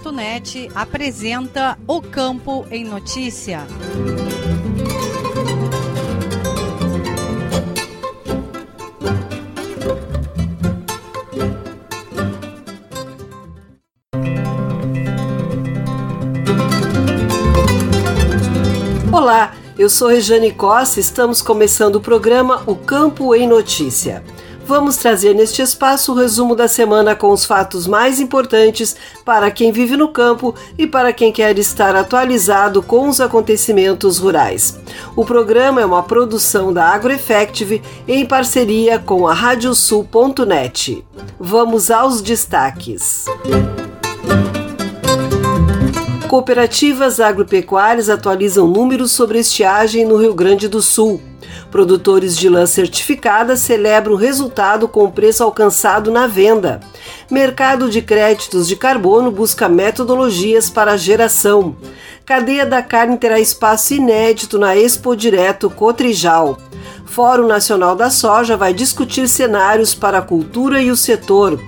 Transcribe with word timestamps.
Radiosul.net 0.00 0.70
apresenta 0.74 1.78
O 1.86 2.00
Campo 2.00 2.66
em 2.70 2.84
Notícia. 2.84 3.66
Olá, 19.12 19.54
eu 19.78 19.90
sou 19.90 20.08
Rejane 20.08 20.52
Costa. 20.52 20.98
Estamos 20.98 21.42
começando 21.42 21.96
o 21.96 22.00
programa 22.00 22.62
O 22.66 22.74
Campo 22.74 23.34
em 23.34 23.46
Notícia 23.46 24.24
vamos 24.70 24.96
trazer 24.96 25.34
neste 25.34 25.62
espaço 25.62 26.12
o 26.12 26.14
resumo 26.14 26.54
da 26.54 26.68
semana 26.68 27.16
com 27.16 27.32
os 27.32 27.44
fatos 27.44 27.88
mais 27.88 28.20
importantes 28.20 28.94
para 29.24 29.50
quem 29.50 29.72
vive 29.72 29.96
no 29.96 30.10
campo 30.10 30.54
e 30.78 30.86
para 30.86 31.12
quem 31.12 31.32
quer 31.32 31.58
estar 31.58 31.96
atualizado 31.96 32.80
com 32.80 33.08
os 33.08 33.20
acontecimentos 33.20 34.18
rurais. 34.18 34.78
O 35.16 35.24
programa 35.24 35.80
é 35.80 35.84
uma 35.84 36.04
produção 36.04 36.72
da 36.72 36.84
AgroEffective 36.84 37.82
em 38.06 38.24
parceria 38.24 38.96
com 39.00 39.26
a 39.26 39.34
Radiosul.net. 39.34 41.04
Vamos 41.40 41.90
aos 41.90 42.22
destaques. 42.22 43.24
Cooperativas 46.28 47.18
agropecuárias 47.18 48.08
atualizam 48.08 48.68
números 48.68 49.10
sobre 49.10 49.40
estiagem 49.40 50.04
no 50.04 50.16
Rio 50.16 50.32
Grande 50.32 50.68
do 50.68 50.80
Sul. 50.80 51.20
Produtores 51.70 52.36
de 52.36 52.48
lã 52.48 52.66
certificada 52.66 53.56
celebram 53.56 54.14
o 54.14 54.16
resultado 54.16 54.88
com 54.88 55.04
o 55.04 55.12
preço 55.12 55.44
alcançado 55.44 56.10
na 56.10 56.26
venda. 56.26 56.80
Mercado 57.30 57.88
de 57.88 58.02
créditos 58.02 58.66
de 58.66 58.74
carbono 58.74 59.30
busca 59.30 59.68
metodologias 59.68 60.68
para 60.68 60.96
geração. 60.96 61.76
Cadeia 62.26 62.66
da 62.66 62.82
carne 62.82 63.16
terá 63.16 63.38
espaço 63.38 63.94
inédito 63.94 64.58
na 64.58 64.76
Expo 64.76 65.14
Direto 65.14 65.70
Cotrijal. 65.70 66.58
Fórum 67.06 67.46
Nacional 67.46 67.94
da 67.94 68.10
Soja 68.10 68.56
vai 68.56 68.74
discutir 68.74 69.28
cenários 69.28 69.94
para 69.94 70.18
a 70.18 70.22
cultura 70.22 70.82
e 70.82 70.90
o 70.90 70.96
setor. 70.96 71.60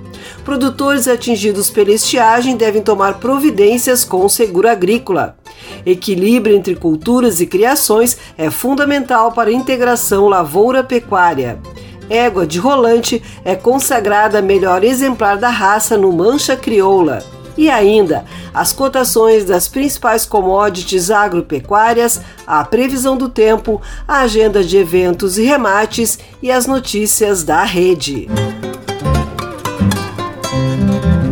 Produtores 0.45 1.07
atingidos 1.07 1.71
pela 1.71 1.93
estiagem 1.93 2.57
devem 2.57 2.83
tomar 2.83 3.15
providências 3.15 4.05
com 4.05 4.25
o 4.25 4.29
seguro 4.29 4.69
agrícola. 4.69 5.37
Equilíbrio 5.87 6.57
entre 6.57 6.75
culturas 6.75 7.41
e 7.41 7.47
criações 7.47 8.19
é 8.37 8.51
fundamental 8.51 9.33
para 9.33 9.51
a 9.51 9.53
integração 9.53 10.29
lavoura-pecuária. 10.29 11.61
Égua 12.11 12.45
de 12.45 12.59
rolante 12.59 13.23
é 13.45 13.55
consagrada 13.55 14.43
melhor 14.43 14.83
exemplar 14.83 15.39
da 15.39 15.49
raça 15.49 15.97
no 15.97 16.13
Mancha 16.13 16.57
Crioula. 16.57 17.25
E 17.57 17.71
ainda, 17.71 18.25
as 18.53 18.73
cotações 18.73 19.45
das 19.45 19.69
principais 19.69 20.27
commodities 20.27 21.11
agropecuárias, 21.11 22.21
a 22.47 22.65
previsão 22.65 23.17
do 23.17 23.29
tempo, 23.29 23.81
a 24.09 24.21
agenda 24.21 24.65
de 24.65 24.77
eventos 24.77 25.39
e 25.39 25.45
remates 25.45 26.19
e 26.43 26.51
as 26.51 26.67
notícias 26.67 27.45
da 27.45 27.63
rede. 27.63 28.29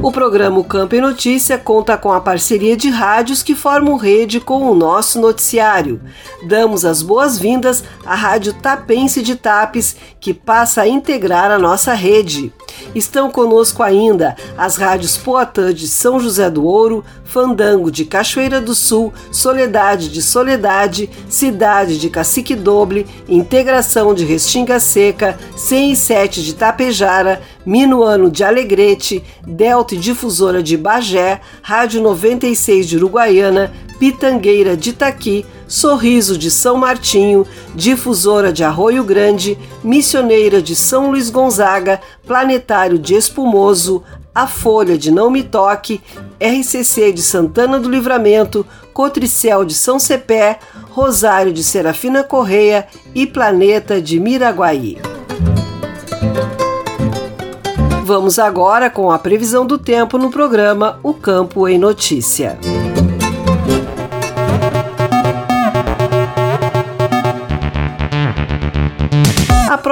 O 0.03 0.11
programa 0.11 0.65
Campo 0.65 0.95
em 0.95 1.01
Notícia 1.01 1.59
conta 1.59 1.95
com 1.95 2.11
a 2.11 2.23
parceria 2.23 2.75
de 2.75 2.89
rádios 2.89 3.43
que 3.43 3.55
formam 3.55 3.97
rede 3.97 4.41
com 4.41 4.63
o 4.63 4.75
nosso 4.75 5.21
noticiário. 5.21 6.01
Damos 6.49 6.87
as 6.87 7.03
boas-vindas 7.03 7.85
à 8.07 8.15
Rádio 8.15 8.55
Tapense 8.55 9.21
de 9.21 9.37
Tapes, 9.37 9.95
que 10.19 10.33
passa 10.33 10.81
a 10.81 10.89
integrar 10.89 11.51
a 11.51 11.59
nossa 11.59 11.93
rede. 11.93 12.51
Estão 12.95 13.31
conosco 13.31 13.83
ainda 13.83 14.37
as 14.57 14.77
rádios 14.77 15.17
Poatã 15.17 15.73
de 15.73 15.89
São 15.89 16.19
José 16.19 16.51
do 16.51 16.65
Ouro, 16.65 17.05
Fandango 17.25 17.91
de 17.91 18.05
Cachoeira 18.05 18.61
do 18.61 18.75
Sul, 18.75 19.13
Soledade 19.31 20.09
de 20.09 20.21
Soledade, 20.21 21.09
Cidade 21.29 21.99
de 21.99 22.11
Cacique 22.11 22.57
Doble, 22.57 23.07
Integração 23.29 24.15
de 24.15 24.25
Restinga 24.25 24.81
Seca, 24.81 25.39
107 25.57 26.43
de 26.43 26.55
Tapejara, 26.55 27.41
Minuano 27.65 28.31
de 28.31 28.43
Alegrete, 28.43 29.23
Delta 29.47 29.95
e 29.95 29.99
Difusora 29.99 30.63
de 30.63 30.77
Bagé, 30.77 31.41
Rádio 31.63 32.03
96 32.03 32.89
de 32.89 32.97
Uruguaiana, 32.97 33.73
Pitangueira 33.99 34.77
de 34.77 34.91
Itaqui, 34.91 35.45
Sorriso 35.71 36.37
de 36.37 36.51
São 36.51 36.77
Martinho, 36.77 37.47
Difusora 37.77 38.53
de 38.53 38.65
Arroio 38.65 39.05
Grande, 39.05 39.57
Missioneira 39.85 40.61
de 40.61 40.75
São 40.75 41.13
Luís 41.13 41.31
Gonzaga, 41.31 42.01
Planetário 42.27 42.99
de 42.99 43.15
Espumoso, 43.15 44.03
A 44.35 44.49
Folha 44.49 44.99
de 44.99 45.13
Não 45.13 45.31
Me 45.31 45.45
Toque, 45.45 46.01
RCC 46.41 47.13
de 47.13 47.23
Santana 47.23 47.79
do 47.79 47.89
Livramento, 47.89 48.67
Cotricel 48.93 49.65
de 49.65 49.75
São 49.75 50.01
Cepé, 50.01 50.59
Rosário 50.91 51.53
de 51.53 51.63
Serafina 51.63 52.25
Correia 52.25 52.89
e 53.15 53.25
Planeta 53.25 54.03
de 54.03 54.19
Miraguaí. 54.19 54.99
Vamos 58.05 58.41
agora 58.41 58.91
com 58.91 59.09
a 59.13 59.21
previsão 59.21 59.65
do 59.65 59.79
tempo 59.79 60.19
no 60.19 60.33
programa 60.33 60.99
O 61.01 61.15
Campo 61.15 61.69
em 61.69 61.79
Notícia. 61.79 62.59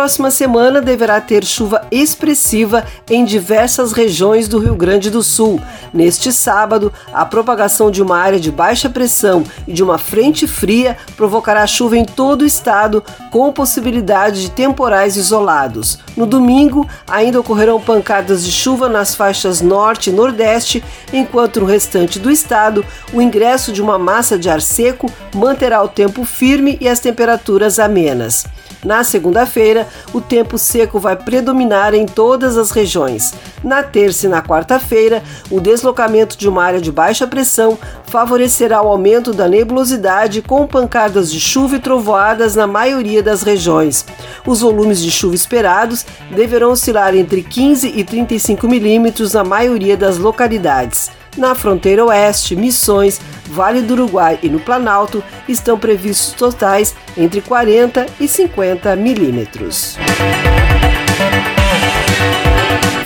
Próxima 0.09 0.31
semana 0.31 0.81
deverá 0.81 1.21
ter 1.21 1.45
chuva 1.45 1.87
expressiva 1.91 2.83
em 3.11 3.27
diversas 3.27 3.93
regiões 3.93 4.49
do 4.49 4.59
Rio 4.59 4.75
Grande 4.75 5.11
do 5.11 5.23
Sul. 5.23 5.61
Neste 5.93 6.33
sábado, 6.33 6.91
a 7.13 7.27
propagação 7.27 7.91
de 7.91 8.01
uma 8.01 8.17
área 8.17 8.41
de 8.41 8.51
baixa 8.51 8.89
pressão 8.89 9.45
e 9.67 9.73
de 9.75 9.83
uma 9.83 9.99
frente 9.99 10.47
fria 10.47 10.97
provocará 11.15 11.67
chuva 11.67 11.99
em 11.99 12.07
todo 12.07 12.41
o 12.41 12.47
estado, 12.47 13.05
com 13.31 13.53
possibilidade 13.53 14.41
de 14.41 14.51
temporais 14.51 15.15
isolados. 15.15 15.99
No 16.17 16.25
domingo, 16.25 16.89
ainda 17.07 17.41
ocorrerão 17.41 17.79
pancadas 17.79 18.43
de 18.43 18.51
chuva 18.51 18.89
nas 18.89 19.15
faixas 19.15 19.61
norte 19.61 20.09
e 20.09 20.13
nordeste, 20.15 20.83
enquanto 21.13 21.61
no 21.61 21.67
restante 21.67 22.19
do 22.19 22.31
estado, 22.31 22.83
o 23.13 23.21
ingresso 23.21 23.75
de 23.75 23.83
uma 23.83 23.99
massa 23.99 24.39
de 24.39 24.49
ar 24.49 24.63
seco 24.63 25.13
manterá 25.35 25.83
o 25.83 25.89
tempo 25.89 26.25
firme 26.25 26.79
e 26.81 26.89
as 26.89 26.99
temperaturas 26.99 27.79
amenas. 27.79 28.47
Na 28.85 29.03
segunda-feira, 29.03 29.89
o 30.13 30.21
tempo 30.21 30.57
seco 30.57 31.01
vai 31.01 31.17
predominar 31.17 31.95
em 31.95 32.07
todas 32.07 32.57
as 32.57 32.71
regiões. 32.71 33.35
Na 33.63 33.83
terça 33.83 34.27
e 34.27 34.29
na 34.29 34.41
quarta-feira, 34.41 35.23
o 35.51 35.61
deslocamento 35.61 36.39
de 36.39 36.49
uma 36.49 36.65
área 36.65 36.81
de 36.81 36.93
baixa 36.93 37.27
pressão 37.27 37.77
favorecerá 38.07 38.81
o 38.81 38.89
aumento 38.89 39.33
da 39.33 39.49
nebulosidade 39.49 40.41
com 40.43 40.67
pancadas 40.67 41.31
de 41.31 41.41
chuva 41.41 41.77
e 41.77 41.81
trovoadas 41.81 42.55
na 42.55 42.67
maioria 42.67 43.23
das 43.23 43.43
regiões. 43.43 44.07
Os 44.47 44.61
volumes 44.61 45.03
de 45.03 45.11
chuva 45.11 45.35
esperados 45.35 46.07
deverão 46.31 46.71
oscilar 46.71 47.15
entre 47.15 47.43
15 47.43 47.89
e 47.89 48.05
35 48.05 48.69
milímetros 48.69 49.33
na 49.33 49.43
maioria 49.43 49.97
das 49.97 50.19
localidades. 50.19 51.18
Na 51.39 51.55
fronteira 51.55 52.05
oeste, 52.05 52.57
Missões, 52.57 53.21
Vale 53.47 53.81
do 53.81 53.95
Uruguai 53.95 54.41
e 54.43 54.49
no 54.49 54.59
Planalto 54.59 55.23
estão 55.49 55.79
previstos 55.79 56.33
totais 56.33 56.97
entre 57.17 57.41
40 57.41 58.07
e 58.19 58.27
50 58.27 58.97
milímetros. 58.97 59.97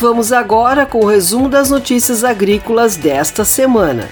Vamos 0.00 0.32
agora 0.32 0.87
com 0.87 1.00
o 1.00 1.06
resumo 1.06 1.46
das 1.46 1.69
notícias 1.69 2.25
agrícolas 2.25 2.96
desta 2.96 3.44
semana. 3.44 4.08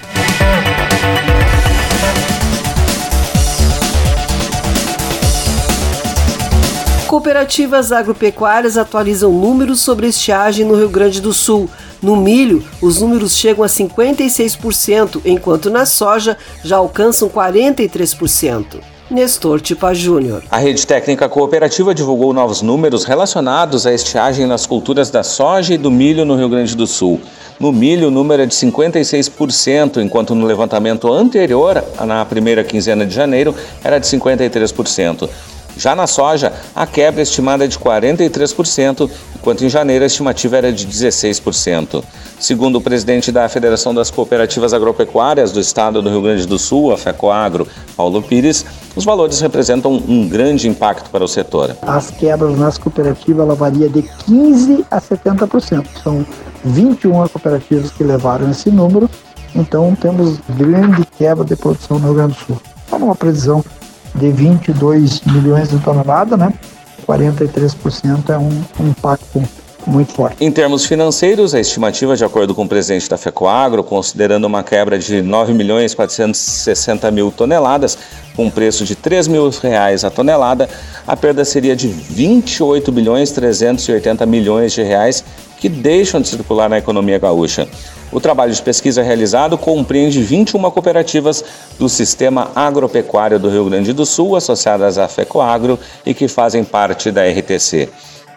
Cooperativas 7.07 7.91
agropecuárias 7.91 8.77
atualizam 8.77 9.33
números 9.33 9.81
sobre 9.81 10.07
estiagem 10.07 10.65
no 10.65 10.75
Rio 10.75 10.89
Grande 10.89 11.19
do 11.19 11.33
Sul. 11.33 11.69
No 12.01 12.15
milho, 12.15 12.63
os 12.81 12.99
números 12.99 13.35
chegam 13.35 13.63
a 13.63 13.67
56%, 13.67 15.21
enquanto 15.23 15.69
na 15.69 15.85
soja 15.85 16.35
já 16.63 16.77
alcançam 16.77 17.29
43%. 17.29 18.79
Nestor 19.11 19.59
Tipa 19.59 19.93
Júnior. 19.93 20.41
A 20.49 20.57
Rede 20.57 20.87
Técnica 20.87 21.27
Cooperativa 21.27 21.93
divulgou 21.93 22.33
novos 22.33 22.61
números 22.61 23.03
relacionados 23.03 23.85
à 23.85 23.93
estiagem 23.93 24.47
nas 24.47 24.65
culturas 24.65 25.09
da 25.09 25.21
soja 25.21 25.73
e 25.73 25.77
do 25.77 25.91
milho 25.91 26.23
no 26.23 26.35
Rio 26.35 26.49
Grande 26.49 26.75
do 26.75 26.87
Sul. 26.87 27.19
No 27.59 27.71
milho, 27.71 28.07
o 28.07 28.11
número 28.11 28.41
é 28.41 28.45
de 28.47 28.55
56%, 28.55 30.01
enquanto 30.01 30.33
no 30.33 30.47
levantamento 30.47 31.11
anterior, 31.11 31.83
na 32.07 32.25
primeira 32.25 32.63
quinzena 32.63 33.05
de 33.05 33.13
janeiro, 33.13 33.53
era 33.83 33.99
de 33.99 34.07
53%. 34.07 35.29
Já 35.77 35.95
na 35.95 36.07
soja, 36.07 36.53
a 36.75 36.85
quebra 36.85 37.21
estimada 37.21 37.65
é 37.65 37.67
de 37.67 37.77
43%, 37.77 39.09
enquanto 39.35 39.63
em 39.63 39.69
janeiro 39.69 40.03
a 40.03 40.07
estimativa 40.07 40.57
era 40.57 40.71
de 40.71 40.87
16%. 40.87 42.03
Segundo 42.39 42.77
o 42.77 42.81
presidente 42.81 43.31
da 43.31 43.47
Federação 43.47 43.93
das 43.93 44.09
Cooperativas 44.09 44.73
Agropecuárias 44.73 45.51
do 45.51 45.59
Estado 45.59 46.01
do 46.01 46.09
Rio 46.09 46.21
Grande 46.21 46.47
do 46.47 46.57
Sul, 46.57 46.91
a 46.91 46.97
FECOAGRO, 46.97 47.67
Paulo 47.95 48.21
Pires, 48.21 48.65
os 48.95 49.05
valores 49.05 49.39
representam 49.39 49.93
um 49.93 50.27
grande 50.27 50.67
impacto 50.67 51.09
para 51.09 51.23
o 51.23 51.27
setor. 51.27 51.77
As 51.83 52.09
quebras 52.09 52.57
nas 52.57 52.77
cooperativas 52.77 53.45
ela 53.45 53.55
varia 53.55 53.87
de 53.87 54.01
15% 54.01 54.85
a 54.89 54.99
70%. 54.99 55.85
São 56.03 56.25
21 56.63 57.27
cooperativas 57.27 57.91
que 57.91 58.03
levaram 58.03 58.49
esse 58.49 58.69
número, 58.69 59.09
então 59.55 59.95
temos 59.95 60.37
grande 60.49 61.05
quebra 61.17 61.45
de 61.45 61.55
produção 61.55 61.99
no 61.99 62.07
Rio 62.07 62.15
Grande 62.15 62.33
do 62.33 62.45
Sul. 62.45 62.61
Então, 62.87 62.99
uma 62.99 63.15
previsão 63.15 63.63
de 64.15 64.31
22 64.31 65.21
milhões 65.21 65.69
de 65.69 65.79
toneladas, 65.79 66.37
né? 66.37 66.53
43% 67.07 68.29
é 68.29 68.37
um, 68.37 68.63
um 68.79 68.89
impacto 68.89 69.41
muito 69.85 70.13
forte. 70.13 70.43
Em 70.43 70.51
termos 70.51 70.85
financeiros, 70.85 71.53
a 71.55 71.59
estimativa, 71.59 72.15
de 72.15 72.23
acordo 72.23 72.53
com 72.53 72.63
o 72.63 72.67
presidente 72.67 73.09
da 73.09 73.17
FECOAGRO, 73.17 73.83
considerando 73.83 74.45
uma 74.45 74.63
quebra 74.63 74.97
de 74.97 75.21
9 75.21 75.53
milhões 75.53 75.93
460 75.95 77.09
mil 77.11 77.31
toneladas, 77.31 77.97
com 78.35 78.49
preço 78.49 78.85
de 78.85 78.95
3 78.95 79.27
mil 79.27 79.49
reais 79.49 80.03
a 80.03 80.09
tonelada, 80.09 80.69
a 81.05 81.17
perda 81.17 81.43
seria 81.43 81.75
de 81.75 81.87
28 81.87 82.91
bilhões 82.91 83.31
380 83.31 84.25
milhões 84.25 84.73
de 84.73 84.83
reais 84.83 85.23
que 85.59 85.69
deixam 85.69 86.21
de 86.21 86.27
circular 86.27 86.69
na 86.69 86.77
economia 86.77 87.19
gaúcha. 87.19 87.67
O 88.11 88.19
trabalho 88.19 88.51
de 88.51 88.61
pesquisa 88.61 89.01
realizado 89.01 89.57
compreende 89.57 90.21
21 90.21 90.69
cooperativas 90.69 91.43
do 91.79 91.87
Sistema 91.87 92.51
Agropecuário 92.53 93.39
do 93.39 93.49
Rio 93.49 93.65
Grande 93.65 93.93
do 93.93 94.05
Sul, 94.05 94.35
associadas 94.35 94.97
à 94.97 95.07
FECOAGRO 95.07 95.79
e 96.05 96.13
que 96.13 96.27
fazem 96.27 96.63
parte 96.63 97.09
da 97.09 97.21
RTC. 97.25 97.89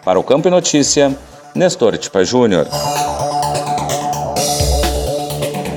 Para 0.03 0.17
o 0.17 0.23
Campo 0.23 0.49
Notícia, 0.49 1.13
Nestor 1.53 1.97
Tipa 1.97 2.23
Júnior. 2.23 2.67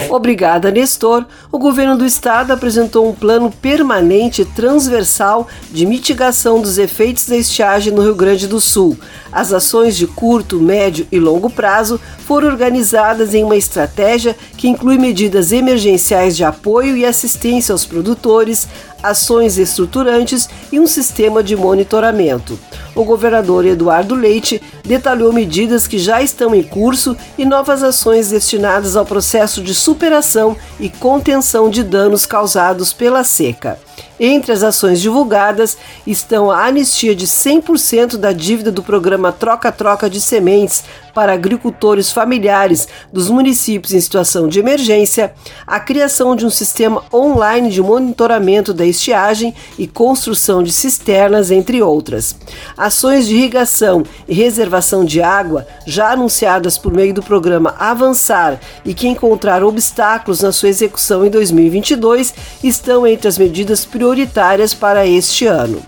Obrigada, 0.08 0.70
Nestor. 0.70 1.26
O 1.50 1.58
governo 1.58 1.96
do 1.96 2.04
estado 2.04 2.52
apresentou 2.52 3.08
um 3.08 3.14
plano 3.14 3.50
permanente 3.50 4.44
transversal 4.44 5.48
de 5.70 5.86
mitigação 5.86 6.60
dos 6.60 6.76
efeitos 6.76 7.24
da 7.24 7.38
estiagem 7.38 7.90
no 7.90 8.02
Rio 8.02 8.14
Grande 8.14 8.46
do 8.46 8.60
Sul. 8.60 8.98
As 9.32 9.50
ações 9.50 9.96
de 9.96 10.06
curto, 10.06 10.60
médio 10.60 11.06
e 11.10 11.18
longo 11.18 11.48
prazo 11.48 11.98
foram 12.26 12.48
organizadas 12.48 13.32
em 13.32 13.44
uma 13.44 13.56
estratégia 13.56 14.36
que 14.58 14.68
inclui 14.68 14.98
medidas 14.98 15.50
emergenciais 15.50 16.36
de 16.36 16.44
apoio 16.44 16.94
e 16.98 17.06
assistência 17.06 17.72
aos 17.72 17.86
produtores, 17.86 18.68
ações 19.02 19.56
estruturantes 19.56 20.50
e 20.70 20.78
um 20.78 20.86
sistema 20.86 21.42
de 21.42 21.56
monitoramento. 21.56 22.58
O 22.94 23.04
governador 23.04 23.64
Eduardo 23.64 24.14
Leite 24.14 24.60
detalhou 24.84 25.32
medidas 25.32 25.86
que 25.86 25.98
já 25.98 26.20
estão 26.20 26.54
em 26.54 26.62
curso 26.62 27.16
e 27.38 27.44
novas 27.44 27.82
ações 27.82 28.30
destinadas 28.30 28.96
ao 28.96 29.06
processo 29.06 29.62
de 29.62 29.74
superação 29.74 30.56
e 30.80 30.88
contenção 30.88 31.37
de 31.70 31.82
danos 31.82 32.26
causados 32.26 32.92
pela 32.92 33.24
seca. 33.24 33.78
Entre 34.20 34.52
as 34.52 34.62
ações 34.62 35.00
divulgadas 35.00 35.76
estão 36.06 36.50
a 36.50 36.66
anistia 36.66 37.14
de 37.14 37.26
100% 37.26 38.16
da 38.16 38.32
dívida 38.32 38.72
do 38.72 38.82
programa 38.82 39.30
Troca-Troca 39.30 40.10
de 40.10 40.20
Sementes 40.20 40.84
para 41.18 41.32
agricultores 41.32 42.12
familiares 42.12 42.86
dos 43.12 43.28
municípios 43.28 43.92
em 43.92 44.00
situação 44.00 44.46
de 44.46 44.60
emergência, 44.60 45.34
a 45.66 45.80
criação 45.80 46.36
de 46.36 46.46
um 46.46 46.50
sistema 46.50 47.02
online 47.12 47.70
de 47.70 47.82
monitoramento 47.82 48.72
da 48.72 48.86
estiagem 48.86 49.52
e 49.76 49.86
construção 49.86 50.62
de 50.62 50.70
cisternas, 50.70 51.50
entre 51.50 51.82
outras. 51.82 52.36
Ações 52.76 53.26
de 53.26 53.34
irrigação 53.34 54.04
e 54.28 54.34
reservação 54.34 55.04
de 55.04 55.20
água, 55.20 55.66
já 55.84 56.12
anunciadas 56.12 56.78
por 56.78 56.92
meio 56.92 57.12
do 57.12 57.22
programa 57.22 57.74
Avançar 57.78 58.60
e 58.84 58.94
que 58.94 59.08
encontraram 59.08 59.66
obstáculos 59.66 60.40
na 60.40 60.52
sua 60.52 60.68
execução 60.68 61.26
em 61.26 61.30
2022, 61.30 62.32
estão 62.62 63.04
entre 63.04 63.26
as 63.26 63.38
medidas 63.38 63.84
prioritárias 63.88 64.74
para 64.74 65.06
este 65.06 65.46
ano. 65.46 65.82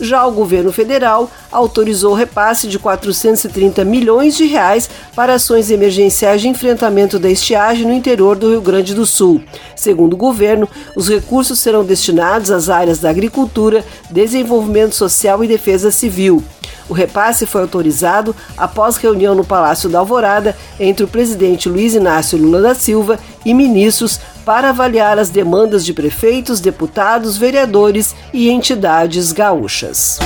Já 0.00 0.26
o 0.26 0.32
governo 0.32 0.72
federal 0.72 1.30
autorizou 1.52 2.12
o 2.12 2.16
repasse 2.16 2.66
de 2.66 2.78
430 2.78 3.84
milhões 3.84 4.34
de 4.34 4.46
reais 4.46 4.88
para 5.14 5.34
ações 5.34 5.70
emergenciais 5.70 6.40
de 6.40 6.48
enfrentamento 6.48 7.18
da 7.18 7.28
estiagem 7.28 7.84
no 7.86 7.92
interior 7.92 8.34
do 8.34 8.50
Rio 8.50 8.62
Grande 8.62 8.94
do 8.94 9.04
Sul. 9.04 9.42
Segundo 9.76 10.14
o 10.14 10.16
governo, 10.16 10.66
os 10.96 11.08
recursos 11.08 11.58
serão 11.58 11.84
destinados 11.84 12.50
às 12.50 12.70
áreas 12.70 12.98
da 12.98 13.10
agricultura, 13.10 13.84
desenvolvimento 14.10 14.94
social 14.94 15.44
e 15.44 15.48
defesa 15.48 15.90
civil. 15.90 16.42
O 16.88 16.92
repasse 16.92 17.46
foi 17.46 17.60
autorizado 17.60 18.34
após 18.56 18.96
reunião 18.96 19.32
no 19.32 19.44
Palácio 19.44 19.88
da 19.88 20.00
Alvorada 20.00 20.56
entre 20.78 21.04
o 21.04 21.08
presidente 21.08 21.68
Luiz 21.68 21.94
Inácio 21.94 22.36
Lula 22.36 22.60
da 22.60 22.74
Silva 22.74 23.16
e 23.44 23.54
ministros 23.54 24.18
para 24.44 24.70
avaliar 24.70 25.18
as 25.18 25.30
demandas 25.30 25.84
de 25.84 25.92
prefeitos, 25.92 26.60
deputados, 26.60 27.36
vereadores 27.36 28.14
e 28.32 28.50
entidades 28.50 29.32
gaúchas. 29.32 30.18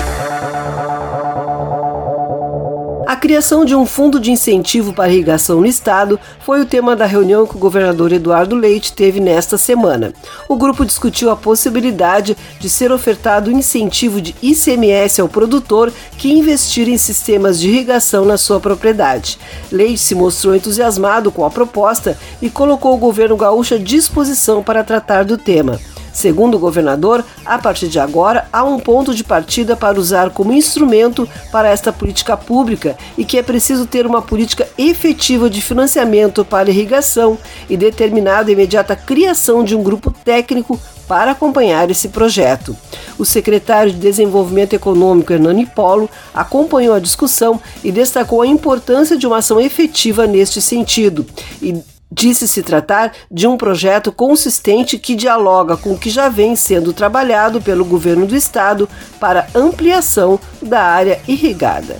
Criação 3.25 3.65
de 3.65 3.75
um 3.75 3.87
fundo 3.87 4.21
de 4.21 4.31
incentivo 4.31 4.93
para 4.93 5.11
irrigação 5.11 5.63
no 5.63 5.67
estado 5.67 6.21
foi 6.41 6.61
o 6.61 6.67
tema 6.67 6.95
da 6.95 7.07
reunião 7.07 7.47
que 7.47 7.57
o 7.57 7.59
governador 7.59 8.13
Eduardo 8.13 8.55
Leite 8.55 8.93
teve 8.93 9.19
nesta 9.19 9.57
semana. 9.57 10.13
O 10.47 10.57
grupo 10.57 10.85
discutiu 10.85 11.31
a 11.31 11.37
possibilidade 11.37 12.37
de 12.61 12.69
ser 12.69 12.93
ofertado 12.93 13.51
incentivo 13.51 14.21
de 14.21 14.35
ICMS 14.43 15.23
ao 15.23 15.29
produtor 15.29 15.91
que 16.19 16.31
investir 16.31 16.87
em 16.87 16.99
sistemas 16.99 17.59
de 17.59 17.71
irrigação 17.71 18.27
na 18.27 18.37
sua 18.37 18.61
propriedade. 18.61 19.39
Leite 19.73 20.03
se 20.03 20.15
mostrou 20.15 20.55
entusiasmado 20.55 21.33
com 21.33 21.47
a 21.47 21.51
proposta 21.51 22.19
e 22.43 22.51
colocou 22.51 22.93
o 22.93 22.99
governo 22.99 23.39
gaúcho 23.39 23.77
à 23.77 23.79
disposição 23.79 24.63
para 24.63 24.85
tratar 24.85 25.25
do 25.25 25.39
tema. 25.39 25.81
Segundo 26.15 26.55
o 26.55 26.61
governador, 26.61 27.25
a 27.45 27.59
partir 27.59 27.89
de 27.89 27.99
agora 27.99 28.47
há 28.53 28.63
um 28.63 28.79
ponto 28.79 29.13
de 29.13 29.25
partida 29.25 29.77
para 29.77 29.99
usar 29.99 30.31
como 30.31 30.53
instrumento 30.53 31.29
para 31.51 31.69
esta 31.69 31.93
política 31.93 32.37
pública 32.37 32.97
e 33.19 33.25
que 33.25 33.37
é 33.37 33.43
preciso 33.43 33.85
ter 33.85 34.07
uma 34.07 34.23
política 34.23 34.69
efetiva 34.79 35.51
de 35.51 35.61
financiamento 35.61 36.45
para 36.45 36.71
irrigação 36.71 37.37
e 37.69 37.77
determinada 37.77 38.51
imediata 38.51 38.95
criação 38.95 39.65
de 39.65 39.75
um 39.75 39.83
grupo 39.83 40.13
técnico 40.25 40.79
para 41.09 41.33
acompanhar 41.33 41.91
esse 41.91 42.09
projeto. 42.09 42.77
O 43.19 43.25
secretário 43.25 43.93
de 43.93 43.99
Desenvolvimento 43.99 44.73
Econômico, 44.73 45.33
Hernani 45.33 45.67
Polo, 45.67 46.09
acompanhou 46.33 46.95
a 46.95 47.01
discussão 47.01 47.61
e 47.83 47.91
destacou 47.91 48.41
a 48.41 48.47
importância 48.47 49.17
de 49.17 49.27
uma 49.27 49.39
ação 49.39 49.61
efetiva 49.61 50.27
neste 50.27 50.63
sentido 50.63 51.27
e 51.61 51.83
Disse 52.17 52.47
se 52.47 52.63
tratar 52.63 53.13
de 53.29 53.45
um 53.49 53.57
projeto 53.57 54.13
consistente 54.13 54.99
que 54.99 55.17
dialoga 55.17 55.77
com 55.77 55.95
o 55.95 55.99
que 55.99 56.09
já 56.09 56.29
vem 56.29 56.55
sendo 56.55 56.93
trabalhado 56.93 57.61
pelo 57.61 57.85
governo 57.85 58.25
do 58.25 58.37
estado 58.37 58.89
para 59.19 59.49
ampliação 59.53 60.39
da 60.63 60.81
área 60.81 61.21
irrigada. 61.27 61.97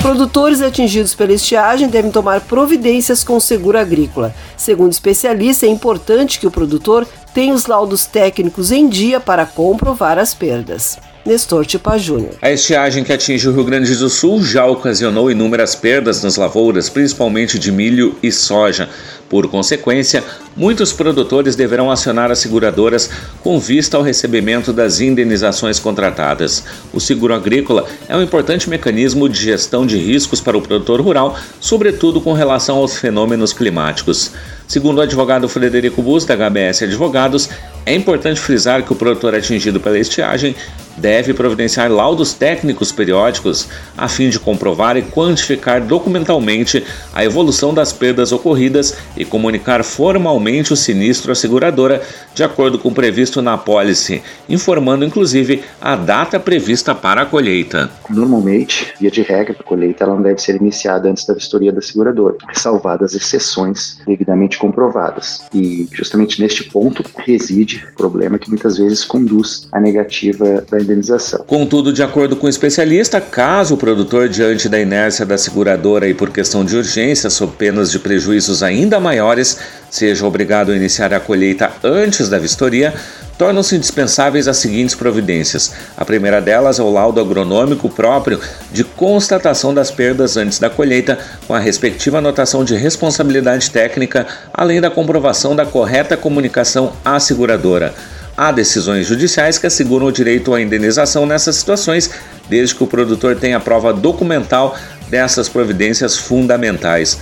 Produtores 0.00 0.62
atingidos 0.62 1.14
pela 1.14 1.34
estiagem 1.34 1.88
devem 1.88 2.10
tomar 2.10 2.40
providências 2.40 3.22
com 3.22 3.36
o 3.36 3.40
seguro 3.40 3.78
agrícola. 3.78 4.34
Segundo 4.56 4.92
especialista, 4.92 5.66
é 5.66 5.68
importante 5.68 6.40
que 6.40 6.46
o 6.46 6.50
produtor 6.50 7.06
tenha 7.34 7.52
os 7.52 7.66
laudos 7.66 8.06
técnicos 8.06 8.72
em 8.72 8.88
dia 8.88 9.20
para 9.20 9.44
comprovar 9.44 10.18
as 10.18 10.32
perdas. 10.32 10.98
Nestor 11.24 11.64
Tipa 11.64 11.96
Júnior. 11.96 12.34
A 12.42 12.50
estiagem 12.50 13.02
que 13.02 13.12
atinge 13.12 13.48
o 13.48 13.52
Rio 13.52 13.64
Grande 13.64 13.94
do 13.96 14.10
Sul 14.10 14.42
já 14.42 14.66
ocasionou 14.66 15.30
inúmeras 15.30 15.74
perdas 15.74 16.22
nas 16.22 16.36
lavouras, 16.36 16.90
principalmente 16.90 17.58
de 17.58 17.72
milho 17.72 18.14
e 18.22 18.30
soja. 18.30 18.88
Por 19.34 19.48
consequência, 19.48 20.22
muitos 20.54 20.92
produtores 20.92 21.56
deverão 21.56 21.90
acionar 21.90 22.30
as 22.30 22.38
seguradoras 22.38 23.10
com 23.42 23.58
vista 23.58 23.96
ao 23.96 24.02
recebimento 24.04 24.72
das 24.72 25.00
indenizações 25.00 25.80
contratadas. 25.80 26.62
O 26.92 27.00
seguro 27.00 27.34
agrícola 27.34 27.84
é 28.08 28.16
um 28.16 28.22
importante 28.22 28.70
mecanismo 28.70 29.28
de 29.28 29.36
gestão 29.36 29.84
de 29.84 29.98
riscos 29.98 30.40
para 30.40 30.56
o 30.56 30.62
produtor 30.62 31.00
rural, 31.00 31.36
sobretudo 31.58 32.20
com 32.20 32.32
relação 32.32 32.76
aos 32.76 32.96
fenômenos 32.96 33.52
climáticos. 33.52 34.30
Segundo 34.68 34.98
o 34.98 35.02
advogado 35.02 35.48
Frederico 35.48 36.00
Bus, 36.00 36.24
da 36.24 36.36
HBS 36.36 36.84
Advogados, 36.84 37.50
é 37.84 37.94
importante 37.94 38.40
frisar 38.40 38.82
que 38.82 38.92
o 38.92 38.96
produtor 38.96 39.34
atingido 39.34 39.78
pela 39.78 39.98
estiagem 39.98 40.54
deve 40.96 41.34
providenciar 41.34 41.90
laudos 41.90 42.32
técnicos 42.32 42.92
periódicos 42.92 43.68
a 43.96 44.08
fim 44.08 44.28
de 44.30 44.38
comprovar 44.38 44.96
e 44.96 45.02
quantificar 45.02 45.80
documentalmente 45.80 46.84
a 47.12 47.24
evolução 47.24 47.74
das 47.74 47.92
perdas 47.92 48.32
ocorridas 48.32 48.96
e 49.16 49.23
comunicar 49.24 49.82
formalmente 49.82 50.72
o 50.72 50.76
sinistro 50.76 51.32
à 51.32 51.34
seguradora, 51.34 52.02
de 52.34 52.42
acordo 52.42 52.78
com 52.78 52.88
o 52.88 52.94
previsto 52.94 53.42
na 53.42 53.54
apólice, 53.54 54.22
informando 54.48 55.04
inclusive 55.04 55.62
a 55.80 55.96
data 55.96 56.38
prevista 56.38 56.94
para 56.94 57.22
a 57.22 57.26
colheita. 57.26 57.90
Normalmente, 58.08 58.92
via 59.00 59.10
de 59.10 59.22
regra, 59.22 59.56
a 59.58 59.62
colheita 59.62 60.04
ela 60.04 60.14
não 60.14 60.22
deve 60.22 60.40
ser 60.40 60.56
iniciada 60.56 61.08
antes 61.08 61.26
da 61.26 61.34
vistoria 61.34 61.72
da 61.72 61.80
seguradora, 61.80 62.36
salvadas 62.52 63.14
exceções 63.14 63.98
devidamente 64.06 64.58
comprovadas. 64.58 65.44
E 65.54 65.88
justamente 65.92 66.40
neste 66.40 66.64
ponto 66.64 67.04
reside 67.18 67.84
o 67.92 67.96
problema 67.96 68.38
que 68.38 68.48
muitas 68.48 68.78
vezes 68.78 69.04
conduz 69.04 69.68
à 69.72 69.80
negativa 69.80 70.64
da 70.70 70.80
indenização. 70.80 71.44
Contudo, 71.46 71.92
de 71.92 72.02
acordo 72.02 72.36
com 72.36 72.46
o 72.46 72.50
especialista, 72.50 73.20
caso 73.20 73.74
o 73.74 73.78
produtor, 73.78 74.28
diante 74.28 74.68
da 74.68 74.80
inércia 74.80 75.26
da 75.26 75.38
seguradora 75.38 76.08
e 76.08 76.14
por 76.14 76.30
questão 76.30 76.64
de 76.64 76.76
urgência, 76.76 77.30
sob 77.30 77.52
penas 77.56 77.90
de 77.90 77.98
prejuízos 77.98 78.62
ainda 78.62 78.98
maiores, 79.04 79.58
seja 79.90 80.26
obrigado 80.26 80.72
a 80.72 80.76
iniciar 80.76 81.14
a 81.14 81.20
colheita 81.20 81.70
antes 81.84 82.28
da 82.28 82.38
vistoria, 82.38 82.92
tornam-se 83.38 83.76
indispensáveis 83.76 84.48
as 84.48 84.56
seguintes 84.56 84.94
providências. 84.94 85.72
A 85.96 86.04
primeira 86.04 86.40
delas 86.40 86.78
é 86.78 86.82
o 86.82 86.92
laudo 86.92 87.20
agronômico 87.20 87.88
próprio 87.88 88.40
de 88.72 88.82
constatação 88.82 89.74
das 89.74 89.90
perdas 89.90 90.36
antes 90.36 90.58
da 90.58 90.70
colheita, 90.70 91.18
com 91.46 91.54
a 91.54 91.58
respectiva 91.58 92.18
anotação 92.18 92.64
de 92.64 92.74
responsabilidade 92.74 93.70
técnica, 93.70 94.26
além 94.52 94.80
da 94.80 94.90
comprovação 94.90 95.54
da 95.54 95.66
correta 95.66 96.16
comunicação 96.16 96.92
à 97.04 97.20
seguradora. 97.20 97.94
Há 98.36 98.50
decisões 98.50 99.06
judiciais 99.06 99.58
que 99.58 99.66
asseguram 99.66 100.06
o 100.06 100.12
direito 100.12 100.52
à 100.52 100.60
indenização 100.60 101.24
nessas 101.24 101.54
situações, 101.54 102.10
desde 102.48 102.74
que 102.74 102.82
o 102.82 102.86
produtor 102.86 103.36
tenha 103.36 103.60
prova 103.60 103.92
documental 103.92 104.76
dessas 105.08 105.48
providências 105.48 106.18
fundamentais. 106.18 107.18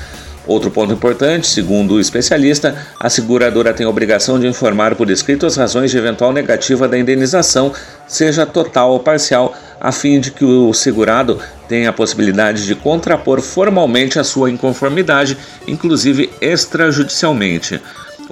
Outro 0.46 0.70
ponto 0.72 0.92
importante, 0.92 1.46
segundo 1.46 1.94
o 1.94 2.00
especialista, 2.00 2.76
a 2.98 3.08
seguradora 3.08 3.72
tem 3.72 3.86
a 3.86 3.88
obrigação 3.88 4.40
de 4.40 4.46
informar 4.46 4.96
por 4.96 5.08
escrito 5.08 5.46
as 5.46 5.56
razões 5.56 5.90
de 5.90 5.98
eventual 5.98 6.32
negativa 6.32 6.88
da 6.88 6.98
indenização, 6.98 7.72
seja 8.08 8.44
total 8.44 8.90
ou 8.90 8.98
parcial, 8.98 9.54
a 9.80 9.92
fim 9.92 10.18
de 10.18 10.32
que 10.32 10.44
o 10.44 10.72
segurado 10.74 11.38
tenha 11.68 11.90
a 11.90 11.92
possibilidade 11.92 12.66
de 12.66 12.74
contrapor 12.74 13.40
formalmente 13.40 14.18
a 14.18 14.24
sua 14.24 14.50
inconformidade, 14.50 15.38
inclusive 15.66 16.28
extrajudicialmente. 16.40 17.80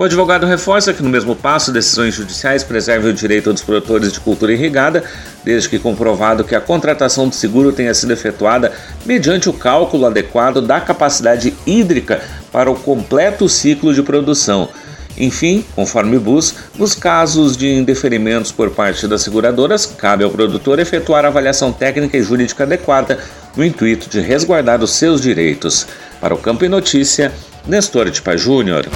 O 0.00 0.04
advogado 0.04 0.47
reforça 0.47 0.95
que, 0.95 1.02
no 1.02 1.11
mesmo 1.11 1.37
passo, 1.37 1.71
decisões 1.71 2.14
judiciais 2.14 2.64
preservem 2.64 3.11
o 3.11 3.14
direito 3.14 3.52
dos 3.52 3.61
produtores 3.61 4.11
de 4.11 4.19
cultura 4.19 4.50
irrigada, 4.50 5.04
desde 5.45 5.69
que 5.69 5.78
comprovado 5.78 6.42
que 6.42 6.54
a 6.54 6.61
contratação 6.61 7.28
do 7.28 7.35
seguro 7.35 7.71
tenha 7.71 7.92
sido 7.92 8.11
efetuada 8.11 8.73
mediante 9.04 9.50
o 9.50 9.52
cálculo 9.52 10.07
adequado 10.07 10.62
da 10.62 10.80
capacidade 10.80 11.52
hídrica 11.66 12.23
para 12.50 12.71
o 12.71 12.76
completo 12.76 13.47
ciclo 13.47 13.92
de 13.92 14.02
produção. 14.02 14.71
Enfim, 15.19 15.66
conforme 15.76 16.19
BUS, 16.19 16.54
nos 16.78 16.95
casos 16.95 17.54
de 17.54 17.69
indeferimentos 17.71 18.50
por 18.50 18.71
parte 18.71 19.07
das 19.07 19.21
seguradoras, 19.21 19.85
cabe 19.85 20.25
ao 20.25 20.30
produtor 20.30 20.78
efetuar 20.78 21.26
avaliação 21.26 21.75
técnica 21.75 22.16
e 22.16 22.23
jurídica 22.23 22.62
adequada 22.64 23.19
no 23.54 23.62
intuito 23.62 24.09
de 24.09 24.19
resguardar 24.21 24.83
os 24.83 24.92
seus 24.92 25.21
direitos. 25.21 25.87
Para 26.23 26.35
o 26.35 26.38
Campo 26.38 26.64
e 26.64 26.71
Notícia, 26.71 27.30
Nestor 27.66 28.11
Tipa 28.11 28.35
Júnior. 28.35 28.87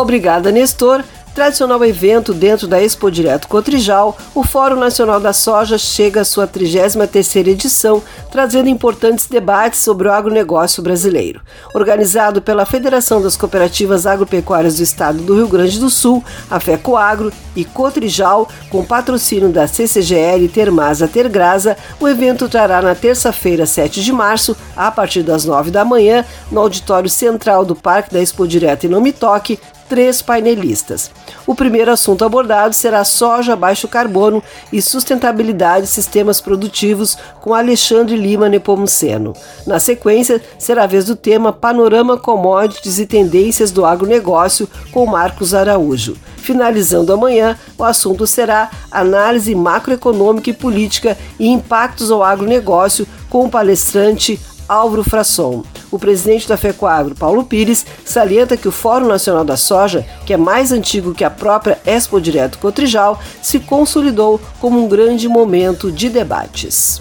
Obrigada, 0.00 0.50
Nestor. 0.50 1.04
Tradicional 1.34 1.84
evento 1.84 2.34
dentro 2.34 2.66
da 2.66 2.82
Expo 2.82 3.08
Direto 3.08 3.46
Cotrijal, 3.46 4.18
o 4.34 4.42
Fórum 4.42 4.74
Nacional 4.74 5.20
da 5.20 5.32
Soja 5.32 5.78
chega 5.78 6.22
à 6.22 6.24
sua 6.24 6.46
33ª 6.46 7.46
edição, 7.46 8.02
trazendo 8.32 8.68
importantes 8.68 9.26
debates 9.26 9.78
sobre 9.78 10.08
o 10.08 10.12
agronegócio 10.12 10.82
brasileiro. 10.82 11.40
Organizado 11.72 12.42
pela 12.42 12.66
Federação 12.66 13.22
das 13.22 13.36
Cooperativas 13.36 14.06
Agropecuárias 14.06 14.78
do 14.78 14.82
Estado 14.82 15.22
do 15.22 15.36
Rio 15.36 15.46
Grande 15.46 15.78
do 15.78 15.88
Sul, 15.88 16.22
a 16.50 16.58
FECOAGRO 16.58 17.32
e 17.54 17.64
Cotrijal, 17.64 18.48
com 18.68 18.84
patrocínio 18.84 19.50
da 19.50 19.68
CCGL 19.68 20.48
Termasa 20.48 21.06
Tergrasa, 21.06 21.76
o 22.00 22.08
evento 22.08 22.48
trará 22.48 22.82
na 22.82 22.96
terça-feira, 22.96 23.66
7 23.66 24.02
de 24.02 24.12
março, 24.12 24.56
a 24.76 24.90
partir 24.90 25.22
das 25.22 25.44
9 25.44 25.70
da 25.70 25.84
manhã, 25.84 26.24
no 26.50 26.60
auditório 26.60 27.08
central 27.08 27.64
do 27.64 27.76
Parque 27.76 28.12
da 28.12 28.20
Expo 28.20 28.48
Direto 28.48 28.84
em 28.84 28.90
Nome 28.90 29.12
Toque, 29.12 29.60
três 29.90 30.22
painelistas. 30.22 31.10
O 31.44 31.52
primeiro 31.52 31.90
assunto 31.90 32.24
abordado 32.24 32.72
será 32.72 33.04
soja 33.04 33.56
baixo 33.56 33.88
carbono 33.88 34.40
e 34.72 34.80
sustentabilidade 34.80 35.86
de 35.86 35.90
sistemas 35.90 36.40
produtivos 36.40 37.18
com 37.40 37.52
Alexandre 37.52 38.14
Lima 38.16 38.48
Nepomuceno. 38.48 39.34
Na 39.66 39.80
sequência, 39.80 40.40
será 40.60 40.84
a 40.84 40.86
vez 40.86 41.06
do 41.06 41.16
tema 41.16 41.52
Panorama 41.52 42.16
Commodities 42.16 43.00
e 43.00 43.04
Tendências 43.04 43.72
do 43.72 43.84
Agronegócio 43.84 44.68
com 44.92 45.04
Marcos 45.06 45.54
Araújo. 45.54 46.16
Finalizando 46.36 47.12
amanhã, 47.12 47.58
o 47.76 47.82
assunto 47.82 48.28
será 48.28 48.70
Análise 48.92 49.54
Macroeconômica 49.56 50.50
e 50.50 50.54
Política 50.54 51.18
e 51.36 51.48
Impactos 51.48 52.12
ao 52.12 52.22
Agronegócio 52.22 53.06
com 53.28 53.44
o 53.44 53.50
palestrante 53.50 54.38
Álvaro 54.70 55.02
Frasson. 55.02 55.64
O 55.90 55.98
presidente 55.98 56.48
da 56.48 56.56
FECOAGRO, 56.56 57.16
Paulo 57.16 57.42
Pires, 57.42 57.84
salienta 58.04 58.56
que 58.56 58.68
o 58.68 58.72
Fórum 58.72 59.08
Nacional 59.08 59.44
da 59.44 59.56
Soja, 59.56 60.06
que 60.24 60.32
é 60.32 60.36
mais 60.36 60.70
antigo 60.70 61.12
que 61.12 61.24
a 61.24 61.30
própria 61.30 61.80
Expo 61.84 62.20
Direto 62.20 62.58
Cotrijal, 62.58 63.20
se 63.42 63.58
consolidou 63.58 64.40
como 64.60 64.82
um 64.82 64.88
grande 64.88 65.26
momento 65.26 65.90
de 65.90 66.08
debates. 66.08 67.00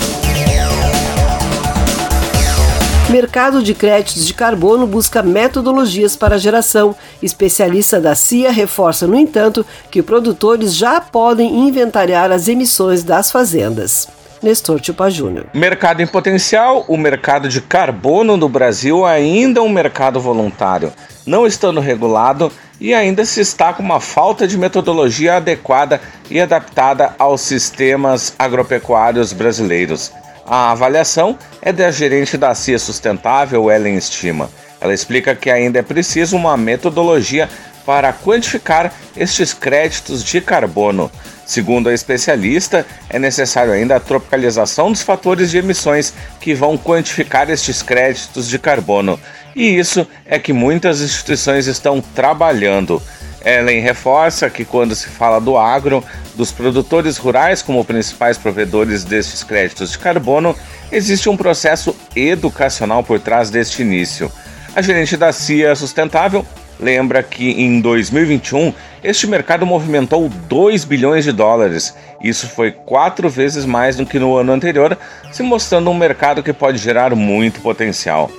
Mercado 3.09 3.63
de 3.63 3.73
créditos 3.73 4.25
de 4.25 4.33
carbono 4.35 4.85
busca 4.85 5.23
metodologias 5.23 6.15
para 6.15 6.37
geração. 6.37 6.95
Especialista 7.21 7.99
da 7.99 8.13
CIA 8.13 8.51
reforça, 8.51 9.07
no 9.07 9.15
entanto, 9.15 9.65
que 9.89 10.03
produtores 10.03 10.75
já 10.75 11.01
podem 11.01 11.67
inventariar 11.67 12.31
as 12.31 12.47
emissões 12.47 13.03
das 13.03 13.31
fazendas. 13.31 14.07
Nestor 14.41 14.79
Tupa 14.79 15.09
Júnior. 15.09 15.47
Mercado 15.53 16.01
em 16.01 16.07
potencial, 16.07 16.85
o 16.87 16.97
mercado 16.97 17.49
de 17.49 17.59
carbono 17.59 18.37
no 18.37 18.47
Brasil 18.47 19.05
ainda 19.05 19.59
é 19.59 19.63
um 19.63 19.69
mercado 19.69 20.19
voluntário, 20.19 20.93
não 21.25 21.45
estando 21.45 21.79
regulado 21.81 22.51
e 22.79 22.93
ainda 22.93 23.25
se 23.25 23.41
está 23.41 23.73
com 23.73 23.83
uma 23.83 23.99
falta 23.99 24.47
de 24.47 24.57
metodologia 24.57 25.35
adequada 25.35 25.99
e 26.29 26.39
adaptada 26.39 27.13
aos 27.19 27.41
sistemas 27.41 28.33
agropecuários 28.39 29.33
brasileiros. 29.33 30.11
A 30.45 30.71
avaliação 30.71 31.37
é 31.61 31.71
da 31.71 31.91
gerente 31.91 32.37
da 32.37 32.55
CIA 32.55 32.79
Sustentável, 32.79 33.69
Ellen 33.69 33.97
Estima. 33.97 34.49
Ela 34.81 34.93
explica 34.93 35.35
que 35.35 35.49
ainda 35.51 35.79
é 35.79 35.83
preciso 35.83 36.37
uma 36.37 36.55
metodologia 36.55 37.49
para 37.85 38.13
quantificar 38.13 38.93
estes 39.15 39.53
créditos 39.53 40.23
de 40.23 40.39
carbono. 40.39 41.11
Segundo 41.49 41.89
a 41.89 41.93
especialista, 41.95 42.85
é 43.09 43.17
necessário 43.17 43.73
ainda 43.73 43.95
a 43.95 43.99
tropicalização 43.99 44.91
dos 44.91 45.01
fatores 45.01 45.49
de 45.49 45.57
emissões 45.57 46.13
que 46.39 46.53
vão 46.53 46.77
quantificar 46.77 47.49
estes 47.49 47.81
créditos 47.81 48.47
de 48.47 48.59
carbono. 48.59 49.19
E 49.55 49.63
isso 49.63 50.07
é 50.27 50.37
que 50.37 50.53
muitas 50.53 51.01
instituições 51.01 51.65
estão 51.65 52.01
trabalhando. 52.01 53.01
Ellen 53.43 53.81
reforça 53.81 54.47
que 54.47 54.63
quando 54.63 54.93
se 54.93 55.07
fala 55.07 55.41
do 55.41 55.57
agro, 55.57 56.05
dos 56.35 56.51
produtores 56.51 57.17
rurais 57.17 57.63
como 57.63 57.83
principais 57.83 58.37
provedores 58.37 59.03
destes 59.03 59.43
créditos 59.43 59.93
de 59.93 59.97
carbono, 59.97 60.55
existe 60.91 61.29
um 61.29 61.35
processo 61.35 61.95
educacional 62.15 63.03
por 63.03 63.19
trás 63.19 63.49
deste 63.49 63.81
início. 63.81 64.31
A 64.75 64.83
gerente 64.83 65.17
da 65.17 65.33
CIA 65.33 65.75
Sustentável 65.75 66.45
lembra 66.79 67.21
que 67.21 67.51
em 67.51 67.81
2021 67.81 68.73
este 69.03 69.27
mercado 69.27 69.65
movimentou 69.65 70.29
2 70.29 70.85
bilhões 70.85 71.25
de 71.25 71.31
dólares. 71.31 71.95
Isso 72.21 72.47
foi 72.47 72.71
quatro 72.71 73.29
vezes 73.29 73.65
mais 73.65 73.95
do 73.95 74.05
que 74.05 74.17
no 74.17 74.37
ano 74.37 74.51
anterior, 74.51 74.97
se 75.31 75.43
mostrando 75.43 75.89
um 75.89 75.93
mercado 75.93 76.41
que 76.41 76.53
pode 76.53 76.77
gerar 76.77 77.13
muito 77.15 77.59
potencial. 77.61 78.31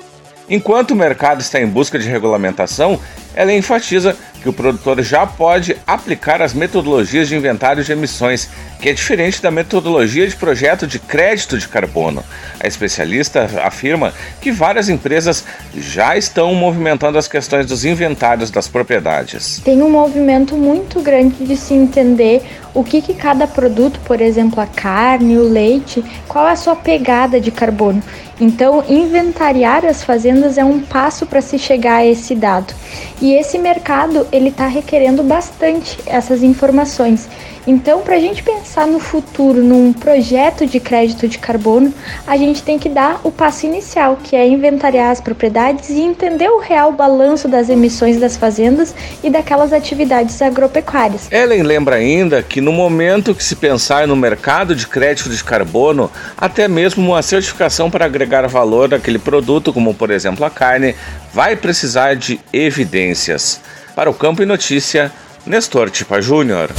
Enquanto 0.48 0.90
o 0.90 0.96
mercado 0.96 1.40
está 1.40 1.60
em 1.60 1.66
busca 1.66 1.98
de 1.98 2.08
regulamentação, 2.08 2.98
Ela 3.34 3.52
enfatiza 3.52 4.16
que 4.40 4.48
o 4.48 4.52
produtor 4.52 5.02
já 5.02 5.26
pode 5.26 5.76
aplicar 5.86 6.40
as 6.40 6.54
metodologias 6.54 7.28
de 7.28 7.36
inventário 7.36 7.84
de 7.84 7.92
emissões, 7.92 8.48
que 8.80 8.88
é 8.88 8.92
diferente 8.92 9.42
da 9.42 9.50
metodologia 9.50 10.26
de 10.26 10.34
projeto 10.34 10.86
de 10.86 10.98
crédito 10.98 11.58
de 11.58 11.68
carbono. 11.68 12.24
A 12.58 12.66
especialista 12.66 13.48
afirma 13.62 14.12
que 14.40 14.50
várias 14.50 14.88
empresas 14.88 15.44
já 15.76 16.16
estão 16.16 16.54
movimentando 16.54 17.18
as 17.18 17.28
questões 17.28 17.66
dos 17.66 17.84
inventários 17.84 18.50
das 18.50 18.66
propriedades. 18.66 19.60
Tem 19.64 19.82
um 19.82 19.90
movimento 19.90 20.56
muito 20.56 21.00
grande 21.00 21.44
de 21.44 21.56
se 21.56 21.74
entender 21.74 22.42
o 22.72 22.82
que, 22.82 23.02
que 23.02 23.14
cada 23.14 23.46
produto, 23.46 24.00
por 24.04 24.20
exemplo, 24.20 24.60
a 24.60 24.66
carne, 24.66 25.36
o 25.36 25.48
leite, 25.48 26.02
qual 26.26 26.48
é 26.48 26.52
a 26.52 26.56
sua 26.56 26.76
pegada 26.76 27.40
de 27.40 27.50
carbono. 27.50 28.02
Então, 28.40 28.82
inventariar 28.88 29.84
as 29.84 30.02
fazendas 30.02 30.56
é 30.56 30.64
um 30.64 30.80
passo 30.80 31.26
para 31.26 31.42
se 31.42 31.58
chegar 31.58 31.96
a 31.96 32.06
esse 32.06 32.34
dado. 32.34 32.72
E 33.20 33.34
esse 33.34 33.58
mercado 33.58 34.26
ele 34.32 34.48
está 34.48 34.66
requerendo 34.66 35.22
bastante 35.22 35.98
essas 36.06 36.42
informações. 36.42 37.28
Então, 37.66 38.00
para 38.00 38.16
a 38.16 38.20
gente 38.20 38.42
pensar 38.42 38.86
no 38.86 38.98
futuro, 38.98 39.62
num 39.62 39.92
projeto 39.92 40.66
de 40.66 40.80
crédito 40.80 41.28
de 41.28 41.38
carbono, 41.38 41.92
a 42.26 42.36
gente 42.36 42.62
tem 42.62 42.78
que 42.78 42.88
dar 42.88 43.20
o 43.22 43.30
passo 43.30 43.66
inicial, 43.66 44.18
que 44.22 44.34
é 44.34 44.46
inventariar 44.46 45.10
as 45.10 45.20
propriedades 45.20 45.90
e 45.90 46.00
entender 46.00 46.48
o 46.48 46.58
real 46.58 46.92
balanço 46.92 47.46
das 47.48 47.68
emissões 47.68 48.18
das 48.18 48.36
fazendas 48.36 48.94
e 49.22 49.28
daquelas 49.28 49.72
atividades 49.72 50.40
agropecuárias. 50.40 51.30
Ellen 51.30 51.62
lembra 51.62 51.96
ainda 51.96 52.42
que 52.42 52.60
no 52.60 52.72
momento 52.72 53.34
que 53.34 53.44
se 53.44 53.56
pensar 53.56 54.06
no 54.06 54.16
mercado 54.16 54.74
de 54.74 54.86
crédito 54.86 55.28
de 55.28 55.44
carbono, 55.44 56.10
até 56.36 56.66
mesmo 56.66 57.06
uma 57.06 57.22
certificação 57.22 57.90
para 57.90 58.06
agregar 58.06 58.46
valor 58.48 58.88
daquele 58.88 59.18
produto, 59.18 59.72
como 59.72 59.94
por 59.94 60.10
exemplo 60.10 60.44
a 60.44 60.50
carne, 60.50 60.94
vai 61.32 61.54
precisar 61.56 62.16
de 62.16 62.40
evidências. 62.52 63.60
Para 63.94 64.08
o 64.08 64.14
Campo 64.14 64.42
e 64.42 64.46
Notícia, 64.46 65.12
Nestor 65.46 65.90
Tipa 65.90 66.20
Júnior. 66.20 66.70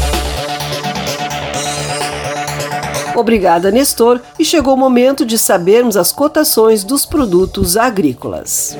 Obrigada, 3.15 3.71
Nestor, 3.71 4.21
e 4.39 4.45
chegou 4.45 4.73
o 4.73 4.77
momento 4.77 5.25
de 5.25 5.37
sabermos 5.37 5.97
as 5.97 6.11
cotações 6.11 6.83
dos 6.83 7.05
produtos 7.05 7.77
agrícolas. 7.77 8.75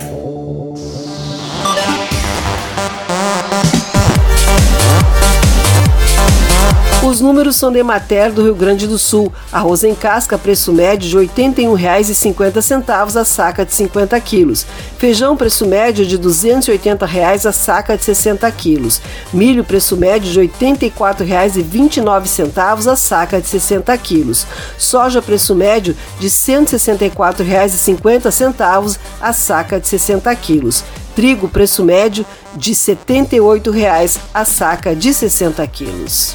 Os 7.12 7.20
números 7.20 7.58
são 7.58 7.74
de 7.74 7.84
Mater 7.84 8.32
do 8.32 8.42
Rio 8.42 8.56
Grande 8.56 8.88
do 8.88 8.98
Sul. 8.98 9.34
Arroz 9.52 9.84
em 9.84 9.94
casca, 9.94 10.38
preço 10.38 10.72
médio 10.72 11.10
de 11.10 11.18
R$ 11.18 11.28
81,50 11.28 13.20
a 13.20 13.26
saca 13.26 13.66
de 13.66 13.74
50 13.74 14.18
quilos. 14.22 14.66
Feijão, 14.98 15.36
preço 15.36 15.66
médio 15.66 16.06
de 16.06 16.18
280 16.18 17.06
reais 17.06 17.46
a 17.46 17.52
saca 17.52 17.98
de 17.98 18.06
60 18.06 18.50
quilos. 18.54 19.02
Milho, 19.34 19.66
preço 19.66 19.98
médio 19.98 20.32
de 20.32 20.40
R$ 20.40 20.48
84,29 20.48 22.90
a 22.90 22.96
saca 22.96 23.42
de 23.42 23.48
60 23.50 23.98
quilos. 23.98 24.48
Soja, 24.78 25.22
preço 25.22 25.54
médio 25.54 25.94
de 26.18 26.28
R$ 26.28 26.34
164,50 26.34 28.98
a 29.20 29.34
saca 29.34 29.82
de 29.82 29.88
60 29.90 30.34
quilos. 30.38 30.86
Trigo, 31.16 31.48
preço 31.48 31.84
médio 31.84 32.26
de 32.56 32.72
R$ 32.72 32.78
78,00 32.78 34.18
a 34.34 34.46
saca 34.46 34.96
de 34.96 35.14
60 35.14 35.66
quilos. 35.68 36.34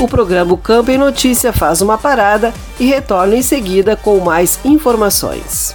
O 0.00 0.08
programa 0.08 0.56
Campo 0.56 0.90
em 0.90 0.98
Notícia 0.98 1.52
faz 1.52 1.80
uma 1.80 1.96
parada 1.96 2.52
e 2.80 2.86
retorna 2.86 3.36
em 3.36 3.42
seguida 3.42 3.96
com 3.96 4.18
mais 4.18 4.58
informações. 4.64 5.74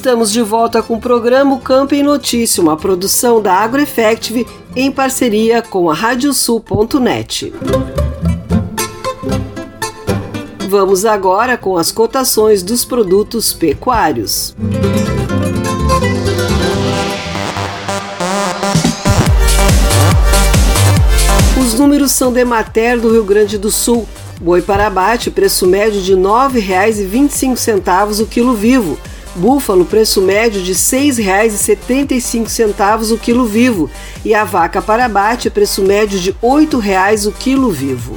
Estamos 0.00 0.32
de 0.32 0.40
volta 0.40 0.82
com 0.82 0.94
o 0.94 0.98
programa 0.98 1.58
Campo 1.58 1.94
em 1.94 2.02
Notícia, 2.02 2.62
uma 2.62 2.74
produção 2.74 3.42
da 3.42 3.52
AgroEffective 3.52 4.46
em 4.74 4.90
parceria 4.90 5.60
com 5.60 5.90
a 5.90 5.94
Radiosul.net. 5.94 7.52
Vamos 10.70 11.04
agora 11.04 11.58
com 11.58 11.76
as 11.76 11.92
cotações 11.92 12.62
dos 12.62 12.82
produtos 12.82 13.52
pecuários. 13.52 14.56
Os 21.60 21.78
números 21.78 22.12
são 22.12 22.32
de 22.32 22.42
Mater 22.42 22.98
do 22.98 23.12
Rio 23.12 23.24
Grande 23.24 23.58
do 23.58 23.70
Sul. 23.70 24.08
Boi 24.40 24.62
para 24.62 24.86
abate, 24.86 25.30
preço 25.30 25.66
médio 25.66 26.00
de 26.00 26.14
R$ 26.14 26.22
9,25 26.22 28.22
o 28.22 28.26
quilo 28.26 28.54
vivo. 28.54 28.98
Búfalo, 29.36 29.84
preço 29.84 30.20
médio 30.20 30.60
de 30.62 30.72
R$ 30.72 30.78
6,75 30.78 33.12
o 33.12 33.18
quilo 33.18 33.46
vivo. 33.46 33.88
E 34.24 34.34
a 34.34 34.42
vaca 34.44 34.82
para 34.82 35.04
abate, 35.04 35.48
preço 35.50 35.82
médio 35.82 36.18
de 36.18 36.30
R$ 36.30 36.36
8,00 36.42 37.28
o 37.28 37.32
quilo 37.32 37.70
vivo. 37.70 38.16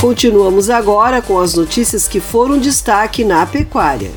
Continuamos 0.00 0.70
agora 0.70 1.20
com 1.20 1.40
as 1.40 1.54
notícias 1.54 2.06
que 2.06 2.20
foram 2.20 2.56
destaque 2.58 3.24
na 3.24 3.44
pecuária. 3.44 4.12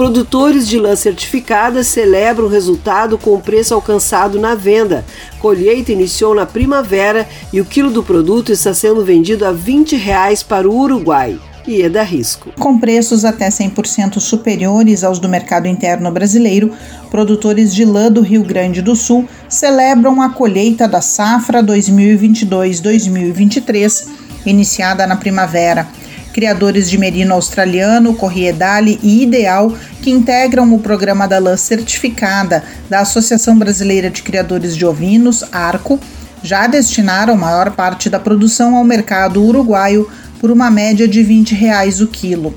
Produtores 0.00 0.64
de 0.66 0.78
lã 0.78 0.96
certificada 0.96 1.84
celebram 1.84 2.46
o 2.46 2.50
resultado 2.50 3.18
com 3.18 3.34
o 3.34 3.40
preço 3.40 3.74
alcançado 3.74 4.40
na 4.40 4.54
venda. 4.54 5.04
Colheita 5.38 5.92
iniciou 5.92 6.34
na 6.34 6.46
primavera 6.46 7.28
e 7.52 7.60
o 7.60 7.66
quilo 7.66 7.90
do 7.90 8.02
produto 8.02 8.50
está 8.50 8.72
sendo 8.72 9.04
vendido 9.04 9.44
a 9.44 9.52
20 9.52 9.96
reais 9.96 10.42
para 10.42 10.66
o 10.66 10.74
Uruguai. 10.74 11.38
Ieda 11.68 12.02
Risco. 12.02 12.50
Com 12.58 12.78
preços 12.78 13.26
até 13.26 13.50
100% 13.50 14.18
superiores 14.20 15.04
aos 15.04 15.18
do 15.18 15.28
mercado 15.28 15.68
interno 15.68 16.10
brasileiro, 16.10 16.72
produtores 17.10 17.74
de 17.74 17.84
lã 17.84 18.10
do 18.10 18.22
Rio 18.22 18.42
Grande 18.42 18.80
do 18.80 18.96
Sul 18.96 19.28
celebram 19.50 20.22
a 20.22 20.30
colheita 20.30 20.88
da 20.88 21.02
safra 21.02 21.62
2022-2023, 21.62 24.08
iniciada 24.46 25.06
na 25.06 25.16
primavera 25.16 25.86
criadores 26.32 26.88
de 26.88 26.96
merino 26.98 27.34
australiano, 27.34 28.14
Corriedale 28.14 28.98
e 29.02 29.22
Ideal, 29.22 29.74
que 30.02 30.10
integram 30.10 30.72
o 30.72 30.80
programa 30.80 31.26
da 31.26 31.38
lã 31.38 31.56
certificada 31.56 32.64
da 32.88 33.00
Associação 33.00 33.58
Brasileira 33.58 34.10
de 34.10 34.22
Criadores 34.22 34.76
de 34.76 34.86
Ovinos, 34.86 35.44
ARCO, 35.52 35.98
já 36.42 36.66
destinaram 36.66 37.36
maior 37.36 37.72
parte 37.72 38.08
da 38.08 38.18
produção 38.18 38.76
ao 38.76 38.84
mercado 38.84 39.42
uruguaio 39.44 40.08
por 40.40 40.50
uma 40.50 40.70
média 40.70 41.06
de 41.06 41.22
20 41.22 41.54
reais 41.54 42.00
o 42.00 42.06
quilo. 42.06 42.54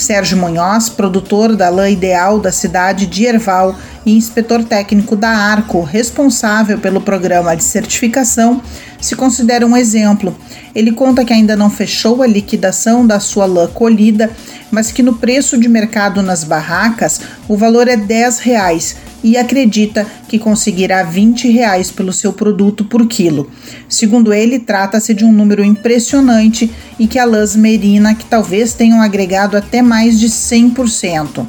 Sérgio 0.00 0.38
Munhoz, 0.38 0.88
produtor 0.88 1.54
da 1.54 1.68
lã 1.68 1.90
ideal 1.90 2.38
da 2.38 2.50
cidade 2.50 3.06
de 3.06 3.24
Erval 3.24 3.76
e 4.04 4.16
inspetor 4.16 4.64
técnico 4.64 5.14
da 5.14 5.28
Arco, 5.28 5.82
responsável 5.82 6.78
pelo 6.78 7.00
programa 7.00 7.54
de 7.54 7.62
certificação, 7.62 8.62
se 9.00 9.14
considera 9.14 9.66
um 9.66 9.76
exemplo. 9.76 10.34
Ele 10.74 10.92
conta 10.92 11.24
que 11.24 11.32
ainda 11.32 11.54
não 11.54 11.68
fechou 11.68 12.22
a 12.22 12.26
liquidação 12.26 13.06
da 13.06 13.20
sua 13.20 13.44
lã 13.44 13.66
colhida, 13.66 14.30
mas 14.70 14.90
que 14.90 15.02
no 15.02 15.14
preço 15.14 15.58
de 15.58 15.68
mercado 15.68 16.22
nas 16.22 16.44
barracas 16.44 17.20
o 17.46 17.56
valor 17.56 17.86
é 17.86 17.96
10 17.96 18.38
reais, 18.38 18.96
e 19.22 19.36
acredita 19.36 20.06
que 20.28 20.38
conseguirá 20.38 21.02
20 21.02 21.48
reais 21.50 21.90
pelo 21.90 22.12
seu 22.12 22.32
produto 22.32 22.84
por 22.84 23.06
quilo. 23.06 23.50
Segundo 23.88 24.32
ele, 24.32 24.58
trata-se 24.58 25.12
de 25.14 25.24
um 25.24 25.32
número 25.32 25.64
impressionante 25.64 26.70
e 26.98 27.06
que 27.06 27.18
a 27.18 27.24
lãs 27.24 27.54
merina 27.54 28.14
que 28.14 28.24
talvez 28.24 28.72
tenham 28.72 29.00
agregado 29.00 29.56
até 29.56 29.82
mais 29.82 30.18
de 30.18 30.28
100%. 30.28 31.46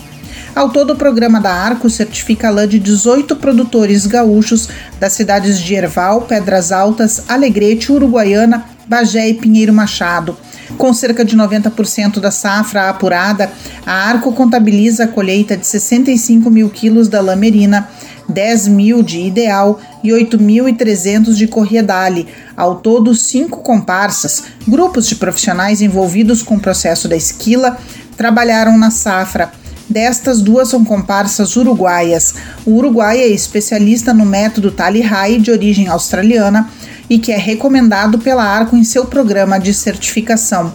Ao 0.54 0.70
todo, 0.70 0.92
o 0.92 0.98
programa 0.98 1.40
da 1.40 1.54
Arco 1.54 1.90
certifica 1.90 2.50
a 2.50 2.52
lã 2.52 2.68
de 2.68 2.78
18 2.78 3.38
produtores 3.38 4.06
gaúchos 4.06 4.68
das 5.00 5.14
cidades 5.14 5.60
de 5.60 5.74
Erval, 5.76 6.24
Pedras 6.24 6.74
Altas, 6.74 7.24
Alegrete, 7.30 7.92
Uruguaiana, 7.92 8.66
Bagé 8.86 9.30
e 9.30 9.34
Pinheiro 9.34 9.72
Machado. 9.72 10.36
Com 10.78 10.94
cerca 10.94 11.24
de 11.24 11.38
90% 11.38 12.20
da 12.20 12.32
safra 12.32 12.90
apurada, 12.90 13.52
a 13.86 13.92
Arco 13.92 14.34
contabiliza 14.34 15.04
a 15.04 15.08
colheita 15.08 15.56
de 15.56 15.66
65 15.66 16.50
mil 16.50 16.70
quilos 16.70 17.08
da 17.08 17.22
lamerina, 17.22 17.88
10 18.28 18.68
mil 18.70 19.04
de 19.04 19.20
ideal 19.20 19.80
e 20.04 20.10
8.300 20.10 21.34
de 21.34 21.48
corriedale. 21.48 22.28
Ao 22.56 22.76
todo, 22.76 23.14
cinco 23.14 23.62
comparsas, 23.62 24.44
grupos 24.68 25.08
de 25.08 25.16
profissionais 25.16 25.82
envolvidos 25.82 26.42
com 26.42 26.56
o 26.56 26.60
processo 26.60 27.08
da 27.08 27.16
esquila, 27.16 27.78
trabalharam 28.18 28.78
na 28.78 28.90
safra. 28.90 29.52
Destas, 29.92 30.42
duas 30.42 30.70
são 30.70 30.86
comparsas 30.86 31.58
uruguaias. 31.58 32.34
O 32.66 32.76
Uruguai 32.76 33.20
é 33.20 33.28
especialista 33.28 34.14
no 34.14 34.26
método 34.26 34.72
Tally 34.72 35.02
High, 35.02 35.40
de 35.40 35.52
origem 35.52 35.90
australiana, 35.90 36.70
e 37.12 37.20
que 37.20 37.34
é 37.34 37.38
recomendado 37.38 38.20
pela 38.20 38.42
Arco 38.42 38.74
em 38.74 38.86
seu 38.86 39.04
programa 39.04 39.60
de 39.60 39.74
certificação. 39.74 40.74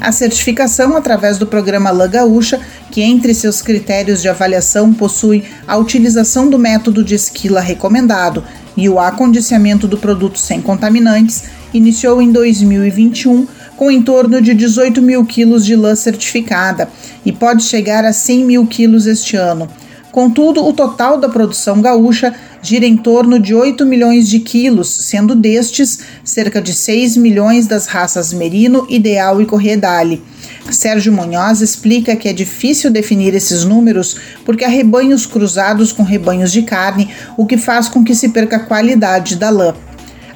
A 0.00 0.12
certificação, 0.12 0.96
através 0.96 1.36
do 1.36 1.48
programa 1.48 1.90
Lã 1.90 2.08
Gaúcha, 2.08 2.60
que 2.92 3.02
entre 3.02 3.34
seus 3.34 3.60
critérios 3.60 4.22
de 4.22 4.28
avaliação 4.28 4.94
possui 4.94 5.42
a 5.66 5.76
utilização 5.76 6.48
do 6.48 6.60
método 6.60 7.02
de 7.02 7.16
esquila 7.16 7.60
recomendado 7.60 8.44
e 8.76 8.88
o 8.88 9.00
acondicionamento 9.00 9.88
do 9.88 9.98
produto 9.98 10.38
sem 10.38 10.60
contaminantes, 10.60 11.42
iniciou 11.72 12.22
em 12.22 12.30
2021 12.30 13.48
com 13.76 13.90
em 13.90 14.00
torno 14.00 14.40
de 14.40 14.54
18 14.54 15.02
mil 15.02 15.26
quilos 15.26 15.66
de 15.66 15.74
lã 15.74 15.96
certificada 15.96 16.88
e 17.26 17.32
pode 17.32 17.64
chegar 17.64 18.04
a 18.04 18.12
100 18.12 18.44
mil 18.44 18.64
quilos 18.68 19.08
este 19.08 19.36
ano. 19.36 19.68
Contudo, 20.14 20.64
o 20.64 20.72
total 20.72 21.18
da 21.18 21.28
produção 21.28 21.82
gaúcha 21.82 22.32
gira 22.62 22.86
em 22.86 22.96
torno 22.96 23.36
de 23.36 23.52
8 23.52 23.84
milhões 23.84 24.28
de 24.28 24.38
quilos, 24.38 24.88
sendo 24.88 25.34
destes 25.34 25.98
cerca 26.22 26.62
de 26.62 26.72
6 26.72 27.16
milhões 27.16 27.66
das 27.66 27.88
raças 27.88 28.32
Merino, 28.32 28.86
Ideal 28.88 29.42
e 29.42 29.44
Corriedale. 29.44 30.22
Sérgio 30.70 31.12
Munhoz 31.12 31.60
explica 31.60 32.14
que 32.14 32.28
é 32.28 32.32
difícil 32.32 32.92
definir 32.92 33.34
esses 33.34 33.64
números 33.64 34.16
porque 34.44 34.64
há 34.64 34.68
rebanhos 34.68 35.26
cruzados 35.26 35.90
com 35.90 36.04
rebanhos 36.04 36.52
de 36.52 36.62
carne, 36.62 37.10
o 37.36 37.44
que 37.44 37.58
faz 37.58 37.88
com 37.88 38.04
que 38.04 38.14
se 38.14 38.28
perca 38.28 38.54
a 38.54 38.60
qualidade 38.60 39.34
da 39.34 39.50
lã. 39.50 39.74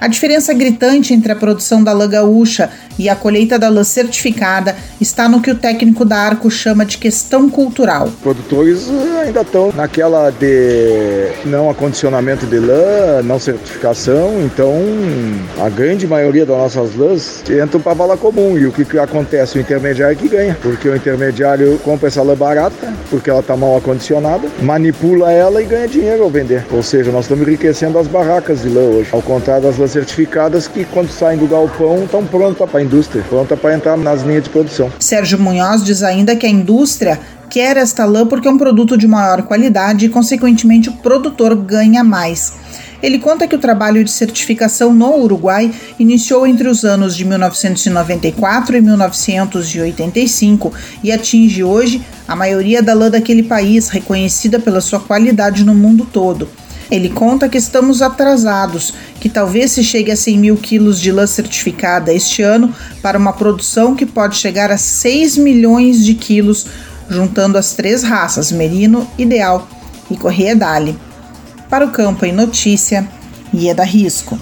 A 0.01 0.07
diferença 0.07 0.55
gritante 0.55 1.13
entre 1.13 1.33
a 1.33 1.37
produção 1.37 1.83
da 1.83 1.93
lã 1.93 2.09
gaúcha 2.09 2.71
e 2.97 3.09
a 3.09 3.17
colheita 3.17 3.59
da 3.59 3.69
lã 3.69 3.83
certificada 3.83 4.77
está 5.01 5.29
no 5.29 5.41
que 5.41 5.51
o 5.51 5.57
técnico 5.57 6.05
da 6.05 6.17
Arco 6.17 6.49
chama 6.51 6.87
de 6.87 6.99
questão 6.99 7.51
cultural. 7.51 8.09
Produtores 8.23 8.89
ainda 9.25 9.41
estão 9.41 9.73
naquela 9.75 10.31
de 10.31 11.31
não 11.47 11.69
acondicionamento 11.69 12.47
de 12.47 12.61
lã, 12.61 13.23
não 13.25 13.41
certificação, 13.41 14.41
então 14.45 14.73
a 15.61 15.69
grande 15.69 16.07
maioria 16.07 16.47
das 16.47 16.57
nossas 16.57 16.97
lãs 16.97 17.43
entram 17.51 17.81
para 17.81 17.93
a 17.93 17.95
vala 17.97 18.17
comum. 18.17 18.57
E 18.57 18.67
o 18.67 18.73
que, 18.73 18.85
que 18.85 18.99
acontece? 18.99 19.59
O 19.59 19.61
intermediário 19.61 20.17
que 20.17 20.29
ganha, 20.29 20.57
porque 20.63 20.89
o 20.89 20.95
intermediário 20.95 21.77
compra 21.79 22.07
essa 22.07 22.23
lã 22.23 22.37
barata, 22.37 22.93
porque 23.11 23.29
ela 23.29 23.41
está 23.41 23.57
mal 23.57 23.77
acondicionada, 23.77 24.49
manipula 24.63 25.33
ela 25.33 25.61
e 25.61 25.67
ganha 25.67 25.89
dinheiro 25.89 26.23
ao 26.23 26.31
vender. 26.31 26.65
Ou 26.71 26.85
seja, 26.85 27.11
nós 27.11 27.25
estamos 27.25 27.47
enriquecendo 27.47 27.99
as 27.99 28.07
barracas 28.07 28.63
de 28.63 28.69
lã 28.69 28.83
hoje, 28.83 29.09
ao 29.13 29.23
contrário 29.23 29.65
das 29.65 29.77
lãs 29.77 29.88
certificadas 29.93 30.69
que 30.69 30.85
quando 30.85 31.11
saem 31.11 31.39
do 31.39 31.47
galpão 31.47 32.05
estão 32.05 32.25
prontas 32.25 32.69
para 32.69 32.81
a 32.81 32.83
indústria, 32.83 33.25
prontas 33.29 33.59
para 33.59 33.75
entrar 33.75 33.97
nas 33.97 34.23
linhas 34.23 34.45
de 34.45 34.51
produção. 34.51 34.93
Sérgio 34.99 35.39
Munhoz 35.39 35.85
diz 35.85 36.03
ainda 36.03 36.37
que 36.37 36.47
a 36.47 36.51
indústria 36.51 37.19
quer 37.49 37.77
esta 37.77 38.05
lã 38.05 38.27
porque 38.27 38.47
é 38.47 38.51
um 38.51 38.59
produto 38.59 38.97
de 38.97 39.07
maior 39.07 39.43
qualidade 39.43 40.07
e, 40.07 40.09
consequentemente, 40.09 40.89
o 40.89 40.93
produtor 40.93 41.55
ganha 41.57 42.05
mais. 42.05 42.53
Ele 43.03 43.19
conta 43.19 43.47
que 43.47 43.55
o 43.55 43.59
trabalho 43.59 44.03
de 44.03 44.11
certificação 44.11 44.93
no 44.93 45.17
Uruguai 45.19 45.73
iniciou 45.99 46.47
entre 46.47 46.69
os 46.69 46.85
anos 46.85 47.17
de 47.17 47.25
1994 47.25 48.77
e 48.77 48.81
1985 48.81 50.73
e 51.03 51.13
atinge 51.13 51.63
hoje 51.63 52.03
a 52.27 52.35
maioria 52.35 52.83
da 52.83 52.95
lã 52.95 53.09
daquele 53.09 53.45
país, 53.45 53.89
reconhecida 53.89 54.59
pela 54.59 54.81
sua 54.81 54.99
qualidade 54.99 55.65
no 55.65 55.75
mundo 55.75 56.07
todo. 56.13 56.49
Ele 56.91 57.11
conta 57.11 57.49
que 57.49 57.59
estamos 57.59 58.01
atrasados, 58.01 58.95
que 59.21 59.29
talvez 59.29 59.73
se 59.73 59.85
chegue 59.85 60.11
a 60.11 60.17
100 60.17 60.39
mil 60.39 60.57
quilos 60.57 61.01
de 61.01 61.13
lã 61.13 61.27
certificada 61.27 62.13
este 62.13 62.43
ano 62.43 62.75
para 63.03 63.19
uma 63.19 63.33
produção 63.33 63.95
que 63.95 64.07
pode 64.07 64.37
chegar 64.37 64.71
a 64.71 64.79
6 64.79 65.37
milhões 65.37 66.05
de 66.05 66.15
quilos, 66.15 66.67
juntando 67.11 67.59
as 67.59 67.75
três 67.75 68.03
raças, 68.03 68.51
Merino, 68.51 69.09
Ideal 69.19 69.69
e 70.11 70.17
Correia 70.17 70.57
Dali. 70.57 70.99
Para 71.69 71.85
o 71.85 71.91
Campo 71.91 72.25
em 72.25 72.33
Notícia, 72.33 73.07
Ieda 73.55 73.85
Risco. 73.85 74.39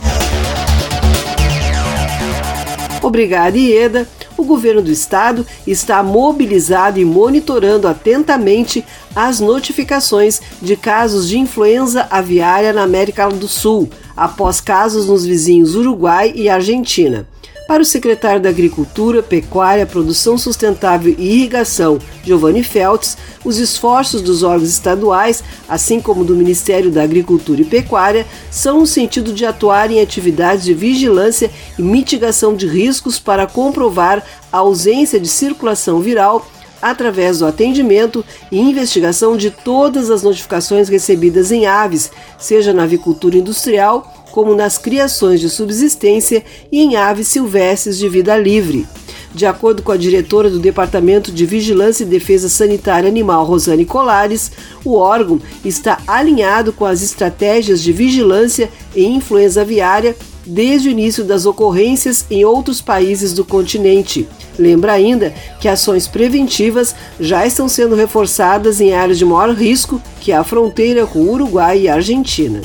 Obrigada, 3.02 3.58
Ieda 3.58 4.06
o 4.36 4.44
governo 4.44 4.82
do 4.82 4.90
estado 4.90 5.46
está 5.66 6.02
mobilizado 6.02 6.98
e 6.98 7.04
monitorando 7.04 7.88
atentamente 7.88 8.84
as 9.14 9.40
notificações 9.40 10.40
de 10.60 10.76
casos 10.76 11.28
de 11.28 11.38
influenza 11.38 12.06
aviária 12.10 12.72
na 12.72 12.82
América 12.82 13.28
do 13.28 13.48
Sul, 13.48 13.88
após 14.16 14.60
casos 14.60 15.06
nos 15.06 15.24
vizinhos 15.24 15.74
Uruguai 15.74 16.32
e 16.34 16.48
Argentina. 16.48 17.26
Para 17.66 17.82
o 17.82 17.86
secretário 17.86 18.40
da 18.40 18.48
Agricultura, 18.48 19.24
Pecuária, 19.24 19.84
Produção 19.84 20.38
Sustentável 20.38 21.12
e 21.18 21.34
Irrigação, 21.34 21.98
Giovanni 22.22 22.62
Feltz, 22.62 23.18
os 23.44 23.58
esforços 23.58 24.22
dos 24.22 24.44
órgãos 24.44 24.70
estaduais, 24.70 25.42
assim 25.68 26.00
como 26.00 26.24
do 26.24 26.36
Ministério 26.36 26.92
da 26.92 27.02
Agricultura 27.02 27.62
e 27.62 27.64
Pecuária, 27.64 28.24
são 28.52 28.80
no 28.80 28.86
sentido 28.86 29.32
de 29.32 29.44
atuar 29.44 29.90
em 29.90 30.00
atividades 30.00 30.64
de 30.64 30.74
vigilância 30.74 31.50
e 31.76 31.82
mitigação 31.82 32.54
de 32.54 32.68
riscos 32.68 33.18
para 33.18 33.48
comprovar 33.48 34.24
a 34.52 34.58
ausência 34.58 35.18
de 35.18 35.28
circulação 35.28 35.98
viral 35.98 36.46
através 36.80 37.40
do 37.40 37.46
atendimento 37.46 38.24
e 38.52 38.60
investigação 38.60 39.36
de 39.36 39.50
todas 39.50 40.08
as 40.08 40.22
notificações 40.22 40.88
recebidas 40.88 41.50
em 41.50 41.66
aves, 41.66 42.12
seja 42.38 42.72
na 42.72 42.84
avicultura 42.84 43.36
industrial 43.36 44.15
como 44.36 44.54
nas 44.54 44.76
criações 44.76 45.40
de 45.40 45.48
subsistência 45.48 46.44
e 46.70 46.82
em 46.82 46.94
aves 46.94 47.26
silvestres 47.26 47.96
de 47.96 48.06
vida 48.06 48.36
livre. 48.36 48.86
De 49.34 49.46
acordo 49.46 49.82
com 49.82 49.90
a 49.90 49.96
diretora 49.96 50.50
do 50.50 50.58
Departamento 50.58 51.32
de 51.32 51.46
Vigilância 51.46 52.04
e 52.04 52.06
Defesa 52.06 52.46
Sanitária 52.46 53.08
Animal, 53.08 53.46
Rosane 53.46 53.86
Colares, 53.86 54.52
o 54.84 54.92
órgão 54.96 55.40
está 55.64 56.00
alinhado 56.06 56.70
com 56.70 56.84
as 56.84 57.00
estratégias 57.00 57.82
de 57.82 57.94
vigilância 57.94 58.68
e 58.94 59.06
influenza 59.06 59.62
aviária 59.62 60.14
desde 60.44 60.90
o 60.90 60.92
início 60.92 61.24
das 61.24 61.46
ocorrências 61.46 62.26
em 62.30 62.44
outros 62.44 62.82
países 62.82 63.32
do 63.32 63.42
continente. 63.42 64.28
Lembra 64.58 64.92
ainda 64.92 65.32
que 65.58 65.66
ações 65.66 66.06
preventivas 66.06 66.94
já 67.18 67.46
estão 67.46 67.70
sendo 67.70 67.94
reforçadas 67.94 68.82
em 68.82 68.92
áreas 68.92 69.16
de 69.16 69.24
maior 69.24 69.54
risco, 69.54 69.98
que 70.20 70.30
é 70.30 70.36
a 70.36 70.44
fronteira 70.44 71.06
com 71.06 71.20
Uruguai 71.20 71.80
e 71.80 71.88
Argentina. 71.88 72.60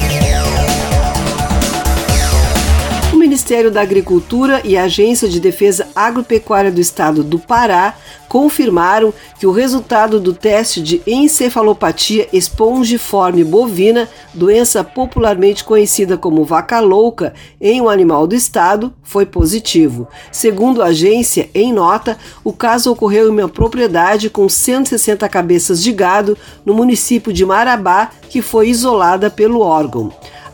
Ministério 3.51 3.69
da 3.69 3.81
Agricultura 3.81 4.61
e 4.63 4.77
a 4.77 4.83
Agência 4.83 5.27
de 5.27 5.37
Defesa 5.37 5.89
Agropecuária 5.93 6.71
do 6.71 6.79
Estado 6.79 7.21
do 7.21 7.37
Pará 7.37 7.95
confirmaram 8.29 9.13
que 9.37 9.45
o 9.45 9.51
resultado 9.51 10.21
do 10.21 10.33
teste 10.33 10.81
de 10.81 11.01
encefalopatia 11.05 12.29
espongiforme 12.31 13.43
bovina, 13.43 14.07
doença 14.33 14.85
popularmente 14.85 15.65
conhecida 15.65 16.17
como 16.17 16.45
vaca 16.45 16.79
louca, 16.79 17.33
em 17.59 17.81
um 17.81 17.89
animal 17.89 18.25
do 18.25 18.35
estado, 18.35 18.93
foi 19.03 19.25
positivo. 19.25 20.07
Segundo 20.31 20.81
a 20.81 20.85
agência, 20.85 21.49
em 21.53 21.73
nota, 21.73 22.17
o 22.45 22.53
caso 22.53 22.89
ocorreu 22.89 23.27
em 23.27 23.31
uma 23.31 23.49
propriedade 23.49 24.29
com 24.29 24.47
160 24.47 25.27
cabeças 25.27 25.83
de 25.83 25.91
gado 25.91 26.37
no 26.65 26.73
município 26.73 27.33
de 27.33 27.45
Marabá, 27.45 28.11
que 28.29 28.41
foi 28.41 28.69
isolada 28.69 29.29
pelo 29.29 29.59
órgão. 29.59 30.09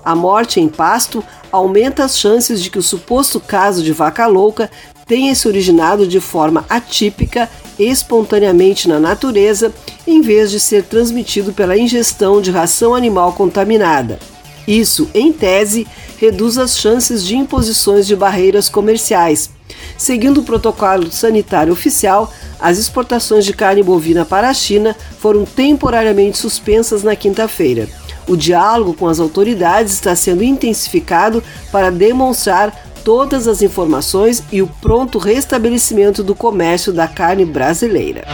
A 0.08 0.16
morte 0.16 0.62
em 0.62 0.70
pasto 0.70 1.22
aumenta 1.52 2.06
as 2.06 2.18
chances 2.18 2.64
de 2.64 2.70
que 2.70 2.80
o 2.80 2.82
suposto 2.82 3.42
caso 3.42 3.84
de 3.84 3.92
vaca 3.92 4.26
louca 4.26 4.72
tenha 5.06 5.36
se 5.36 5.46
originado 5.50 6.08
de 6.08 6.22
forma 6.22 6.66
atípica, 6.70 7.50
espontaneamente 7.78 8.88
na 8.88 9.02
natureza, 9.02 9.70
em 10.08 10.22
vez 10.22 10.50
de 10.50 10.62
ser 10.62 10.84
transmitido 10.84 11.52
pela 11.52 11.78
ingestão 11.78 12.40
de 12.40 12.52
ração 12.52 12.96
animal 12.96 13.34
contaminada. 13.34 14.18
Isso, 14.66 15.10
em 15.14 15.34
tese, 15.34 15.86
reduz 16.18 16.58
as 16.58 16.78
chances 16.78 17.22
de 17.22 17.36
imposições 17.36 18.08
de 18.08 18.16
barreiras 18.16 18.70
comerciais. 18.70 19.50
Seguindo 19.98 20.40
o 20.40 20.44
protocolo 20.44 21.12
sanitário 21.12 21.74
oficial, 21.74 22.32
as 22.62 22.78
exportações 22.78 23.44
de 23.44 23.52
carne 23.52 23.84
bovina 23.84 24.24
para 24.24 24.48
a 24.48 24.54
China 24.54 24.96
foram 25.20 25.44
temporariamente 25.44 26.38
suspensas 26.38 27.04
na 27.04 27.14
quinta-feira. 27.14 27.90
O 28.28 28.36
diálogo 28.36 28.94
com 28.94 29.08
as 29.08 29.20
autoridades 29.20 29.94
está 29.94 30.16
sendo 30.16 30.44
intensificado 30.44 31.44
para 31.72 31.90
demonstrar 31.90 32.74
todas 33.04 33.48
as 33.48 33.62
informações 33.62 34.44
e 34.52 34.62
o 34.62 34.68
pronto 34.68 35.18
restabelecimento 35.18 36.22
do 36.22 36.36
comércio 36.36 36.92
da 36.92 37.08
carne 37.08 37.46
brasileira 37.46 38.26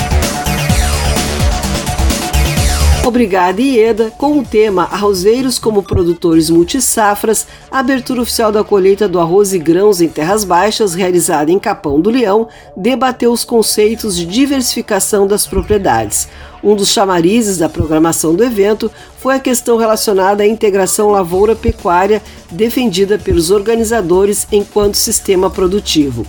Obrigada, 3.04 3.60
Ieda, 3.62 4.12
com 4.18 4.38
o 4.38 4.44
tema 4.44 4.82
Arrozeiros 4.84 5.58
como 5.58 5.82
Produtores 5.82 6.50
Multisafras, 6.50 7.46
abertura 7.70 8.20
oficial 8.20 8.52
da 8.52 8.62
colheita 8.62 9.08
do 9.08 9.18
arroz 9.18 9.54
e 9.54 9.58
grãos 9.58 10.00
em 10.02 10.08
terras 10.08 10.44
baixas, 10.44 10.94
realizada 10.94 11.50
em 11.50 11.58
Capão 11.58 12.00
do 12.00 12.10
Leão, 12.10 12.48
debateu 12.76 13.32
os 13.32 13.44
conceitos 13.44 14.14
de 14.14 14.26
diversificação 14.26 15.26
das 15.26 15.46
propriedades. 15.46 16.28
Um 16.62 16.74
dos 16.74 16.88
chamarizes 16.88 17.56
da 17.56 17.68
programação 17.68 18.34
do 18.34 18.44
evento 18.44 18.90
foi 19.18 19.36
a 19.36 19.40
questão 19.40 19.78
relacionada 19.78 20.42
à 20.42 20.46
integração 20.46 21.10
lavoura-pecuária 21.10 22.20
defendida 22.50 23.16
pelos 23.16 23.50
organizadores 23.50 24.46
enquanto 24.50 24.96
sistema 24.96 25.48
produtivo. 25.48 26.26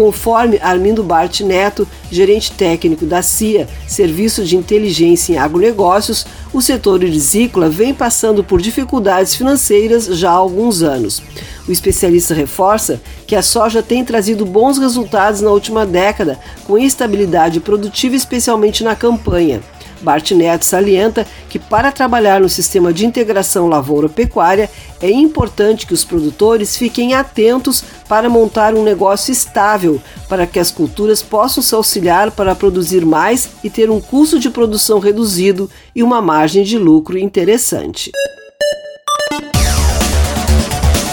Conforme 0.00 0.58
Armindo 0.62 1.02
Bart 1.02 1.42
Neto, 1.42 1.86
gerente 2.10 2.52
técnico 2.52 3.04
da 3.04 3.20
CIA, 3.20 3.68
Serviço 3.86 4.42
de 4.46 4.56
Inteligência 4.56 5.34
em 5.34 5.36
Agronegócios, 5.36 6.24
o 6.54 6.62
setor 6.62 7.04
irisícola 7.04 7.68
vem 7.68 7.92
passando 7.92 8.42
por 8.42 8.62
dificuldades 8.62 9.34
financeiras 9.34 10.06
já 10.06 10.30
há 10.30 10.32
alguns 10.32 10.80
anos. 10.82 11.22
O 11.68 11.70
especialista 11.70 12.32
reforça 12.32 12.98
que 13.26 13.36
a 13.36 13.42
soja 13.42 13.82
tem 13.82 14.02
trazido 14.02 14.46
bons 14.46 14.78
resultados 14.78 15.42
na 15.42 15.50
última 15.50 15.84
década, 15.84 16.40
com 16.64 16.78
estabilidade 16.78 17.60
produtiva, 17.60 18.16
especialmente 18.16 18.82
na 18.82 18.96
campanha. 18.96 19.60
Bart 20.00 20.30
Neto 20.32 20.64
salienta 20.64 21.26
que 21.48 21.58
para 21.58 21.92
trabalhar 21.92 22.40
no 22.40 22.48
sistema 22.48 22.92
de 22.92 23.06
integração 23.06 23.68
lavoura-pecuária 23.68 24.70
é 25.00 25.10
importante 25.10 25.86
que 25.86 25.94
os 25.94 26.04
produtores 26.04 26.76
fiquem 26.76 27.14
atentos 27.14 27.82
para 28.08 28.28
montar 28.28 28.74
um 28.74 28.82
negócio 28.82 29.32
estável, 29.32 30.00
para 30.28 30.46
que 30.46 30.58
as 30.58 30.70
culturas 30.70 31.22
possam 31.22 31.62
se 31.62 31.74
auxiliar 31.74 32.30
para 32.30 32.54
produzir 32.54 33.04
mais 33.04 33.50
e 33.62 33.70
ter 33.70 33.90
um 33.90 34.00
custo 34.00 34.38
de 34.38 34.50
produção 34.50 34.98
reduzido 34.98 35.70
e 35.94 36.02
uma 36.02 36.20
margem 36.20 36.62
de 36.62 36.78
lucro 36.78 37.18
interessante. 37.18 38.10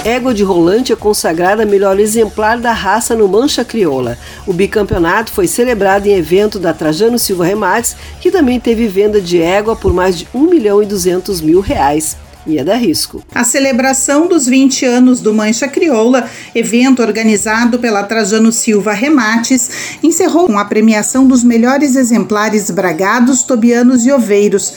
Égua 0.07 0.33
de 0.33 0.41
Rolante 0.41 0.93
é 0.93 0.95
consagrada 0.95 1.65
melhor 1.65 1.99
exemplar 1.99 2.57
da 2.57 2.71
raça 2.71 3.13
no 3.13 3.27
Mancha 3.27 3.65
Crioula. 3.65 4.17
O 4.47 4.53
bicampeonato 4.53 5.33
foi 5.33 5.47
celebrado 5.47 6.07
em 6.07 6.13
evento 6.13 6.57
da 6.57 6.73
Trajano 6.73 7.19
Silva 7.19 7.43
Remates, 7.43 7.93
que 8.21 8.31
também 8.31 8.57
teve 8.57 8.87
venda 8.87 9.19
de 9.19 9.41
égua 9.41 9.75
por 9.75 9.91
mais 9.91 10.17
de 10.17 10.25
1 10.33 10.49
milhão 10.49 10.81
e 10.81 10.85
200 10.85 11.41
mil 11.41 11.59
reais. 11.59 12.15
E 12.47 12.57
é 12.57 12.63
da 12.63 12.75
risco. 12.75 13.21
A 13.35 13.43
celebração 13.43 14.27
dos 14.27 14.47
20 14.47 14.85
anos 14.85 15.19
do 15.19 15.33
Mancha 15.33 15.67
Crioula, 15.67 16.29
evento 16.55 17.01
organizado 17.01 17.77
pela 17.77 18.03
Trajano 18.03 18.51
Silva 18.51 18.93
Remates, 18.93 19.99
encerrou 20.01 20.47
com 20.47 20.57
a 20.57 20.65
premiação 20.65 21.27
dos 21.27 21.43
melhores 21.43 21.95
exemplares 21.95 22.71
bragados, 22.71 23.43
tobianos 23.43 24.05
e 24.05 24.11
oveiros. 24.11 24.73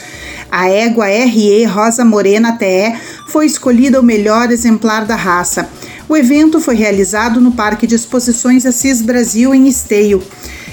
A 0.51 0.69
égua 0.69 1.05
RE 1.05 1.63
Rosa 1.63 2.03
Morena 2.03 2.57
TE 2.57 2.93
foi 3.27 3.45
escolhida 3.45 3.99
o 3.99 4.03
melhor 4.03 4.51
exemplar 4.51 5.05
da 5.05 5.15
raça. 5.15 5.69
O 6.09 6.17
evento 6.17 6.59
foi 6.59 6.75
realizado 6.75 7.39
no 7.39 7.53
Parque 7.53 7.87
de 7.87 7.95
Exposições 7.95 8.65
Assis 8.65 9.01
Brasil, 9.01 9.55
em 9.55 9.69
Esteio. 9.69 10.21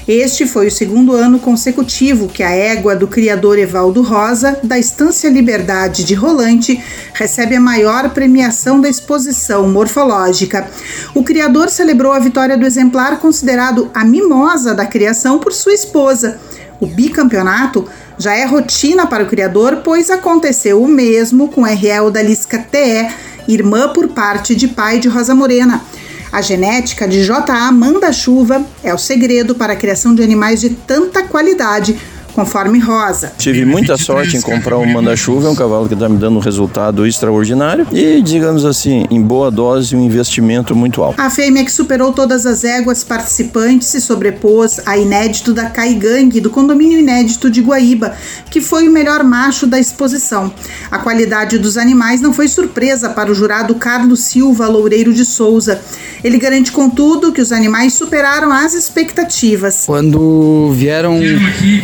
Este 0.09 0.47
foi 0.47 0.69
o 0.69 0.71
segundo 0.71 1.13
ano 1.13 1.39
consecutivo 1.39 2.29
que 2.29 2.43
a 2.43 2.49
égua 2.49 2.97
do 2.97 3.07
criador 3.07 3.59
Evaldo 3.59 4.01
Rosa, 4.01 4.59
da 4.63 4.79
Estância 4.79 5.29
Liberdade 5.29 6.03
de 6.03 6.15
Rolante, 6.15 6.83
recebe 7.13 7.55
a 7.55 7.61
maior 7.61 8.09
premiação 8.09 8.81
da 8.81 8.89
exposição 8.89 9.69
morfológica. 9.69 10.67
O 11.15 11.23
criador 11.23 11.69
celebrou 11.69 12.11
a 12.11 12.19
vitória 12.19 12.57
do 12.57 12.65
exemplar 12.65 13.21
considerado 13.21 13.91
a 13.93 14.03
mimosa 14.03 14.75
da 14.75 14.87
criação 14.87 15.39
por 15.39 15.53
sua 15.53 15.75
esposa. 15.75 16.41
O 16.81 16.87
bicampeonato 16.87 17.87
já 18.17 18.35
é 18.35 18.47
rotina 18.47 19.07
para 19.07 19.25
o 19.25 19.29
criador, 19.29 19.83
pois 19.85 20.11
aconteceu 20.11 20.83
o 20.83 20.89
mesmo 20.89 21.49
com 21.49 21.67
RL 21.67 22.11
da 22.11 22.23
Lisca 22.23 22.59
TE, 22.59 23.11
irmã 23.47 23.93
por 23.93 24.09
parte 24.09 24.55
de 24.55 24.69
pai 24.69 25.01
de 25.01 25.09
Rosa 25.09 25.35
Morena. 25.35 25.83
A 26.31 26.43
genética 26.43 27.09
de 27.09 27.23
J.A. 27.25 27.73
Manda-Chuva 27.73 28.65
é 28.83 28.93
o 28.93 28.99
segredo 28.99 29.55
para 29.55 29.73
a 29.73 29.77
criação 29.77 30.15
de 30.15 30.23
animais 30.23 30.61
de 30.61 30.71
tanta 30.71 31.23
qualidade 31.23 31.99
conforme 32.35 32.79
Rosa. 32.79 33.33
Tive 33.39 33.65
muita 33.65 33.97
sorte 33.97 34.37
em 34.37 34.41
comprar 34.41 34.79
um 34.79 34.87
manda-chuva, 34.87 35.49
é 35.49 35.51
um 35.51 35.55
cavalo 35.55 35.89
que 35.89 35.95
está 35.95 36.09
me 36.09 36.17
dando 36.17 36.37
um 36.37 36.41
resultado 36.41 37.07
extraordinário 37.07 37.87
e, 37.93 38.23
digamos 38.23 38.65
assim, 38.65 39.07
em 39.11 39.21
boa 39.21 39.51
dose, 39.51 39.97
um 39.97 40.05
investimento 40.05 40.75
muito 40.75 41.03
alto. 41.03 41.21
A 41.21 41.31
fêmea 41.31 41.65
que 41.65 41.73
superou 41.73 42.13
todas 42.13 42.47
as 42.47 42.65
éguas 42.65 43.03
participantes 43.03 43.89
se 43.89 44.01
sobrepôs 44.01 44.81
a 44.87 44.97
inédito 44.97 45.53
da 45.53 45.67
Caigangue, 45.67 46.41
do 46.41 46.51
condomínio 46.51 46.99
inédito 46.99 47.51
de 47.51 47.61
Guaíba, 47.61 48.15
que 48.51 48.61
foi 48.61 48.89
o 48.89 48.93
melhor 48.93 49.25
macho 49.25 49.67
da 49.67 49.79
exposição. 49.79 50.53
A 50.91 50.99
qualidade 50.99 51.59
dos 51.59 51.77
animais 51.77 52.21
não 52.21 52.33
foi 52.33 52.49
surpresa 52.49 53.11
para 53.11 53.31
o 53.31 53.35
jurado 53.35 53.75
Carlos 53.75 54.21
Silva 54.21 54.69
Loureiro 54.69 55.13
de 55.13 55.25
Souza. 55.25 55.81
Ele 56.23 56.39
garante, 56.39 56.73
contudo, 56.73 57.33
que 57.33 57.41
os 57.41 57.53
animais 57.53 57.95
superaram 57.95 58.53
as 58.53 58.75
expectativas. 58.75 59.85
Quando 59.87 60.73
vieram 60.73 61.21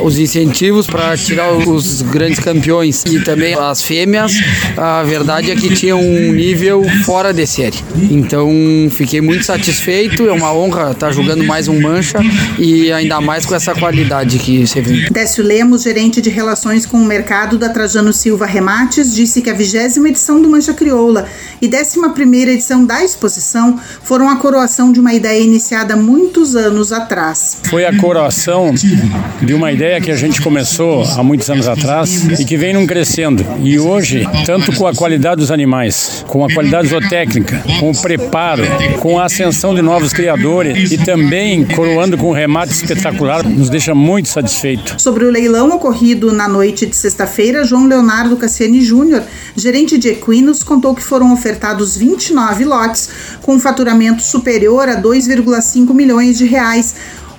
os 0.02 0.18
incentivos 0.18 0.43
incentivos 0.44 0.86
para 0.86 1.16
tirar 1.16 1.52
os 1.52 2.02
grandes 2.02 2.38
campeões 2.38 3.02
e 3.06 3.20
também 3.20 3.54
as 3.54 3.82
fêmeas, 3.82 4.32
a 4.76 5.02
verdade 5.02 5.50
é 5.50 5.56
que 5.56 5.74
tinham 5.74 6.00
um 6.00 6.32
nível 6.32 6.84
fora 7.04 7.32
de 7.32 7.46
série. 7.46 7.78
Então 8.10 8.50
fiquei 8.90 9.20
muito 9.20 9.44
satisfeito, 9.44 10.28
é 10.28 10.32
uma 10.32 10.52
honra 10.52 10.92
estar 10.92 11.12
jogando 11.12 11.42
mais 11.44 11.66
um 11.66 11.80
Mancha 11.80 12.18
e 12.58 12.92
ainda 12.92 13.20
mais 13.20 13.46
com 13.46 13.54
essa 13.54 13.74
qualidade 13.74 14.38
que 14.38 14.66
você 14.66 14.80
viu. 14.80 15.10
Décio 15.10 15.42
Lemos, 15.42 15.82
gerente 15.82 16.20
de 16.20 16.28
relações 16.28 16.84
com 16.84 16.98
o 16.98 17.04
mercado 17.04 17.58
da 17.58 17.70
Trajano 17.70 18.12
Silva 18.12 18.46
Remates, 18.46 19.14
disse 19.14 19.40
que 19.40 19.48
a 19.48 19.54
vigésima 19.54 20.08
edição 20.08 20.40
do 20.40 20.48
Mancha 20.48 20.74
Crioula 20.74 21.26
e 21.60 21.68
décima 21.68 22.10
primeira 22.10 22.52
edição 22.52 22.84
da 22.84 23.02
exposição 23.02 23.78
foram 24.02 24.28
a 24.28 24.36
coroação 24.36 24.92
de 24.92 25.00
uma 25.00 25.14
ideia 25.14 25.40
iniciada 25.40 25.96
muitos 25.96 26.54
anos 26.54 26.92
atrás. 26.92 27.58
Foi 27.64 27.84
a 27.84 27.96
coroação 27.98 28.74
de 28.74 29.54
uma 29.54 29.72
ideia 29.72 30.00
que 30.00 30.10
a 30.10 30.16
gente 30.16 30.23
começou 30.40 31.02
há 31.02 31.22
muitos 31.22 31.48
anos 31.50 31.68
atrás 31.68 32.40
e 32.40 32.44
que 32.44 32.56
vem 32.56 32.72
num 32.72 32.86
crescendo. 32.86 33.44
E 33.60 33.78
hoje, 33.78 34.26
tanto 34.46 34.74
com 34.74 34.86
a 34.86 34.94
qualidade 34.94 35.36
dos 35.36 35.50
animais, 35.50 36.24
com 36.28 36.44
a 36.44 36.52
qualidade 36.52 36.88
zootécnica, 36.88 37.62
com 37.78 37.90
o 37.90 37.96
preparo, 38.00 38.62
com 39.00 39.18
a 39.18 39.24
ascensão 39.24 39.74
de 39.74 39.82
novos 39.82 40.12
criadores 40.12 40.92
e 40.92 40.98
também 40.98 41.64
coroando 41.64 42.16
com 42.16 42.30
um 42.30 42.32
remate 42.32 42.72
espetacular, 42.72 43.44
nos 43.44 43.68
deixa 43.68 43.94
muito 43.94 44.28
satisfeito. 44.28 45.00
Sobre 45.00 45.24
o 45.24 45.30
leilão 45.30 45.70
ocorrido 45.70 46.32
na 46.32 46.48
noite 46.48 46.86
de 46.86 46.96
sexta-feira, 46.96 47.64
João 47.64 47.86
Leonardo 47.86 48.36
Cassiani 48.36 48.80
Júnior, 48.80 49.22
gerente 49.54 49.98
de 49.98 50.08
equinos, 50.08 50.62
contou 50.62 50.94
que 50.94 51.02
foram 51.02 51.32
ofertados 51.32 51.96
29 51.96 52.64
lotes 52.64 53.10
com 53.42 53.58
faturamento 53.60 54.22
superior 54.22 54.88
a 54.88 55.00
2,5 55.00 55.92
milhões 55.92 56.38
de 56.38 56.46
reais 56.46 56.94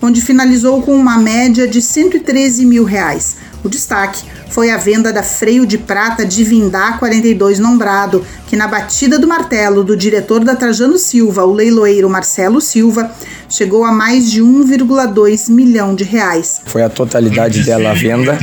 onde 0.05 0.21
finalizou 0.21 0.81
com 0.81 0.95
uma 0.95 1.17
média 1.17 1.67
de 1.67 1.81
113 1.81 2.65
mil 2.65 2.83
reais. 2.83 3.37
O 3.65 3.69
destaque 3.69 4.23
foi 4.51 4.69
a 4.69 4.77
venda 4.77 5.11
da 5.11 5.23
freio 5.23 5.65
de 5.65 5.75
prata 5.75 6.23
de 6.23 6.43
Vindá 6.43 6.93
42 6.99 7.57
Nombrado, 7.57 8.23
que 8.45 8.55
na 8.55 8.67
batida 8.67 9.17
do 9.17 9.27
martelo 9.27 9.83
do 9.83 9.97
diretor 9.97 10.43
da 10.43 10.55
Trajano 10.55 10.99
Silva, 10.99 11.43
o 11.45 11.51
leiloeiro 11.51 12.07
Marcelo 12.07 12.61
Silva, 12.61 13.09
chegou 13.49 13.83
a 13.83 13.91
mais 13.91 14.29
de 14.29 14.41
1,2 14.41 15.49
milhão 15.49 15.95
de 15.95 16.03
reais. 16.03 16.61
Foi 16.65 16.83
a 16.83 16.89
totalidade 16.89 17.63
dela 17.63 17.89
a 17.89 17.93
venda, 17.93 18.37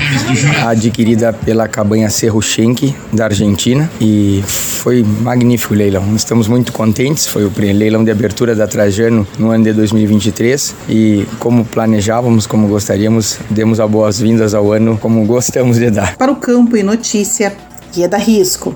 adquirida 0.66 1.32
pela 1.32 1.68
cabanha 1.68 2.11
Cerro 2.11 2.42
Schenck, 2.42 2.92
da 3.12 3.26
Argentina, 3.26 3.88
e 4.00 4.42
foi 4.46 5.04
magnífico 5.04 5.72
o 5.72 5.76
leilão. 5.76 6.16
Estamos 6.16 6.48
muito 6.48 6.72
contentes, 6.72 7.26
foi 7.26 7.44
o 7.44 7.52
leilão 7.56 8.02
de 8.04 8.11
abertura 8.11 8.54
da 8.54 8.66
Trajano 8.66 9.26
no 9.38 9.50
ano 9.50 9.62
de 9.62 9.72
2023 9.72 10.74
e 10.88 11.26
como 11.38 11.64
planejávamos, 11.64 12.46
como 12.46 12.66
gostaríamos, 12.66 13.38
demos 13.48 13.78
as 13.78 13.88
boas-vindas 13.88 14.54
ao 14.54 14.72
ano 14.72 14.98
como 14.98 15.12
gostamos 15.27 15.79
de 15.79 15.90
dar. 15.90 16.16
Para 16.16 16.33
o 16.33 16.37
campo 16.37 16.77
e 16.77 16.83
notícia, 16.83 17.55
Ieda 17.96 18.16
Risco. 18.16 18.75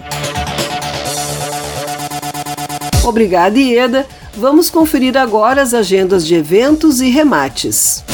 Obrigada, 3.04 3.58
Ieda. 3.58 4.06
Vamos 4.36 4.68
conferir 4.68 5.16
agora 5.16 5.62
as 5.62 5.72
agendas 5.72 6.26
de 6.26 6.34
eventos 6.34 7.00
e 7.00 7.08
remates. 7.08 8.04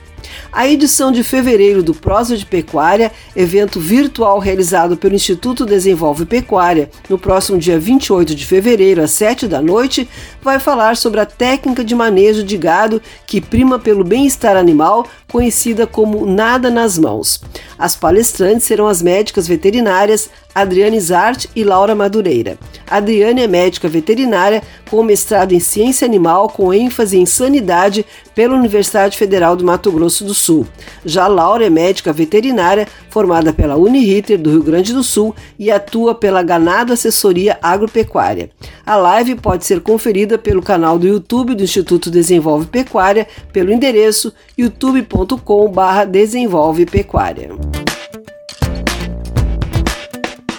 A 0.51 0.67
edição 0.67 1.11
de 1.11 1.23
fevereiro 1.23 1.83
do 1.83 1.93
Prosa 1.93 2.35
de 2.35 2.43
Pecuária, 2.43 3.11
evento 3.35 3.79
virtual 3.79 4.39
realizado 4.39 4.97
pelo 4.97 5.13
Instituto 5.13 5.63
Desenvolve 5.63 6.25
Pecuária, 6.25 6.89
no 7.07 7.19
próximo 7.19 7.59
dia 7.59 7.79
28 7.79 8.33
de 8.33 8.45
fevereiro, 8.47 9.03
às 9.03 9.11
7 9.11 9.47
da 9.47 9.61
noite, 9.61 10.09
vai 10.41 10.59
falar 10.59 10.97
sobre 10.97 11.19
a 11.19 11.25
técnica 11.25 11.83
de 11.83 11.93
manejo 11.93 12.43
de 12.43 12.57
gado 12.57 12.99
que 13.27 13.39
prima 13.39 13.77
pelo 13.77 14.03
bem-estar 14.03 14.57
animal, 14.57 15.05
conhecida 15.31 15.85
como 15.85 16.25
nada 16.25 16.71
nas 16.71 16.97
mãos. 16.97 17.39
As 17.77 17.95
palestrantes 17.95 18.63
serão 18.63 18.87
as 18.87 19.03
médicas 19.03 19.47
veterinárias 19.47 20.31
Adriane 20.53 20.99
Zart 20.99 21.45
e 21.55 21.63
Laura 21.63 21.95
Madureira. 21.95 22.57
Adriane 22.89 23.41
é 23.41 23.47
médica 23.47 23.87
veterinária 23.87 24.61
com 24.89 25.03
mestrado 25.03 25.53
em 25.53 25.59
ciência 25.59 26.05
animal 26.05 26.49
com 26.49 26.73
ênfase 26.73 27.17
em 27.17 27.25
sanidade 27.25 28.05
pela 28.33 28.55
Universidade 28.55 29.17
Federal 29.17 29.55
do 29.55 29.63
Mato 29.63 29.91
Grosso 29.91 30.25
do 30.25 30.33
Sul. 30.33 30.65
Já 31.05 31.27
Laura 31.27 31.63
é 31.65 31.69
médica 31.69 32.11
veterinária 32.11 32.87
formada 33.09 33.53
pela 33.53 33.75
Uniriter 33.75 34.39
do 34.39 34.49
Rio 34.49 34.63
Grande 34.63 34.91
do 34.93 35.03
Sul 35.03 35.35
e 35.57 35.69
atua 35.69 36.15
pela 36.15 36.41
Ganado 36.41 36.93
Assessoria 36.93 37.59
Agropecuária. 37.61 38.49
A 38.85 38.95
live 38.95 39.35
pode 39.35 39.65
ser 39.65 39.81
conferida 39.81 40.37
pelo 40.37 40.63
canal 40.63 40.97
do 40.97 41.05
YouTube 41.07 41.53
do 41.53 41.63
Instituto 41.63 42.09
Desenvolve 42.09 42.65
Pecuária 42.65 43.27
pelo 43.53 43.71
endereço 43.71 44.33
youtube.com/desenvolve 44.57 46.85
pecuária. 46.85 47.49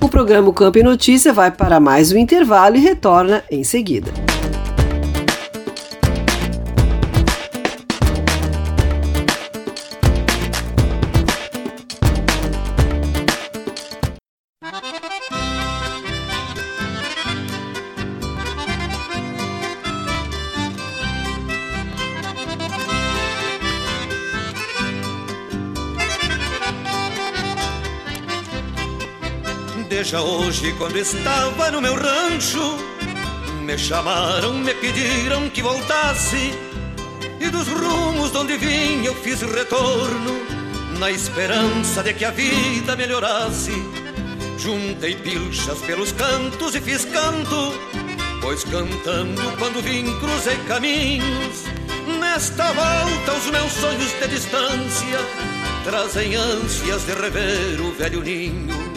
O 0.01 0.09
programa 0.09 0.51
Campo 0.53 0.79
e 0.79 0.83
Notícia 0.83 1.31
vai 1.31 1.51
para 1.51 1.79
mais 1.79 2.11
um 2.11 2.17
intervalo 2.17 2.75
e 2.75 2.81
retorna 2.81 3.45
em 3.51 3.63
seguida. 3.63 4.11
Veja 30.11 30.23
hoje 30.25 30.73
quando 30.73 30.97
estava 30.97 31.71
no 31.71 31.81
meu 31.81 31.95
rancho 31.95 32.77
Me 33.63 33.79
chamaram, 33.79 34.55
me 34.55 34.75
pediram 34.75 35.49
que 35.49 35.63
voltasse 35.63 36.53
E 37.39 37.49
dos 37.49 37.69
rumos 37.69 38.33
de 38.33 38.39
onde 38.39 38.57
vim 38.57 39.05
eu 39.05 39.15
fiz 39.15 39.41
retorno 39.43 40.33
Na 40.99 41.13
esperança 41.13 42.03
de 42.03 42.13
que 42.13 42.25
a 42.25 42.33
vida 42.33 42.97
melhorasse. 42.97 43.71
Juntei 44.59 45.15
pilchas 45.15 45.79
pelos 45.83 46.11
cantos 46.11 46.75
e 46.75 46.81
fiz 46.81 47.05
canto 47.05 47.73
Pois 48.41 48.65
cantando 48.65 49.57
quando 49.61 49.81
vim 49.81 50.13
cruzei 50.19 50.57
caminhos. 50.67 51.67
Nesta 52.19 52.73
volta 52.73 53.33
os 53.33 53.47
meus 53.47 53.73
sonhos 53.75 54.13
de 54.21 54.27
distância 54.27 55.21
Trazem 55.85 56.35
ânsias 56.35 57.07
de 57.07 57.13
rever 57.13 57.81
o 57.81 57.93
velho 57.93 58.23
ninho 58.23 58.90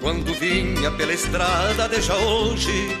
quando 0.00 0.32
vinha 0.34 0.90
pela 0.92 1.12
estrada 1.12 1.88
deixa 1.88 2.14
hoje 2.14 2.98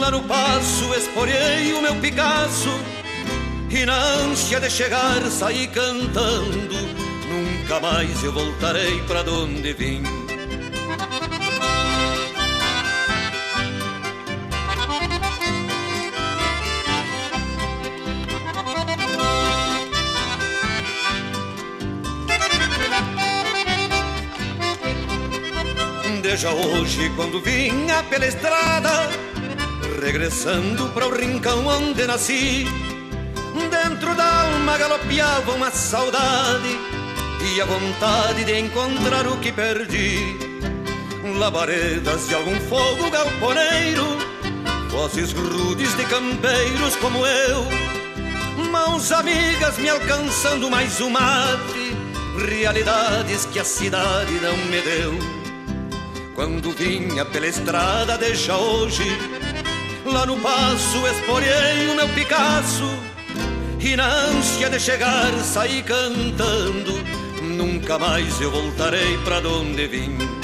Lá 0.00 0.10
no 0.10 0.22
passo 0.22 0.94
esporei 0.94 1.72
o 1.74 1.82
meu 1.82 1.94
Picasso 1.96 2.70
E 3.70 3.84
na 3.84 3.96
ânsia 3.96 4.60
de 4.60 4.70
chegar 4.70 5.22
saí 5.30 5.66
cantando. 5.68 6.74
Nunca 7.28 7.80
mais 7.80 8.22
eu 8.22 8.32
voltarei 8.32 9.00
pra 9.02 9.20
onde 9.22 9.72
vim 9.72 10.25
Veja 26.36 26.52
hoje 26.52 27.10
quando 27.16 27.40
vinha 27.40 28.02
pela 28.10 28.26
estrada, 28.26 29.08
regressando 30.02 30.90
para 30.90 31.06
o 31.06 31.18
rincão 31.18 31.66
onde 31.66 32.06
nasci. 32.06 32.66
Dentro 33.70 34.14
da 34.14 34.42
alma 34.42 34.76
galopeava 34.76 35.52
uma 35.52 35.70
saudade 35.70 36.78
e 37.40 37.58
a 37.58 37.64
vontade 37.64 38.44
de 38.44 38.58
encontrar 38.58 39.26
o 39.26 39.38
que 39.38 39.50
perdi. 39.50 40.36
Labaredas 41.38 42.28
de 42.28 42.34
algum 42.34 42.60
fogo 42.68 43.10
galponeiro, 43.10 44.18
vozes 44.90 45.32
rudes 45.32 45.96
de 45.96 46.04
campeiros 46.04 46.96
como 46.96 47.24
eu, 47.26 47.64
mãos 48.70 49.10
amigas 49.10 49.78
me 49.78 49.88
alcançando 49.88 50.70
mais 50.70 51.00
um 51.00 51.08
mate, 51.08 51.96
realidades 52.46 53.46
que 53.46 53.58
a 53.58 53.64
cidade 53.64 54.34
não 54.34 54.54
me 54.66 54.82
deu. 54.82 55.35
Quando 56.36 56.70
vinha 56.70 57.24
pela 57.24 57.46
estrada 57.46 58.18
deixa 58.18 58.54
hoje 58.54 59.04
Lá 60.04 60.26
no 60.26 60.38
passo 60.38 61.06
esporei 61.06 61.88
o 61.90 61.96
meu 61.96 62.08
Picasso 62.10 62.90
E 63.80 63.96
na 63.96 64.06
ânsia 64.06 64.68
de 64.68 64.78
chegar 64.78 65.32
saí 65.42 65.82
cantando 65.82 66.92
Nunca 67.42 67.98
mais 67.98 68.38
eu 68.38 68.50
voltarei 68.50 69.16
pra 69.24 69.38
onde 69.38 69.86
vim 69.86 70.35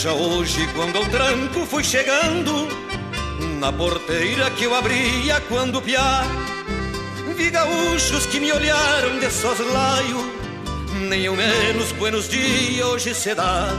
Deixa 0.00 0.12
hoje 0.12 0.64
quando 0.76 0.96
ao 0.96 1.04
tranco 1.06 1.66
fui 1.66 1.82
chegando 1.82 2.68
Na 3.58 3.72
porteira 3.72 4.48
que 4.52 4.62
eu 4.62 4.72
abria 4.72 5.40
quando 5.48 5.82
piar 5.82 6.24
Vi 7.36 7.50
gaúchos 7.50 8.24
que 8.26 8.38
me 8.38 8.52
olharam 8.52 9.18
de 9.18 9.28
soslaio 9.28 10.18
Nem 11.08 11.26
ao 11.26 11.34
menos 11.34 11.90
buenos 11.90 12.28
dias 12.28 12.86
hoje 12.86 13.12
se 13.12 13.34
dá. 13.34 13.70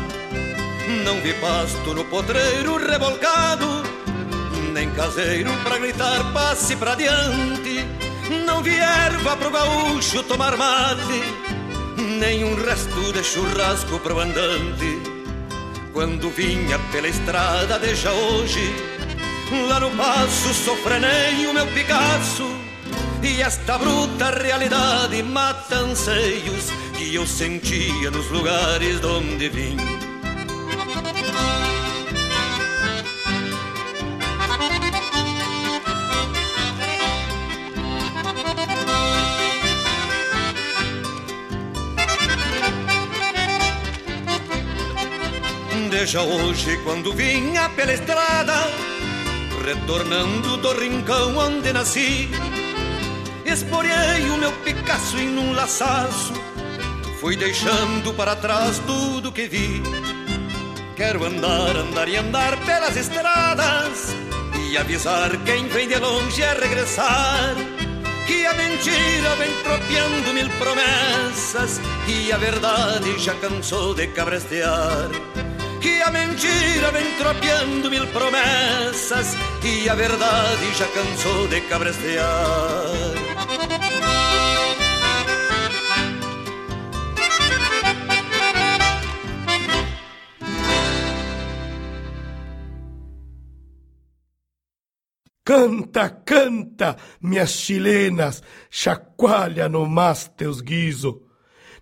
Não 1.06 1.22
vi 1.22 1.34
pasto 1.36 1.94
no 1.94 2.04
potreiro 2.04 2.76
revolcado 2.76 3.82
Nem 4.74 4.92
caseiro 4.92 5.50
pra 5.64 5.78
gritar 5.78 6.34
passe 6.34 6.76
pra 6.76 6.96
diante 6.96 7.86
Não 8.46 8.62
vi 8.62 8.76
erva 8.76 9.38
pro 9.38 9.52
gaúcho 9.52 10.22
tomar 10.24 10.58
mate 10.58 11.24
Nem 11.98 12.44
um 12.44 12.62
resto 12.62 13.14
de 13.14 13.24
churrasco 13.24 13.98
pro 14.00 14.20
andante 14.20 15.19
quando 16.00 16.30
vinha 16.30 16.80
pela 16.94 17.10
estrada 17.10 17.78
deixa 17.78 18.10
hoje. 18.10 18.74
Lá 19.68 19.82
no 19.82 19.92
passo 19.92 20.54
sofrenei 20.54 21.46
o 21.46 21.54
meu 21.54 21.68
Picasso 21.68 22.48
E 23.22 23.42
esta 23.42 23.78
bruta 23.80 24.30
realidade 24.30 25.24
mata 25.24 25.76
anseios 25.76 26.70
Que 26.96 27.16
eu 27.16 27.26
sentia 27.26 28.12
nos 28.12 28.30
lugares 28.30 29.02
de 29.02 29.08
onde 29.08 29.50
vim 29.50 29.99
Veja 46.00 46.22
hoje 46.22 46.78
quando 46.86 47.12
vinha 47.12 47.68
pela 47.72 47.92
estrada 47.92 48.54
Retornando 49.66 50.56
do 50.56 50.72
rincão 50.80 51.36
onde 51.36 51.74
nasci. 51.74 52.30
Esporei 53.46 54.30
o 54.30 54.38
meu 54.38 54.50
Picasso 54.64 55.18
em 55.18 55.38
um 55.38 55.52
laçaço 55.52 56.32
Fui 57.20 57.36
deixando 57.36 58.14
para 58.14 58.34
trás 58.38 58.80
tudo 58.88 59.30
que 59.30 59.50
vi. 59.50 59.84
Quero 60.96 61.26
andar, 61.26 61.76
andar 61.76 62.08
e 62.08 62.16
andar 62.16 62.56
pelas 62.66 62.96
estradas 62.96 64.16
E 64.70 64.78
avisar 64.78 65.32
quem 65.44 65.68
vem 65.68 65.90
de 65.90 66.00
longe 66.00 66.42
a 66.42 66.54
regressar 66.54 67.56
Que 68.26 68.46
a 68.46 68.54
mentira 68.54 69.36
vem 69.36 69.52
tropeando 69.64 70.34
mil 70.34 70.50
promessas 70.52 71.82
E 72.08 72.32
a 72.32 72.38
verdade 72.38 73.20
já 73.20 73.36
cansou 73.36 73.94
de 73.94 74.08
cabrestear 74.08 75.10
que 75.80 76.02
a 76.02 76.12
mentira 76.12 76.92
vem 76.92 77.16
tropeando 77.18 77.90
mil 77.90 78.06
promessas 78.08 79.36
e 79.64 79.90
a 79.90 79.96
verdade 79.96 80.74
já 80.78 80.88
cansou 80.88 81.48
de 81.48 81.62
cabrestear. 81.62 83.20
Canta, 95.46 96.10
canta, 96.10 96.96
minhas 97.20 97.50
chilenas, 97.52 98.44
chacoalha 98.70 99.68
no 99.68 99.88
mas 99.88 100.28
teus 100.28 100.62
guiso. 100.62 101.29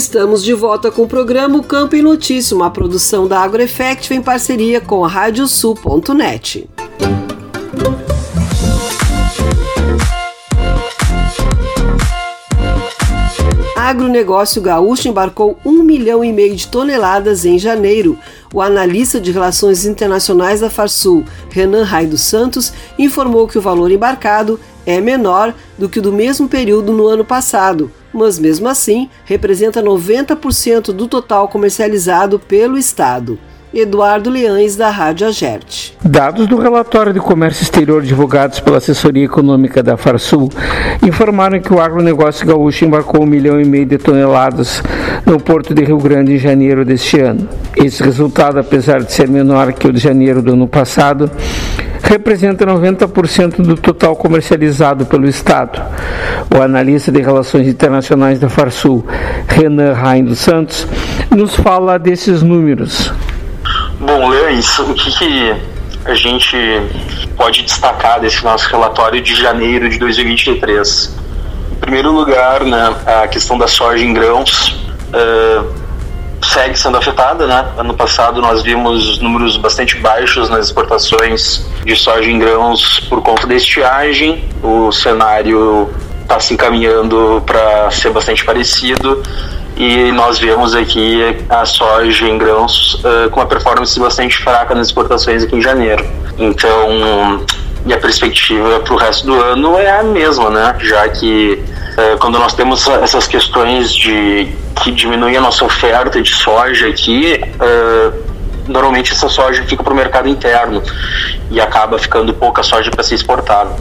Estamos 0.00 0.42
de 0.42 0.54
volta 0.54 0.90
com 0.90 1.02
o 1.02 1.06
programa 1.06 1.58
o 1.58 1.62
Campo 1.62 1.94
em 1.94 2.00
Notícia, 2.00 2.56
uma 2.56 2.70
produção 2.70 3.28
da 3.28 3.38
AgroEffect 3.38 4.14
em 4.14 4.22
parceria 4.22 4.80
com 4.80 5.04
a 5.04 5.08
Radiosul.net. 5.08 6.66
Agronegócio 13.76 14.62
gaúcho 14.62 15.06
embarcou 15.06 15.58
um 15.66 15.82
milhão 15.82 16.24
e 16.24 16.32
meio 16.32 16.56
de 16.56 16.66
toneladas 16.68 17.44
em 17.44 17.58
janeiro. 17.58 18.18
O 18.54 18.62
analista 18.62 19.20
de 19.20 19.30
relações 19.30 19.84
internacionais 19.84 20.60
da 20.60 20.70
Farsul, 20.70 21.26
Renan 21.50 21.84
Rai 21.84 22.06
dos 22.06 22.22
Santos, 22.22 22.72
informou 22.98 23.46
que 23.46 23.58
o 23.58 23.62
valor 23.62 23.90
embarcado 23.90 24.58
é 24.86 24.98
menor 24.98 25.54
do 25.76 25.90
que 25.90 25.98
o 25.98 26.02
do 26.02 26.10
mesmo 26.10 26.48
período 26.48 26.90
no 26.90 27.06
ano 27.06 27.24
passado, 27.24 27.92
mas 28.12 28.38
mesmo 28.38 28.68
assim 28.68 29.08
representa 29.24 29.82
90% 29.82 30.92
do 30.92 31.06
total 31.06 31.48
comercializado 31.48 32.38
pelo 32.38 32.78
Estado. 32.78 33.38
Eduardo 33.72 34.28
Leães, 34.30 34.74
da 34.74 34.90
Rádio 34.90 35.28
Agerte. 35.28 35.96
Dados 36.04 36.48
do 36.48 36.58
relatório 36.58 37.12
de 37.12 37.20
comércio 37.20 37.62
exterior 37.62 38.02
divulgados 38.02 38.58
pela 38.58 38.78
assessoria 38.78 39.24
econômica 39.24 39.80
da 39.80 39.96
Farsul 39.96 40.48
informaram 41.06 41.60
que 41.60 41.72
o 41.72 41.80
agronegócio 41.80 42.44
gaúcho 42.44 42.84
embarcou 42.84 43.22
um 43.22 43.26
milhão 43.26 43.60
e 43.60 43.64
meio 43.64 43.86
de 43.86 43.96
toneladas 43.96 44.82
no 45.24 45.38
porto 45.38 45.72
de 45.72 45.84
Rio 45.84 45.98
Grande 45.98 46.32
em 46.32 46.38
janeiro 46.38 46.84
deste 46.84 47.20
ano. 47.20 47.48
Esse 47.76 48.02
resultado, 48.02 48.58
apesar 48.58 49.04
de 49.04 49.12
ser 49.12 49.28
menor 49.28 49.72
que 49.72 49.86
o 49.86 49.92
de 49.92 50.00
janeiro 50.00 50.42
do 50.42 50.54
ano 50.54 50.66
passado, 50.66 51.30
representa 52.02 52.66
90% 52.66 53.62
do 53.62 53.76
total 53.76 54.16
comercializado 54.16 55.06
pelo 55.06 55.28
Estado. 55.28 55.80
O 56.54 56.62
analista 56.62 57.12
de 57.12 57.20
relações 57.20 57.66
internacionais 57.68 58.38
da 58.38 58.48
Farsul, 58.48 59.06
Renan 59.46 59.92
Rain 59.92 60.24
dos 60.24 60.38
Santos, 60.38 60.86
nos 61.30 61.54
fala 61.54 61.98
desses 61.98 62.42
números. 62.42 63.12
Bom, 64.00 64.28
Leões, 64.28 64.78
o 64.78 64.94
que, 64.94 65.10
que, 65.18 65.54
a 66.04 66.14
gente 66.14 66.56
pode 67.36 67.62
destacar 67.62 68.20
desse 68.20 68.42
nosso 68.42 68.68
relatório 68.70 69.20
de 69.20 69.34
janeiro 69.34 69.88
de 69.88 69.98
2023? 69.98 71.14
Em 71.72 71.74
primeiro 71.76 72.10
lugar, 72.10 72.64
né, 72.64 72.94
a 73.06 73.28
questão 73.28 73.58
da 73.58 73.68
soja 73.68 74.02
em 74.02 74.12
grãos 74.12 74.80
uh, 75.14 75.79
segue 76.42 76.78
sendo 76.78 76.96
afetada. 76.96 77.46
Né? 77.46 77.66
Ano 77.76 77.94
passado 77.94 78.40
nós 78.40 78.62
vimos 78.62 79.18
números 79.20 79.56
bastante 79.56 79.96
baixos 79.96 80.48
nas 80.48 80.66
exportações 80.66 81.66
de 81.84 81.96
soja 81.96 82.30
em 82.30 82.38
grãos 82.38 83.00
por 83.08 83.22
conta 83.22 83.46
da 83.46 83.54
estiagem. 83.54 84.44
O 84.62 84.92
cenário 84.92 85.90
está 86.22 86.38
se 86.38 86.54
encaminhando 86.54 87.42
para 87.44 87.90
ser 87.90 88.10
bastante 88.10 88.44
parecido 88.44 89.22
e 89.76 90.12
nós 90.12 90.38
vemos 90.38 90.74
aqui 90.74 91.36
a 91.48 91.64
soja 91.64 92.28
em 92.28 92.36
grãos 92.36 92.94
uh, 92.96 93.30
com 93.30 93.40
uma 93.40 93.46
performance 93.46 93.98
bastante 93.98 94.36
fraca 94.36 94.74
nas 94.74 94.88
exportações 94.88 95.42
aqui 95.42 95.56
em 95.56 95.62
janeiro. 95.62 96.04
Então, 96.38 97.44
e 97.86 97.92
a 97.92 97.98
perspectiva 97.98 98.80
para 98.80 98.92
o 98.92 98.96
resto 98.96 99.26
do 99.26 99.40
ano 99.40 99.78
é 99.78 99.90
a 99.90 100.02
mesma, 100.02 100.50
né? 100.50 100.76
Já 100.80 101.08
que 101.08 101.62
uh, 101.96 102.18
quando 102.18 102.38
nós 102.38 102.52
temos 102.52 102.86
essas 102.88 103.26
questões 103.26 103.94
de 103.94 104.52
que 104.82 104.90
diminuem 104.90 105.36
a 105.36 105.40
nossa 105.40 105.64
oferta 105.64 106.20
de 106.20 106.34
soja 106.34 106.88
aqui, 106.88 107.40
uh, 107.56 108.22
normalmente 108.68 109.12
essa 109.12 109.28
soja 109.28 109.62
fica 109.64 109.82
para 109.82 109.92
o 109.92 109.96
mercado 109.96 110.28
interno 110.28 110.82
e 111.50 111.60
acaba 111.60 111.98
ficando 111.98 112.32
pouca 112.34 112.62
soja 112.62 112.90
para 112.90 113.02
ser 113.02 113.16
exportada. 113.16 113.74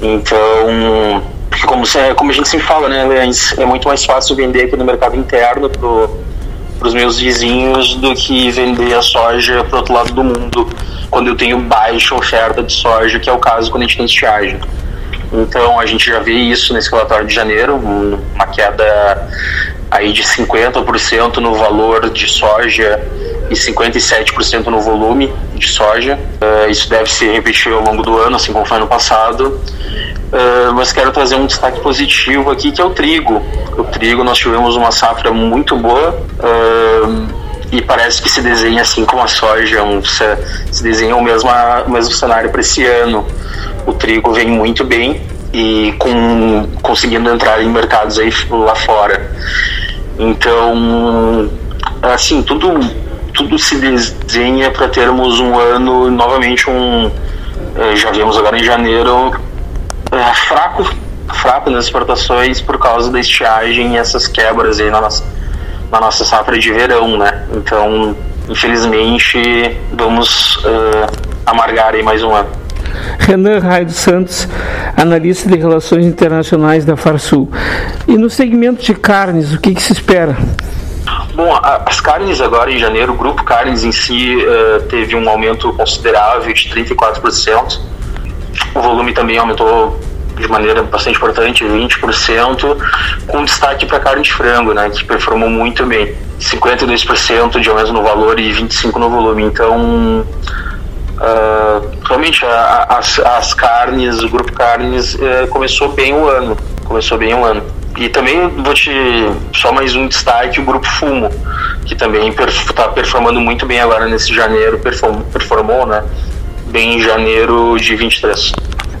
Então, 0.00 1.22
como, 1.66 1.84
como 2.16 2.30
a 2.30 2.34
gente 2.34 2.48
sempre 2.48 2.66
fala, 2.66 2.88
né, 2.88 3.30
é 3.58 3.64
muito 3.64 3.88
mais 3.88 4.04
fácil 4.04 4.36
vender 4.36 4.64
aqui 4.64 4.76
no 4.76 4.84
mercado 4.84 5.16
interno 5.16 5.68
para 5.70 6.88
os 6.88 6.94
meus 6.94 7.18
vizinhos 7.18 7.96
do 7.96 8.14
que 8.14 8.50
vender 8.50 8.94
a 8.94 9.02
soja 9.02 9.64
para 9.64 9.78
outro 9.78 9.94
lado 9.94 10.12
do 10.12 10.24
mundo 10.24 10.68
quando 11.10 11.28
eu 11.28 11.36
tenho 11.36 11.58
baixa 11.60 12.14
oferta 12.14 12.62
de 12.62 12.72
soja, 12.72 13.18
que 13.18 13.28
é 13.28 13.32
o 13.32 13.38
caso 13.38 13.70
quando 13.70 13.84
a 13.84 13.86
gente 13.86 13.96
tem 13.96 14.06
estiagem. 14.06 14.60
Então 15.32 15.78
a 15.80 15.86
gente 15.86 16.06
já 16.06 16.20
vê 16.20 16.32
isso 16.32 16.72
nesse 16.72 16.90
relatório 16.90 17.26
de 17.26 17.34
janeiro, 17.34 17.76
uma 17.76 18.46
queda 18.46 19.28
aí 19.90 20.12
de 20.12 20.22
50% 20.22 21.36
no 21.36 21.54
valor 21.54 22.10
de 22.10 22.28
soja 22.28 23.00
e 23.50 23.54
57% 23.54 24.66
no 24.66 24.80
volume 24.80 25.32
de 25.54 25.68
soja. 25.68 26.18
Uh, 26.40 26.70
isso 26.70 26.88
deve 26.88 27.10
se 27.10 27.26
repetir 27.26 27.72
ao 27.72 27.82
longo 27.82 28.02
do 28.02 28.18
ano, 28.18 28.36
assim 28.36 28.52
como 28.52 28.64
foi 28.64 28.78
no 28.78 28.86
passado. 28.86 29.60
Uh, 30.26 30.74
mas 30.74 30.92
quero 30.92 31.12
trazer 31.12 31.36
um 31.36 31.46
destaque 31.46 31.80
positivo 31.80 32.50
aqui, 32.50 32.72
que 32.72 32.80
é 32.80 32.84
o 32.84 32.90
trigo. 32.90 33.42
O 33.76 33.84
trigo, 33.84 34.24
nós 34.24 34.38
tivemos 34.38 34.74
uma 34.76 34.90
safra 34.90 35.32
muito 35.32 35.76
boa 35.76 36.18
uh, 36.40 37.28
e 37.70 37.80
parece 37.80 38.20
que 38.20 38.28
se 38.28 38.40
desenha 38.40 38.82
assim 38.82 39.04
como 39.04 39.22
a 39.22 39.28
soja, 39.28 39.82
um, 39.82 40.02
se, 40.04 40.24
se 40.72 40.82
desenha 40.82 41.14
o 41.14 41.22
mesmo, 41.22 41.50
o 41.86 41.90
mesmo 41.90 42.12
cenário 42.12 42.50
para 42.50 42.60
esse 42.60 42.84
ano. 42.84 43.24
O 43.86 43.92
trigo 43.92 44.32
vem 44.32 44.48
muito 44.48 44.84
bem 44.84 45.35
e 45.56 45.94
com, 45.94 46.68
conseguindo 46.82 47.30
entrar 47.30 47.62
em 47.62 47.70
mercados 47.70 48.18
aí 48.18 48.30
lá 48.50 48.74
fora. 48.74 49.32
Então, 50.18 51.48
assim, 52.02 52.42
tudo, 52.42 52.78
tudo 53.32 53.58
se 53.58 53.76
desenha 53.76 54.70
para 54.70 54.86
termos 54.88 55.40
um 55.40 55.58
ano, 55.58 56.10
novamente, 56.10 56.68
um. 56.68 57.10
Eh, 57.74 57.96
já 57.96 58.10
vimos 58.10 58.36
agora 58.36 58.58
em 58.58 58.64
janeiro, 58.64 59.34
é, 60.12 60.34
fraco, 60.34 60.84
fraco 61.32 61.70
nas 61.70 61.86
exportações 61.86 62.60
por 62.60 62.78
causa 62.78 63.10
da 63.10 63.18
estiagem 63.18 63.94
e 63.94 63.96
essas 63.96 64.28
quebras 64.28 64.78
aí 64.78 64.90
na 64.90 65.00
nossa, 65.00 65.24
na 65.90 66.00
nossa 66.00 66.22
safra 66.22 66.58
de 66.58 66.70
verão, 66.70 67.16
né? 67.16 67.46
Então, 67.54 68.14
infelizmente, 68.46 69.74
vamos 69.90 70.56
uh, 70.56 71.06
amargar 71.46 71.94
aí 71.94 72.02
mais 72.02 72.22
um 72.22 72.34
ano. 72.34 72.65
Renan 73.18 73.58
Raio 73.58 73.90
Santos, 73.90 74.48
analista 74.96 75.48
de 75.48 75.56
relações 75.56 76.06
internacionais 76.06 76.84
da 76.84 76.96
Farsul. 76.96 77.50
E 78.06 78.16
no 78.16 78.30
segmento 78.30 78.82
de 78.82 78.94
carnes, 78.94 79.52
o 79.52 79.60
que, 79.60 79.74
que 79.74 79.82
se 79.82 79.92
espera? 79.92 80.36
Bom, 81.34 81.54
as 81.62 82.00
carnes 82.00 82.40
agora 82.40 82.70
em 82.70 82.78
janeiro, 82.78 83.12
o 83.12 83.16
grupo 83.16 83.44
carnes 83.44 83.84
em 83.84 83.92
si 83.92 84.36
uh, 84.36 84.82
teve 84.88 85.14
um 85.14 85.28
aumento 85.28 85.72
considerável 85.74 86.52
de 86.52 86.68
34%. 86.70 87.80
O 88.74 88.80
volume 88.80 89.12
também 89.12 89.36
aumentou 89.36 90.00
de 90.36 90.48
maneira 90.48 90.82
bastante 90.82 91.16
importante, 91.16 91.64
20%, 91.64 92.76
com 93.26 93.44
destaque 93.44 93.86
para 93.86 94.00
carne 94.00 94.22
de 94.22 94.32
frango, 94.32 94.72
né, 94.72 94.88
que 94.90 95.04
performou 95.04 95.48
muito 95.48 95.84
bem. 95.86 96.14
52% 96.40 97.60
de 97.60 97.68
aumento 97.68 97.92
no 97.92 98.02
valor 98.02 98.38
e 98.38 98.52
25% 98.52 98.96
no 98.96 99.08
volume. 99.08 99.44
Então, 99.44 100.26
uh, 101.16 102.06
realmente, 102.06 102.44
a, 102.44 102.48
a, 102.48 102.98
as, 102.98 103.18
as 103.18 103.54
carnes, 103.54 104.22
o 104.22 104.28
grupo 104.28 104.52
carnes 104.52 105.14
uh, 105.14 105.46
começou 105.50 105.92
bem 105.92 106.12
o 106.14 106.28
ano. 106.28 106.56
Começou 106.84 107.18
bem 107.18 107.34
o 107.34 107.44
ano. 107.44 107.62
E 107.96 108.08
também 108.08 108.48
vou 108.48 108.74
te. 108.74 108.90
Só 109.54 109.72
mais 109.72 109.96
um 109.96 110.06
destaque: 110.06 110.60
o 110.60 110.64
grupo 110.64 110.86
Fumo, 110.86 111.30
que 111.84 111.94
também 111.94 112.28
está 112.28 112.44
perf, 112.44 112.94
performando 112.94 113.40
muito 113.40 113.64
bem 113.64 113.80
agora 113.80 114.06
nesse 114.06 114.34
janeiro, 114.34 114.78
perform, 114.78 115.22
performou, 115.32 115.86
né? 115.86 116.04
Bem 116.66 116.96
em 116.96 117.00
janeiro 117.00 117.76
de 117.78 117.96
23. 117.96 118.52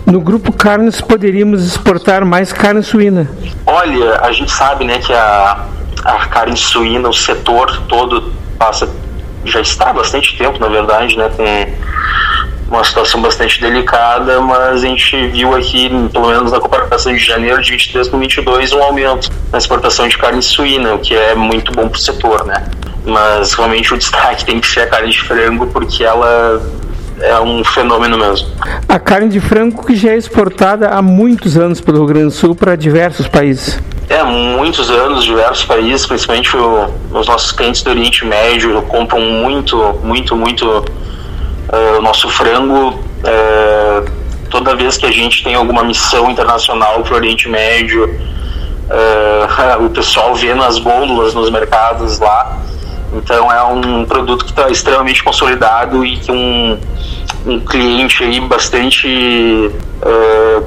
No 0.06 0.20
grupo 0.20 0.52
carnes 0.52 1.00
poderíamos 1.00 1.66
exportar 1.66 2.24
mais 2.24 2.52
carne 2.52 2.82
suína? 2.82 3.28
Olha, 3.66 4.20
a 4.20 4.30
gente 4.30 4.52
sabe, 4.52 4.84
né, 4.84 5.00
que 5.00 5.12
a, 5.12 5.66
a 6.04 6.26
carne 6.28 6.56
suína, 6.56 7.08
o 7.08 7.12
setor 7.12 7.82
todo 7.88 8.32
passa 8.56 8.88
já 9.46 9.60
está 9.60 9.90
há 9.90 9.92
bastante 9.92 10.36
tempo, 10.36 10.58
na 10.58 10.68
verdade, 10.68 11.16
né, 11.16 11.30
com 11.36 12.74
uma 12.74 12.82
situação 12.82 13.22
bastante 13.22 13.60
delicada, 13.60 14.40
mas 14.40 14.82
a 14.82 14.86
gente 14.86 15.28
viu 15.28 15.54
aqui, 15.54 15.88
pelo 16.12 16.28
menos 16.28 16.50
na 16.50 16.58
comparação 16.58 17.12
de 17.12 17.18
janeiro 17.18 17.62
de 17.62 17.70
23 17.70 18.08
com 18.08 18.18
22, 18.18 18.72
um 18.72 18.82
aumento 18.82 19.30
na 19.52 19.58
exportação 19.58 20.08
de 20.08 20.18
carne 20.18 20.42
suína, 20.42 20.94
o 20.94 20.98
que 20.98 21.14
é 21.14 21.34
muito 21.34 21.72
bom 21.72 21.88
para 21.88 21.96
o 21.96 22.00
setor, 22.00 22.44
né? 22.44 22.64
Mas 23.04 23.54
realmente 23.54 23.94
o 23.94 23.96
destaque 23.96 24.44
tem 24.44 24.60
que 24.60 24.66
ser 24.66 24.80
a 24.80 24.86
carne 24.88 25.10
de 25.10 25.20
frango, 25.22 25.68
porque 25.68 26.02
ela 26.02 26.60
é 27.20 27.40
um 27.40 27.64
fenômeno 27.64 28.18
mesmo. 28.18 28.48
A 28.88 28.98
carne 28.98 29.28
de 29.28 29.40
frango 29.40 29.84
que 29.84 29.96
já 29.96 30.10
é 30.10 30.16
exportada 30.16 30.88
há 30.88 31.00
muitos 31.00 31.56
anos 31.56 31.80
pelo 31.80 31.98
Rio 31.98 32.06
Grande 32.06 32.26
do 32.26 32.30
Sul 32.30 32.54
para 32.54 32.76
diversos 32.76 33.26
países. 33.26 33.80
É, 34.08 34.22
muitos 34.22 34.88
anos, 34.88 35.24
diversos 35.24 35.64
países, 35.64 36.06
principalmente 36.06 36.56
o, 36.56 36.88
os 37.12 37.26
nossos 37.26 37.50
clientes 37.50 37.82
do 37.82 37.90
Oriente 37.90 38.24
Médio 38.24 38.80
compram 38.82 39.20
muito, 39.20 39.76
muito, 40.04 40.36
muito 40.36 40.64
uh, 40.64 41.98
o 41.98 42.02
nosso 42.02 42.28
frango. 42.28 42.90
Uh, 42.90 44.08
toda 44.48 44.76
vez 44.76 44.96
que 44.96 45.06
a 45.06 45.10
gente 45.10 45.42
tem 45.42 45.54
alguma 45.56 45.82
missão 45.82 46.30
internacional 46.30 47.02
para 47.02 47.14
o 47.14 47.16
Oriente 47.16 47.48
Médio, 47.48 48.04
uh, 48.04 49.82
o 49.84 49.90
pessoal 49.90 50.34
vê 50.36 50.54
nas 50.54 50.78
gôndolas, 50.78 51.34
nos 51.34 51.50
mercados 51.50 52.20
lá. 52.20 52.58
Então 53.16 53.50
é 53.50 53.62
um 53.64 54.04
produto 54.04 54.44
que 54.44 54.50
está 54.50 54.68
extremamente 54.70 55.22
consolidado 55.22 56.04
e 56.04 56.16
que 56.16 56.30
um, 56.30 56.78
um 57.46 57.60
cliente 57.60 58.22
aí 58.22 58.40
bastante, 58.40 59.70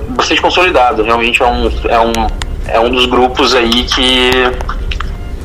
bastante 0.10 0.42
consolidado. 0.42 1.04
Realmente 1.04 1.42
é 1.42 1.46
um, 1.46 1.72
é 1.88 2.00
um 2.00 2.50
é 2.72 2.80
um 2.80 2.90
dos 2.90 3.06
grupos 3.06 3.56
aí 3.56 3.84
que, 3.84 4.32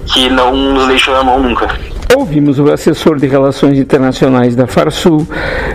que 0.07 0.29
não 0.31 0.55
nos 0.55 0.87
deixa 0.89 1.11
na 1.13 1.23
mão 1.23 1.41
nunca. 1.41 1.69
Ouvimos 2.15 2.59
o 2.59 2.71
assessor 2.71 3.19
de 3.19 3.27
Relações 3.27 3.79
Internacionais 3.79 4.55
da 4.55 4.67
Farsul, 4.67 5.27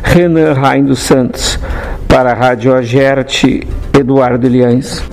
Renan 0.03 0.53
Rain 0.53 0.85
dos 0.85 0.99
Santos, 0.99 1.59
para 2.07 2.31
a 2.31 2.33
Rádio 2.33 2.73
Agerte, 2.73 3.67
Eduardo 3.97 4.45
Eliães. 4.45 5.03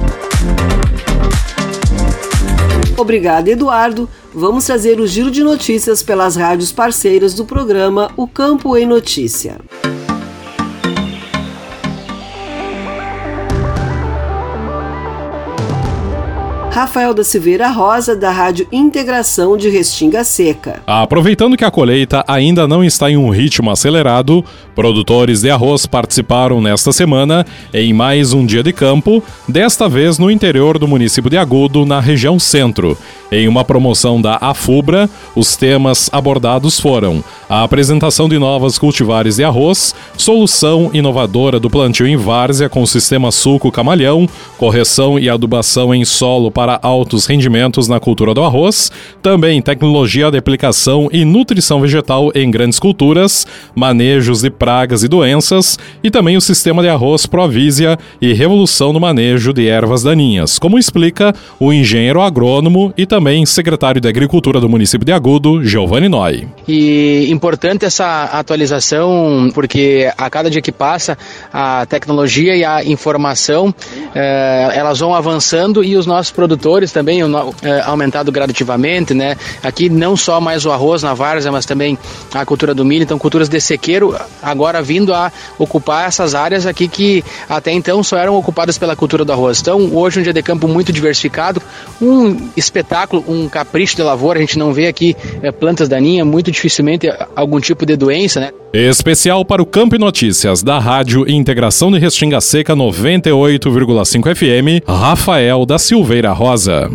Obrigado, 2.97 3.49
Eduardo. 3.49 4.09
Vamos 4.39 4.67
trazer 4.67 5.01
o 5.01 5.07
giro 5.07 5.31
de 5.31 5.43
notícias 5.43 6.03
pelas 6.03 6.37
rádios 6.37 6.71
parceiras 6.71 7.33
do 7.33 7.47
programa 7.47 8.13
O 8.19 8.29
Campo 8.29 8.77
em 8.77 8.85
Notícia. 8.85 9.57
Rafael 16.77 17.15
da 17.15 17.25
Silveira 17.25 17.69
Rosa, 17.69 18.15
da 18.15 18.31
Rádio 18.31 18.69
Integração 18.71 19.57
de 19.57 19.71
Restinga 19.71 20.23
Seca. 20.23 20.83
Aproveitando 20.87 21.57
que 21.57 21.65
a 21.65 21.71
colheita 21.71 22.23
ainda 22.29 22.69
não 22.69 22.85
está 22.85 23.11
em 23.11 23.17
um 23.17 23.31
ritmo 23.31 23.71
acelerado, 23.71 24.45
produtores 24.75 25.41
de 25.41 25.49
arroz 25.49 25.87
participaram 25.87 26.61
nesta 26.61 26.93
semana 26.93 27.47
em 27.73 27.95
mais 27.95 28.35
um 28.35 28.45
dia 28.45 28.63
de 28.63 28.75
campo, 28.75 29.23
desta 29.49 29.89
vez 29.89 30.19
no 30.19 30.31
interior 30.31 30.79
do 30.79 30.87
município 30.87 31.31
de 31.31 31.39
Agudo, 31.39 31.87
na 31.87 31.99
região 31.99 32.39
centro. 32.39 32.95
Em 33.33 33.49
uma 33.49 33.65
promoção 33.65 34.21
da 34.21 34.37
Afubra, 34.39 35.09
os 35.35 35.57
temas 35.57 36.11
abordados 36.13 36.79
foram 36.79 37.25
a 37.49 37.63
apresentação 37.63 38.29
de 38.29 38.39
novas 38.39 38.79
cultivares 38.79 39.37
de 39.37 39.45
arroz, 39.45 39.95
solução 40.17 40.91
inovadora 40.93 41.61
do 41.61 41.71
plantio 41.71 42.07
em 42.07 42.17
várzea 42.17 42.69
com 42.69 42.85
sistema 42.85 43.31
suco 43.31 43.71
camalhão, 43.71 44.29
correção 44.59 45.19
e 45.19 45.29
adubação 45.31 45.95
em 45.95 46.05
solo 46.05 46.51
para 46.51 46.79
altos 46.83 47.27
rendimentos 47.27 47.87
na 47.89 48.01
cultura 48.01 48.35
do 48.35 48.43
arroz, 48.43 48.91
também 49.23 49.63
tecnologia 49.63 50.31
de 50.31 50.39
aplicação 50.39 51.09
e 51.13 51.25
nutrição 51.25 51.81
vegetal 51.81 52.31
em 52.35 52.51
grandes 52.51 52.79
culturas, 52.79 53.47
manejos 53.75 54.43
de 54.43 54.51
pragas 54.51 55.03
e 55.03 55.09
doenças 55.09 55.79
e 56.03 56.11
também 56.11 56.37
o 56.37 56.41
sistema 56.41 56.83
de 56.83 56.89
arroz 56.89 57.27
Provisia 57.27 57.99
e 58.21 58.33
revolução 58.33 58.93
no 58.93 59.01
manejo 59.01 59.53
de 59.53 59.69
ervas 59.69 60.03
daninhas, 60.03 60.59
como 60.59 60.79
explica 60.79 61.35
o 61.61 61.73
engenheiro 61.73 62.21
agrônomo 62.21 62.93
e 62.97 63.07
também 63.07 63.47
secretário 63.47 64.01
de 64.01 64.09
Agricultura 64.09 64.61
do 64.61 64.69
município 64.69 65.05
de 65.05 65.13
Agudo, 65.13 65.65
Giovanni 65.65 66.09
Noi. 66.09 66.49
E 66.67 67.36
importante 67.37 67.85
essa 67.85 68.25
atualização, 68.25 69.51
porque 69.55 70.11
a 70.17 70.29
cada 70.31 70.51
dia 70.51 70.63
que 70.63 70.73
passa, 70.73 71.17
a 71.53 71.85
tecnologia 71.87 72.57
e 72.57 72.65
a 72.65 72.83
informação, 72.83 73.73
eh, 74.15 74.73
elas 74.75 74.99
vão 75.01 75.15
avançando 75.15 75.85
e 75.85 75.97
os 75.97 76.07
nossos 76.07 76.33
produtores 76.33 76.91
também 76.93 77.21
eh, 77.21 77.83
aumentado 77.85 78.33
gradativamente, 78.33 79.13
né? 79.13 79.37
Aqui 79.63 79.91
não 79.91 80.17
só 80.17 80.41
mais 80.41 80.65
o 80.65 80.73
arroz 80.73 81.03
na 81.03 81.13
várzea, 81.13 81.53
mas 81.53 81.67
também 81.67 81.99
a 82.33 82.45
cultura 82.45 82.75
do 82.75 82.85
milho, 82.85 83.03
então 83.03 83.19
culturas 83.19 83.49
de 83.49 83.61
sequeiro, 83.61 84.17
agora 84.43 84.81
vindo 84.81 85.13
a 85.13 85.31
ocupar 85.59 86.09
essas 86.09 86.35
áreas 86.35 86.65
aqui 86.67 86.89
que 86.89 87.23
até 87.49 87.71
então 87.71 88.03
só 88.03 88.17
eram 88.17 88.35
ocupadas 88.37 88.79
pela 88.79 88.97
cultura 88.97 89.25
do 89.25 89.33
arroz. 89.33 89.61
Então, 89.61 89.91
hoje 89.93 90.21
um 90.21 90.23
dia 90.23 90.33
de 90.33 90.43
campo 90.43 90.67
muito 90.67 90.91
diversificado, 90.93 91.61
um 92.01 92.49
espetáculo, 92.57 93.23
um 93.29 93.49
capricho 93.49 93.95
de 93.95 94.03
lavoura, 94.03 94.39
a 94.39 94.41
gente 94.41 94.59
não 94.59 94.73
vê 94.73 94.87
aqui 94.87 95.15
eh, 95.43 95.53
plantas 95.53 95.89
daninhas, 95.89 96.27
muito 96.27 96.51
dificilmente 96.51 97.07
algum 97.35 97.61
tipo 97.61 97.85
de 97.85 97.97
doença, 97.97 98.41
né? 98.41 98.51
Especial 98.73 99.45
para 99.45 99.63
o 99.63 99.67
Campo 99.67 99.99
Notícias 99.99 100.63
da 100.63 100.79
Rádio 100.79 101.29
Integração 101.29 101.91
de 101.91 101.99
Restinga 101.99 102.41
Seca 102.41 102.75
98,5 102.75 104.35
FM, 104.35 104.85
Rafael 104.87 105.65
da 105.65 105.79
Silveira 105.79 106.33
Rosa. 106.33 106.91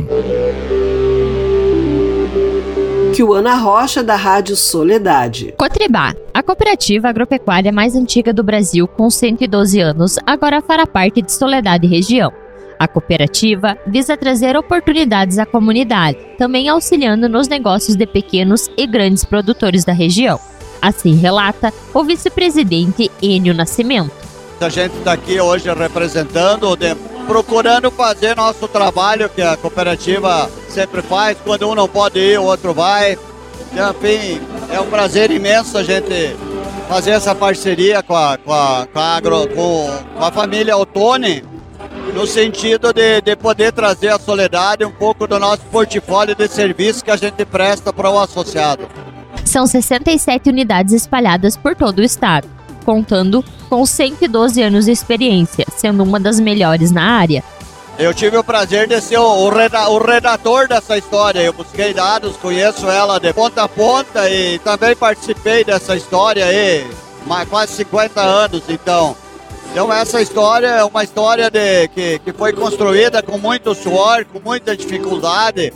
Kiwana 3.14 3.56
Rocha, 3.56 4.02
da 4.02 4.16
Rádio 4.16 4.56
Soledade. 4.56 5.54
Cotribá, 5.58 6.16
a 6.34 6.42
cooperativa 6.42 7.10
agropecuária 7.10 7.72
mais 7.72 7.96
antiga 7.96 8.32
do 8.32 8.42
Brasil, 8.42 8.88
com 8.88 9.10
112 9.10 9.80
anos, 9.80 10.18
agora 10.26 10.62
fará 10.62 10.88
parte 10.88 11.22
de 11.22 11.32
Soledade 11.32 11.88
Região. 11.88 12.32
A 12.82 12.88
cooperativa 12.88 13.78
visa 13.86 14.18
trazer 14.18 14.58
oportunidades 14.58 15.38
à 15.38 15.46
comunidade, 15.46 16.18
também 16.36 16.68
auxiliando 16.68 17.30
nos 17.30 17.48
negócios 17.48 17.96
de 17.96 18.08
pequenos 18.08 18.72
e 18.76 18.88
grandes 18.88 19.24
produtores 19.24 19.86
da 19.86 19.94
região. 19.94 20.40
Assim 20.82 21.14
relata 21.14 21.72
o 21.94 22.04
vice-presidente 22.04 23.12
Enio 23.22 23.54
Nascimento. 23.54 24.12
A 24.60 24.68
gente 24.68 24.98
está 24.98 25.14
aqui 25.14 25.40
hoje 25.40 25.72
representando, 25.72 26.76
procurando 27.28 27.92
fazer 27.92 28.36
nosso 28.36 28.68
trabalho 28.68 29.30
que 29.30 29.44
a 29.44 29.56
cooperativa 29.56 30.50
sempre 30.68 31.04
faz. 31.04 31.38
Quando 31.46 31.70
um 31.70 31.76
não 31.76 31.88
pode 31.88 32.18
ir, 32.18 32.40
o 32.40 32.46
outro 32.46 32.74
vai. 32.74 33.12
Enfim, 33.12 34.42
é 34.74 34.80
um 34.80 34.90
prazer 34.90 35.30
imenso 35.30 35.78
a 35.78 35.84
gente 35.84 36.36
fazer 36.90 37.12
essa 37.12 37.36
parceria 37.36 38.02
com 38.02 38.16
a, 38.16 38.40
com 38.40 38.52
a, 38.52 38.88
com 38.92 39.00
a, 39.00 39.18
agro, 39.18 39.48
com, 39.50 39.88
com 40.18 40.26
a 40.26 40.32
família 40.32 40.76
Otone 40.76 41.51
no 42.14 42.28
sentido 42.28 42.94
de, 42.94 43.22
de 43.22 43.36
poder 43.36 43.72
trazer 43.72 44.10
à 44.10 44.20
Soledade 44.20 44.84
um 44.86 44.92
pouco 44.92 45.26
do 45.28 45.40
nosso 45.40 45.64
portfólio 45.72 46.36
de 46.36 46.48
serviço 46.48 47.04
que 47.04 47.12
a 47.12 47.16
gente 47.16 47.46
presta 47.46 47.94
para 47.94 48.10
o 48.10 48.20
associado. 48.20 48.88
São 49.46 49.66
67 49.66 50.50
unidades 50.50 50.94
espalhadas 50.94 51.56
por 51.58 51.76
todo 51.76 52.00
o 52.00 52.04
estado, 52.04 52.48
contando 52.86 53.44
com 53.70 53.86
112 53.86 54.62
anos 54.62 54.86
de 54.86 54.92
experiência, 54.92 55.66
sendo 55.76 56.04
uma 56.04 56.20
das 56.20 56.40
melhores 56.40 56.92
na 56.92 57.04
área. 57.04 57.44
Eu 57.98 58.14
tive 58.14 58.38
o 58.38 58.44
prazer 58.44 58.88
de 58.88 59.00
ser 59.00 59.20
o, 59.20 59.50
redator 60.00 60.68
dessa 60.68 60.98
história. 60.98 61.40
Eu 61.40 61.54
busquei 61.54 61.94
dados, 61.94 62.36
conheço 62.38 62.90
ela 62.90 63.20
de 63.20 63.32
ponta 63.34 63.64
a 63.64 63.68
ponta 63.68 64.30
e 64.30 64.60
também 64.60 64.96
participei 64.96 65.64
dessa 65.64 65.96
história 65.96 66.46
aí, 66.46 66.90
há 67.30 67.46
quase 67.46 67.74
50 67.74 68.22
anos. 68.22 68.64
Então, 68.70 69.16
então 69.72 69.92
essa 69.92 70.22
história 70.22 70.68
é 70.68 70.84
uma 70.84 71.04
história 71.04 71.50
de, 71.50 71.88
que, 71.88 72.20
que 72.20 72.34
foi 72.34 72.52
construída 72.52 73.24
com 73.24 73.38
muito 73.38 73.74
suor, 73.74 74.26
com 74.26 74.40
muita 74.40 74.76
dificuldade 74.76 75.74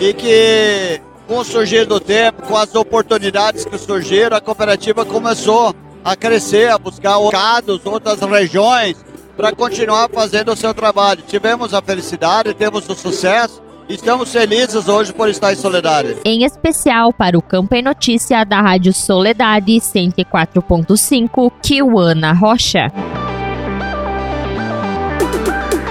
e 0.00 0.14
que 0.14 1.00
com 1.26 1.38
o 1.38 1.44
surgir 1.44 1.84
do 1.84 1.98
tempo, 1.98 2.42
com 2.42 2.56
as 2.56 2.74
oportunidades 2.74 3.64
que 3.64 3.76
surgiram, 3.76 4.36
a 4.36 4.40
cooperativa 4.40 5.04
começou 5.04 5.74
a 6.04 6.14
crescer, 6.14 6.70
a 6.70 6.78
buscar 6.78 7.18
mercados, 7.18 7.84
outras 7.84 8.20
regiões, 8.20 8.96
para 9.36 9.52
continuar 9.52 10.08
fazendo 10.10 10.52
o 10.52 10.56
seu 10.56 10.72
trabalho. 10.72 11.22
Tivemos 11.26 11.74
a 11.74 11.82
felicidade, 11.82 12.54
temos 12.54 12.88
o 12.88 12.94
sucesso 12.94 13.64
Estamos 13.88 14.32
felizes 14.32 14.88
hoje 14.88 15.12
por 15.12 15.28
estar 15.28 15.52
em 15.52 15.56
Soledade. 15.56 16.16
Em 16.24 16.44
especial 16.44 17.12
para 17.12 17.36
o 17.36 17.42
Campo 17.42 17.74
em 17.74 17.82
Notícia 17.82 18.42
da 18.44 18.60
Rádio 18.60 18.94
Soledade 18.94 19.72
104.5, 19.72 21.52
Kiwana 21.62 22.32
Rocha. 22.32 22.90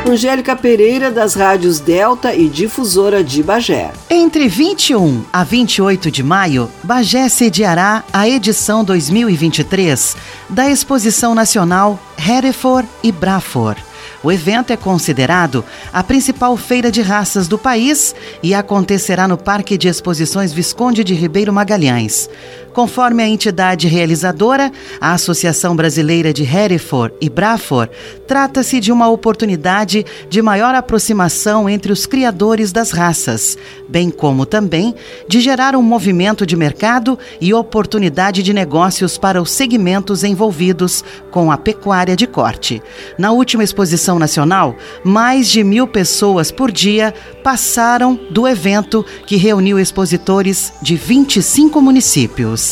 Angélica 0.05 0.53
Pereira, 0.53 1.09
das 1.09 1.33
rádios 1.33 1.79
Delta 1.79 2.35
e 2.35 2.49
Difusora 2.49 3.23
de 3.23 3.41
Bagé. 3.41 3.91
Entre 4.09 4.49
21 4.49 5.23
a 5.31 5.45
28 5.45 6.11
de 6.11 6.21
maio, 6.21 6.69
Bagé 6.83 7.29
sediará 7.29 8.03
a 8.11 8.27
edição 8.27 8.83
2023 8.83 10.17
da 10.49 10.69
Exposição 10.69 11.33
Nacional 11.33 11.97
Hereford 12.17 12.87
e 13.01 13.13
Brafor 13.13 13.77
O 14.21 14.29
evento 14.31 14.71
é 14.73 14.77
considerado 14.77 15.63
a 15.91 16.03
principal 16.03 16.57
feira 16.57 16.91
de 16.91 17.01
raças 17.01 17.47
do 17.47 17.57
país 17.57 18.13
e 18.43 18.53
acontecerá 18.53 19.25
no 19.25 19.37
Parque 19.37 19.77
de 19.77 19.87
Exposições 19.87 20.51
Visconde 20.51 21.03
de 21.03 21.13
Ribeiro 21.13 21.53
Magalhães. 21.53 22.29
Conforme 22.73 23.21
a 23.21 23.27
entidade 23.27 23.87
realizadora, 23.87 24.71
a 24.99 25.13
Associação 25.13 25.75
Brasileira 25.75 26.33
de 26.33 26.43
Hereford 26.43 27.13
e 27.21 27.29
Braford, 27.29 27.91
trata-se 28.25 28.79
de 28.79 28.91
uma 28.91 29.07
oportunidade 29.07 30.03
de 30.27 30.41
maior 30.41 30.73
aproximação 30.73 31.69
entre 31.69 31.93
os 31.93 32.07
criadores 32.07 32.71
das 32.71 32.89
raças, 32.89 33.55
bem 33.87 34.09
como 34.09 34.43
também 34.43 34.95
de 35.27 35.39
gerar 35.39 35.75
um 35.75 35.83
movimento 35.83 36.47
de 36.47 36.55
mercado 36.55 37.17
e 37.39 37.53
oportunidade 37.53 38.41
de 38.41 38.53
negócios 38.53 39.19
para 39.19 39.39
os 39.39 39.51
segmentos 39.51 40.23
envolvidos 40.23 41.03
com 41.29 41.51
a 41.51 41.57
pecuária 41.57 42.15
de 42.15 42.25
corte. 42.25 42.81
Na 43.19 43.31
última 43.31 43.63
exposição 43.63 44.17
nacional, 44.17 44.75
mais 45.03 45.47
de 45.47 45.63
mil 45.63 45.85
pessoas 45.87 46.51
por 46.51 46.71
dia 46.71 47.13
passaram 47.43 48.19
do 48.31 48.47
evento 48.47 49.05
que 49.27 49.35
reuniu 49.35 49.77
expositores 49.77 50.73
de 50.81 50.95
25 50.95 51.79
municípios. 51.79 52.62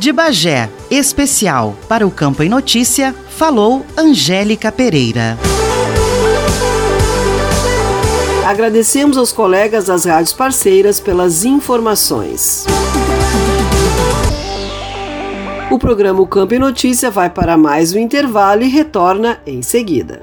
De 0.00 0.14
Bagé, 0.14 0.70
especial 0.90 1.76
para 1.86 2.06
o 2.06 2.10
Campo 2.10 2.42
em 2.42 2.48
Notícia, 2.48 3.14
falou 3.28 3.84
Angélica 3.98 4.72
Pereira. 4.72 5.36
Agradecemos 8.46 9.18
aos 9.18 9.30
colegas 9.30 9.84
das 9.84 10.06
rádios 10.06 10.32
parceiras 10.32 10.98
pelas 10.98 11.44
informações. 11.44 12.64
O 15.70 15.78
programa 15.78 16.22
o 16.22 16.26
Campo 16.26 16.54
em 16.54 16.58
Notícia 16.58 17.10
vai 17.10 17.28
para 17.28 17.58
mais 17.58 17.92
um 17.92 17.98
intervalo 17.98 18.62
e 18.62 18.68
retorna 18.68 19.38
em 19.46 19.60
seguida. 19.60 20.22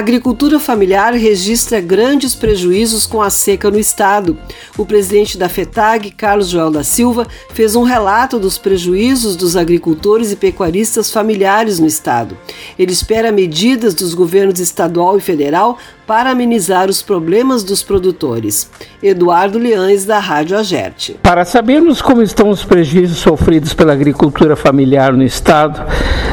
agricultura 0.00 0.58
familiar 0.58 1.12
registra 1.12 1.78
grandes 1.78 2.34
prejuízos 2.34 3.06
com 3.06 3.20
a 3.20 3.28
seca 3.28 3.70
no 3.70 3.78
estado. 3.78 4.36
O 4.76 4.86
presidente 4.86 5.36
da 5.36 5.46
FETAG, 5.46 6.10
Carlos 6.12 6.48
Joel 6.48 6.70
da 6.70 6.82
Silva, 6.82 7.26
fez 7.52 7.76
um 7.76 7.82
relato 7.82 8.38
dos 8.38 8.56
prejuízos 8.56 9.36
dos 9.36 9.56
agricultores 9.56 10.32
e 10.32 10.36
pecuaristas 10.36 11.12
familiares 11.12 11.78
no 11.78 11.86
estado. 11.86 12.36
Ele 12.78 12.92
espera 12.92 13.30
medidas 13.30 13.94
dos 13.94 14.14
governos 14.14 14.58
estadual 14.58 15.18
e 15.18 15.20
federal 15.20 15.78
para 16.10 16.30
amenizar 16.32 16.90
os 16.90 17.02
problemas 17.02 17.62
dos 17.62 17.84
produtores. 17.84 18.68
Eduardo 19.00 19.60
Leães, 19.60 20.04
da 20.04 20.18
Rádio 20.18 20.58
Agerte. 20.58 21.16
Para 21.22 21.44
sabermos 21.44 22.02
como 22.02 22.20
estão 22.20 22.50
os 22.50 22.64
prejuízos 22.64 23.18
sofridos 23.18 23.74
pela 23.74 23.92
agricultura 23.92 24.56
familiar 24.56 25.12
no 25.12 25.22
estado, 25.22 25.80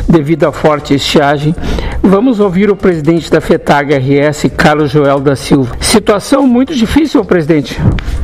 devido 0.09 0.45
à 0.45 0.51
forte 0.51 0.95
estiagem, 0.95 1.55
vamos 2.01 2.39
ouvir 2.39 2.71
o 2.71 2.75
presidente 2.75 3.29
da 3.29 3.39
FETAG 3.39 3.93
RS, 3.93 4.49
Carlos 4.57 4.89
Joel 4.89 5.19
da 5.19 5.35
Silva. 5.35 5.77
Situação 5.79 6.47
muito 6.47 6.73
difícil, 6.73 7.23
presidente. 7.23 7.79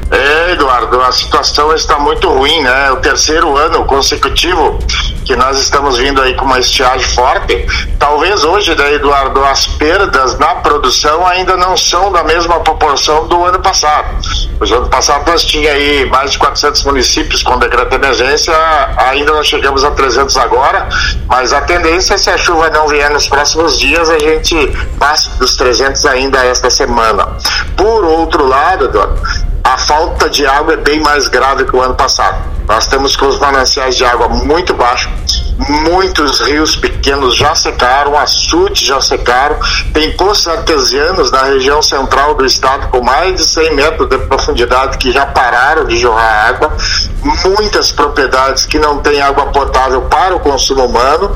É, 0.10 0.54
Eduardo, 0.54 1.00
a 1.02 1.12
situação 1.12 1.72
está 1.76 2.00
muito 2.00 2.30
ruim, 2.30 2.64
né? 2.64 2.92
O 2.94 2.96
terceiro 2.96 3.56
ano 3.56 3.86
consecutivo 3.86 4.80
que 5.26 5.36
nós 5.36 5.60
estamos 5.60 5.98
vindo 5.98 6.22
aí 6.22 6.34
com 6.36 6.46
uma 6.46 6.60
estiagem 6.60 7.08
forte. 7.10 7.66
Talvez 7.98 8.44
hoje, 8.44 8.76
né, 8.76 8.94
Eduardo, 8.94 9.44
as 9.44 9.66
perdas 9.66 10.38
na 10.38 10.56
produção 10.56 11.26
ainda 11.26 11.56
não 11.58 11.76
são 11.78 12.12
da 12.12 12.24
mesma 12.24 12.60
proporção 12.60 13.28
do 13.28 13.44
ano 13.46 13.60
passado. 13.60 14.08
O 14.60 14.74
ano 14.74 14.90
passado 14.90 15.30
nós 15.30 15.44
tinha 15.44 15.72
aí 15.72 16.06
mais 16.06 16.32
de 16.32 16.38
400 16.38 16.84
municípios 16.84 17.44
com 17.44 17.58
decreto 17.58 17.90
de 17.90 17.96
emergência, 17.96 18.54
ainda 18.98 19.34
não 19.34 19.44
chegamos 19.44 19.84
a 19.84 19.92
300 19.92 20.36
agora, 20.38 20.88
mas 21.28 21.54
a 21.54 21.62
tendência, 21.62 22.18
se 22.18 22.30
a 22.30 22.38
chuva 22.38 22.70
não 22.70 22.88
vier 22.88 23.10
nos 23.10 23.28
próximos 23.28 23.80
dias, 23.80 24.10
a 24.10 24.20
gente 24.20 24.56
passe 25.00 25.30
dos 25.38 25.56
300 25.56 26.06
ainda 26.06 26.46
esta 26.46 26.70
semana. 26.70 27.38
Por 27.76 28.06
outro 28.06 28.46
lado, 28.46 28.86
Eduardo, 28.86 29.22
a 29.64 29.78
falta 29.78 30.30
de 30.30 30.46
água 30.46 30.74
é 30.74 30.78
bem 30.78 31.00
mais 31.00 31.28
grave 31.28 31.64
que 31.64 31.76
o 31.76 31.82
ano 31.82 31.96
passado. 31.96 32.52
Nós 32.68 32.86
temos 32.88 33.16
com 33.16 33.28
os 33.28 33.40
mananciais 33.40 33.96
de 33.96 34.06
água 34.06 34.28
muito 34.28 34.74
baixos, 34.74 35.12
muitos 35.58 36.40
rios 36.42 36.76
pequenos 36.76 37.36
já 37.36 37.54
secaram, 37.56 38.18
açudes 38.18 38.86
já 38.86 39.02
secaram, 39.02 39.58
tem 39.94 40.12
poços 40.12 40.48
artesianos 40.48 41.32
na 41.32 41.44
região 41.44 41.82
central 41.82 42.36
do 42.36 42.46
estado 42.46 42.88
com 42.88 43.02
mais 43.02 43.36
de 43.36 43.46
100 43.46 43.76
metros 43.76 44.10
de 44.10 44.18
profundidade 44.18 44.98
que 44.98 45.12
já 45.12 45.26
pararam 45.26 45.86
de 45.86 45.98
jorrar 45.98 46.48
água, 46.48 46.74
muitas 47.46 47.92
propriedades 47.92 48.66
que 48.66 48.80
não 48.80 49.00
têm 49.00 49.22
água 49.22 49.48
potável 49.48 50.02
para 50.04 50.36
o 50.36 50.40
consumo 50.40 50.86
humano 50.86 51.34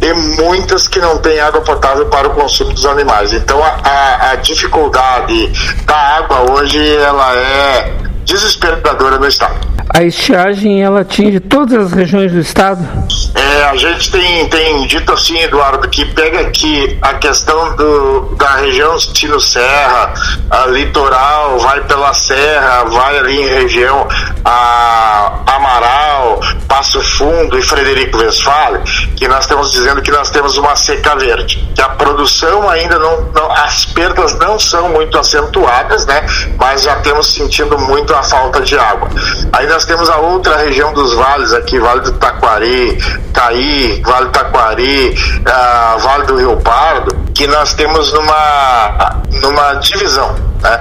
e 0.00 0.12
muitas 0.40 0.88
que 0.88 0.98
não 0.98 1.18
têm 1.18 1.38
água 1.40 1.60
potável 1.60 2.06
para 2.06 2.28
o 2.28 2.30
consumo 2.30 2.72
dos 2.72 2.86
animais. 2.86 3.32
Então 3.32 3.62
a, 3.62 3.78
a, 3.84 4.30
a 4.30 4.34
dificuldade 4.36 5.52
da 5.84 5.96
água 5.96 6.52
hoje 6.52 6.96
ela 6.96 7.36
é 7.36 7.99
desesperadora 8.30 9.18
no 9.18 9.26
estado. 9.26 9.58
A 9.92 10.04
estiagem 10.04 10.80
ela 10.80 11.00
atinge 11.00 11.40
todas 11.40 11.86
as 11.86 11.92
regiões 11.92 12.30
do 12.30 12.38
estado? 12.38 12.86
É, 13.34 13.64
a 13.64 13.74
gente 13.74 14.10
tem, 14.10 14.48
tem 14.48 14.86
dito 14.86 15.12
assim, 15.12 15.40
Eduardo, 15.40 15.88
que 15.88 16.04
pega 16.04 16.40
aqui 16.40 16.96
a 17.02 17.14
questão 17.14 17.74
do, 17.74 18.36
da 18.36 18.56
região 18.56 18.96
Tino 18.98 19.40
Serra, 19.40 20.14
a 20.48 20.66
litoral, 20.66 21.58
vai 21.58 21.80
pela 21.82 22.14
serra, 22.14 22.84
vai 22.84 23.18
ali 23.18 23.40
em 23.40 23.46
região 23.46 24.06
a 24.44 25.40
Amaral, 25.46 26.40
Passo 26.68 27.02
Fundo 27.02 27.58
e 27.58 27.62
Frederico 27.62 28.18
Westphalen, 28.18 28.82
que 29.16 29.26
nós 29.26 29.40
estamos 29.40 29.72
dizendo 29.72 30.00
que 30.02 30.10
nós 30.12 30.30
temos 30.30 30.56
uma 30.56 30.76
seca 30.76 31.16
verde, 31.16 31.68
que 31.74 31.82
a 31.82 31.88
produção 31.90 32.68
ainda 32.68 32.98
não, 32.98 33.22
não 33.34 33.50
as 33.50 33.84
perdas 33.86 34.38
não 34.38 34.58
são 34.58 34.88
muito 34.90 35.18
acentuadas, 35.18 36.06
né? 36.06 36.24
Mas 36.56 36.82
já 36.82 36.96
temos 36.96 37.34
sentindo 37.34 37.76
muito 37.78 38.14
a 38.14 38.19
falta 38.22 38.60
de 38.60 38.78
água. 38.78 39.08
Aí 39.52 39.66
nós 39.66 39.84
temos 39.84 40.08
a 40.08 40.16
outra 40.16 40.56
região 40.56 40.92
dos 40.92 41.14
vales 41.14 41.52
aqui, 41.52 41.78
Vale 41.78 42.00
do 42.00 42.12
Taquari, 42.12 42.98
Caí, 43.32 44.02
Vale 44.04 44.26
do 44.26 44.32
Taquari, 44.32 45.14
uh, 45.40 45.98
Vale 45.98 46.26
do 46.26 46.36
Rio 46.36 46.56
Pardo, 46.58 47.16
que 47.34 47.46
nós 47.46 47.74
temos 47.74 48.12
numa, 48.12 49.20
numa 49.40 49.74
divisão, 49.74 50.34
né? 50.62 50.80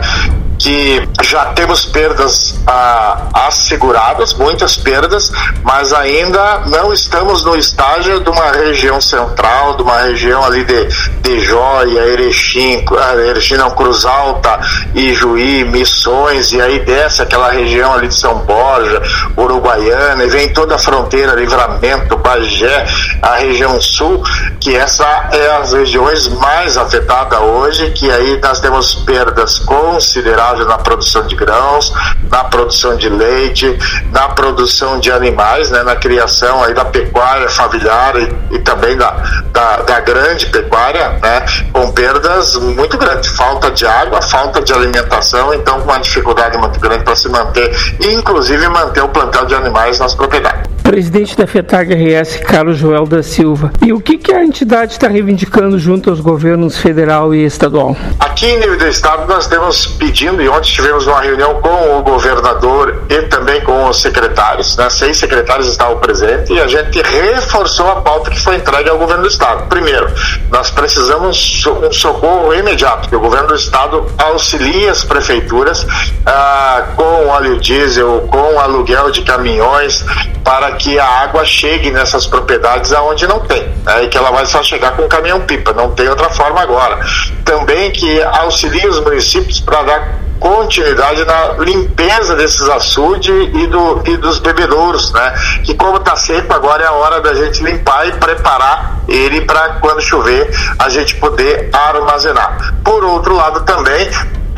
Que 0.60 1.08
já 1.24 1.46
temos 1.54 1.86
perdas 1.86 2.60
ah, 2.68 3.30
asseguradas, 3.48 4.34
muitas 4.34 4.76
perdas, 4.76 5.32
mas 5.64 5.94
ainda 5.94 6.64
não 6.68 6.92
estamos 6.92 7.46
no 7.46 7.56
estágio 7.56 8.20
de 8.20 8.30
uma 8.30 8.52
região 8.52 9.00
central, 9.00 9.78
de 9.78 9.84
uma 9.84 10.02
região 10.02 10.44
ali 10.44 10.66
de, 10.66 10.86
de 11.22 11.40
Joia, 11.40 12.02
Erechim, 12.02 12.84
Erechim 13.26 13.56
não, 13.56 13.72
Cruz 13.72 14.04
Alta, 14.04 14.60
Ijuí, 14.94 15.64
Missões, 15.64 16.52
e 16.52 16.62
aí 16.62 16.80
desce 16.80 17.22
aquela 17.22 17.50
região 17.50 17.94
ali 17.94 18.10
de 18.10 18.16
São 18.16 18.40
Borja, 18.40 19.02
Uruguaiana, 19.38 20.26
e 20.26 20.30
vem 20.30 20.52
toda 20.52 20.76
a 20.76 20.80
fronteira, 20.80 21.36
Livramento, 21.36 22.18
Bagé, 22.18 22.86
a 23.22 23.36
região 23.36 23.80
sul, 23.80 24.22
que 24.60 24.76
essa 24.76 25.30
é 25.32 25.52
as 25.56 25.72
regiões 25.72 26.28
mais 26.28 26.76
afetadas 26.76 27.40
hoje, 27.40 27.92
que 27.92 28.12
aí 28.12 28.40
nós 28.42 28.60
temos 28.60 28.96
perdas 28.96 29.58
consideráveis 29.60 30.49
na 30.58 30.78
produção 30.78 31.26
de 31.28 31.36
grãos, 31.36 31.94
na 32.30 32.44
produção 32.46 32.96
de 32.96 33.10
leite, 33.10 33.78
na 34.12 34.30
produção 34.30 35.00
de 35.00 35.12
animais, 35.12 35.70
né, 35.72 35.84
na 35.84 35.96
criação 35.96 36.64
aí 36.64 36.74
da 36.74 36.86
pecuária 36.86 37.50
familiar 37.50 38.16
e, 38.18 38.56
e 38.56 38.60
também 38.60 38.98
da, 38.98 39.12
da, 39.52 39.78
da, 39.78 40.00
grande 40.00 40.48
pecuária, 40.48 41.10
né, 41.22 41.46
com 41.72 41.92
perdas 41.92 42.56
muito 42.56 42.98
grandes, 42.98 43.30
falta 43.36 43.72
de 43.72 43.86
água, 43.86 44.22
falta 44.22 44.62
de 44.62 44.74
alimentação, 44.74 45.54
então 45.54 45.80
com 45.82 45.92
uma 45.92 46.00
dificuldade 46.00 46.58
muito 46.58 46.80
grande 46.80 47.04
para 47.04 47.16
se 47.16 47.30
manter, 47.30 47.72
inclusive 48.02 48.68
manter 48.70 49.04
o 49.04 49.10
plantel 49.10 49.46
de 49.46 49.56
animais 49.56 50.00
nas 50.00 50.16
propriedades 50.16 50.79
presidente 50.90 51.38
da 51.38 51.46
FETAG 51.46 51.94
RS, 51.94 52.38
Carlos 52.38 52.80
Joel 52.80 53.06
da 53.06 53.22
Silva. 53.22 53.72
E 53.80 53.94
o 53.94 54.02
que, 54.02 54.18
que 54.18 54.34
a 54.34 54.44
entidade 54.44 54.94
está 54.94 55.08
reivindicando 55.08 55.78
junto 55.78 56.10
aos 56.10 56.20
governos 56.20 56.80
federal 56.80 57.32
e 57.32 57.46
estadual? 57.46 57.96
Aqui 58.20 58.48
em 58.48 58.60
nível 58.60 58.76
do 58.76 58.88
estado 58.88 59.28
nós 59.28 59.46
temos 59.46 59.86
pedindo, 59.86 60.42
e 60.42 60.50
ontem 60.50 60.72
tivemos 60.72 61.06
uma 61.06 61.22
reunião 61.22 61.62
com 61.62 62.00
o 62.00 62.02
governador 62.02 63.04
e 63.08 63.22
também 63.24 63.62
com 63.62 63.88
os 63.88 64.02
secretários, 64.02 64.76
né? 64.78 64.90
seis 64.90 65.18
secretários 65.18 65.68
estavam 65.68 65.98
presentes 66.00 66.50
e 66.50 66.60
a 66.60 66.66
gente 66.66 67.00
reforçou 67.04 67.88
a 67.92 67.98
pauta 67.98 68.32
que 68.32 68.40
foi 68.40 68.56
entregue 68.56 68.90
ao 68.90 68.98
governo 68.98 69.22
do 69.22 69.30
estado. 69.30 69.70
Primeiro, 69.70 70.12
nós 70.50 70.72
precisamos 70.72 71.68
um 71.68 71.92
socorro 71.92 72.52
imediato, 72.52 73.08
que 73.08 73.16
o 73.16 73.20
governo 73.20 73.50
do 73.50 73.56
estado 73.56 74.08
auxilie 74.18 74.90
as 74.90 75.04
prefeituras 75.04 75.86
ah, 76.26 76.88
com 76.96 77.28
óleo 77.28 77.60
diesel, 77.60 78.28
com 78.32 78.60
aluguel 78.60 79.12
de 79.12 79.22
caminhões, 79.22 80.04
para 80.44 80.79
que 80.80 80.98
a 80.98 81.06
água 81.06 81.46
chegue 81.46 81.92
nessas 81.92 82.26
propriedades 82.26 82.92
aonde 82.94 83.28
não 83.28 83.42
tem, 83.42 83.68
né? 83.86 84.04
e 84.04 84.08
que 84.08 84.18
ela 84.18 84.32
vai 84.32 84.46
só 84.46 84.64
chegar 84.64 84.96
com 84.96 85.08
caminhão-pipa, 85.08 85.74
não 85.74 85.92
tem 85.92 86.08
outra 86.08 86.30
forma 86.30 86.62
agora. 86.62 87.00
Também 87.44 87.92
que 87.92 88.24
auxilie 88.24 88.88
os 88.88 89.00
municípios 89.02 89.60
para 89.60 89.84
dar 89.84 90.20
continuidade 90.40 91.26
na 91.26 91.56
limpeza 91.60 92.36
desses 92.36 92.68
açudes 92.70 93.30
e, 93.30 93.68
do, 93.68 94.02
e 94.06 94.16
dos 94.18 94.40
bebedouros, 94.40 95.12
né? 95.12 95.34
Que 95.66 95.74
como 95.74 95.98
está 95.98 96.16
seco, 96.16 96.54
agora 96.54 96.84
é 96.84 96.88
a 96.88 96.94
hora 96.94 97.20
da 97.20 97.34
gente 97.34 97.62
limpar 97.62 98.08
e 98.08 98.14
preparar 98.14 99.00
ele 99.08 99.42
para 99.42 99.80
quando 99.82 100.02
chover 100.02 100.50
a 100.80 100.88
gente 100.88 101.16
poder 101.18 101.70
armazenar. 101.74 102.74
Por 102.84 103.04
outro 103.04 103.36
lado 103.36 103.66
também 103.66 104.10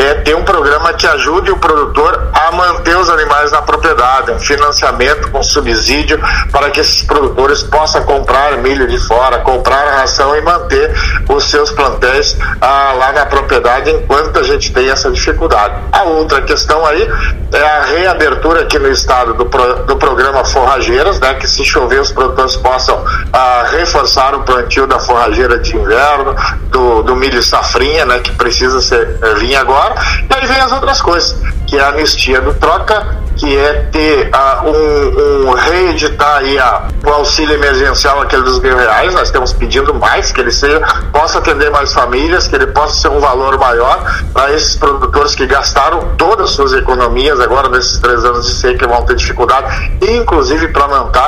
é 0.04 0.16
ter 0.16 0.36
um 0.36 0.44
programa 0.44 0.94
que 0.94 1.06
ajude 1.06 1.52
o 1.52 1.58
produtor 1.58 2.30
a 2.34 2.52
manter 2.52 2.98
os 2.98 3.10
animais 3.10 3.52
na 3.52 3.62
propriedade, 3.62 4.32
um 4.32 4.40
financiamento 4.40 5.30
com 5.30 5.44
subsídio 5.44 6.20
para 6.52 6.72
que 6.72 6.80
esses 6.80 7.04
produtores 7.04 7.62
possam 7.64 8.04
comprar 8.04 8.58
milho 8.58 8.88
de 8.88 8.98
fora, 9.08 9.40
comprar 9.40 10.00
ração 10.00 10.36
e 10.36 10.42
manter 10.42 10.92
os 11.30 11.50
seus 11.50 11.72
plantéis 11.72 12.36
ah, 12.60 12.94
lá 12.98 13.12
na 13.12 13.26
propriedade 13.26 13.92
enquanto 13.92 14.40
a 14.40 14.44
gente 14.44 14.74
tem 14.74 14.90
essa 14.90 15.12
dificuldade. 15.12 15.76
A 15.92 16.04
outra 16.04 16.42
questão 16.42 16.86
aí 16.86 17.08
é 17.54 17.64
a 17.64 17.82
reabertura 17.84 18.62
aqui 18.62 18.80
no 18.80 18.90
estado 18.90 19.34
do, 19.34 19.46
pro, 19.46 19.86
do 19.86 19.98
programa 19.98 20.44
Forrageiras, 20.46 21.20
né, 21.20 21.36
que 21.36 21.48
se 21.48 21.64
chover 21.64 22.02
os 22.02 22.12
produtores 22.12 22.56
possam 22.56 23.04
ah, 23.32 23.68
reforçar 23.70 24.34
o 24.34 24.42
plantio 24.44 24.88
da 24.88 25.00
forrageira 25.00 25.60
de 25.60 25.76
inverno, 25.76 26.36
do, 26.70 27.04
do 27.04 27.16
milho 27.16 27.44
safrinha, 27.44 28.06
né, 28.06 28.20
que 28.20 28.32
precisa 28.32 28.82
ser, 28.82 29.20
eh, 29.22 29.34
vir 29.36 29.56
agora 29.56 29.91
e 30.30 30.34
aí 30.34 30.48
vem 30.48 30.58
as 30.58 30.72
outras 30.72 31.02
coisas, 31.02 31.36
que 31.68 31.78
é 31.78 31.82
a 31.82 31.90
anistia 31.90 32.42
do 32.42 32.54
troca, 32.56 33.22
que 33.42 33.58
é 33.58 33.74
ter 33.92 34.30
uh, 34.30 34.70
um, 34.70 35.50
um, 35.50 35.54
reeditar 35.54 36.38
aí 36.38 36.60
a, 36.60 36.88
o 37.04 37.10
auxílio 37.10 37.56
emergencial, 37.56 38.22
aquele 38.22 38.44
dos 38.44 38.60
mil 38.60 38.78
reais. 38.78 39.14
Nós 39.14 39.24
estamos 39.24 39.52
pedindo 39.54 39.94
mais, 39.96 40.32
que 40.32 40.42
ele 40.42 40.52
seja, 40.52 40.80
possa 41.12 41.40
atender 41.40 41.72
mais 41.72 41.92
famílias, 41.92 42.48
que 42.48 42.56
ele 42.56 42.68
possa 42.68 43.02
ser 43.02 43.08
um 43.08 43.20
valor 43.20 43.58
maior 43.58 44.04
para 44.32 44.54
esses 44.54 44.76
produtores 44.76 45.34
que 45.34 45.48
gastaram 45.48 46.10
todas 46.18 46.50
as 46.50 46.56
suas 46.56 46.74
economias 46.74 47.40
agora 47.40 47.68
nesses 47.70 47.98
três 48.00 48.24
anos 48.24 48.46
de 48.46 48.54
seca 48.54 48.88
vão 48.88 49.04
ter 49.06 49.16
dificuldade, 49.16 49.92
inclusive 50.02 50.68
para 50.68 50.88
manter, 50.88 51.22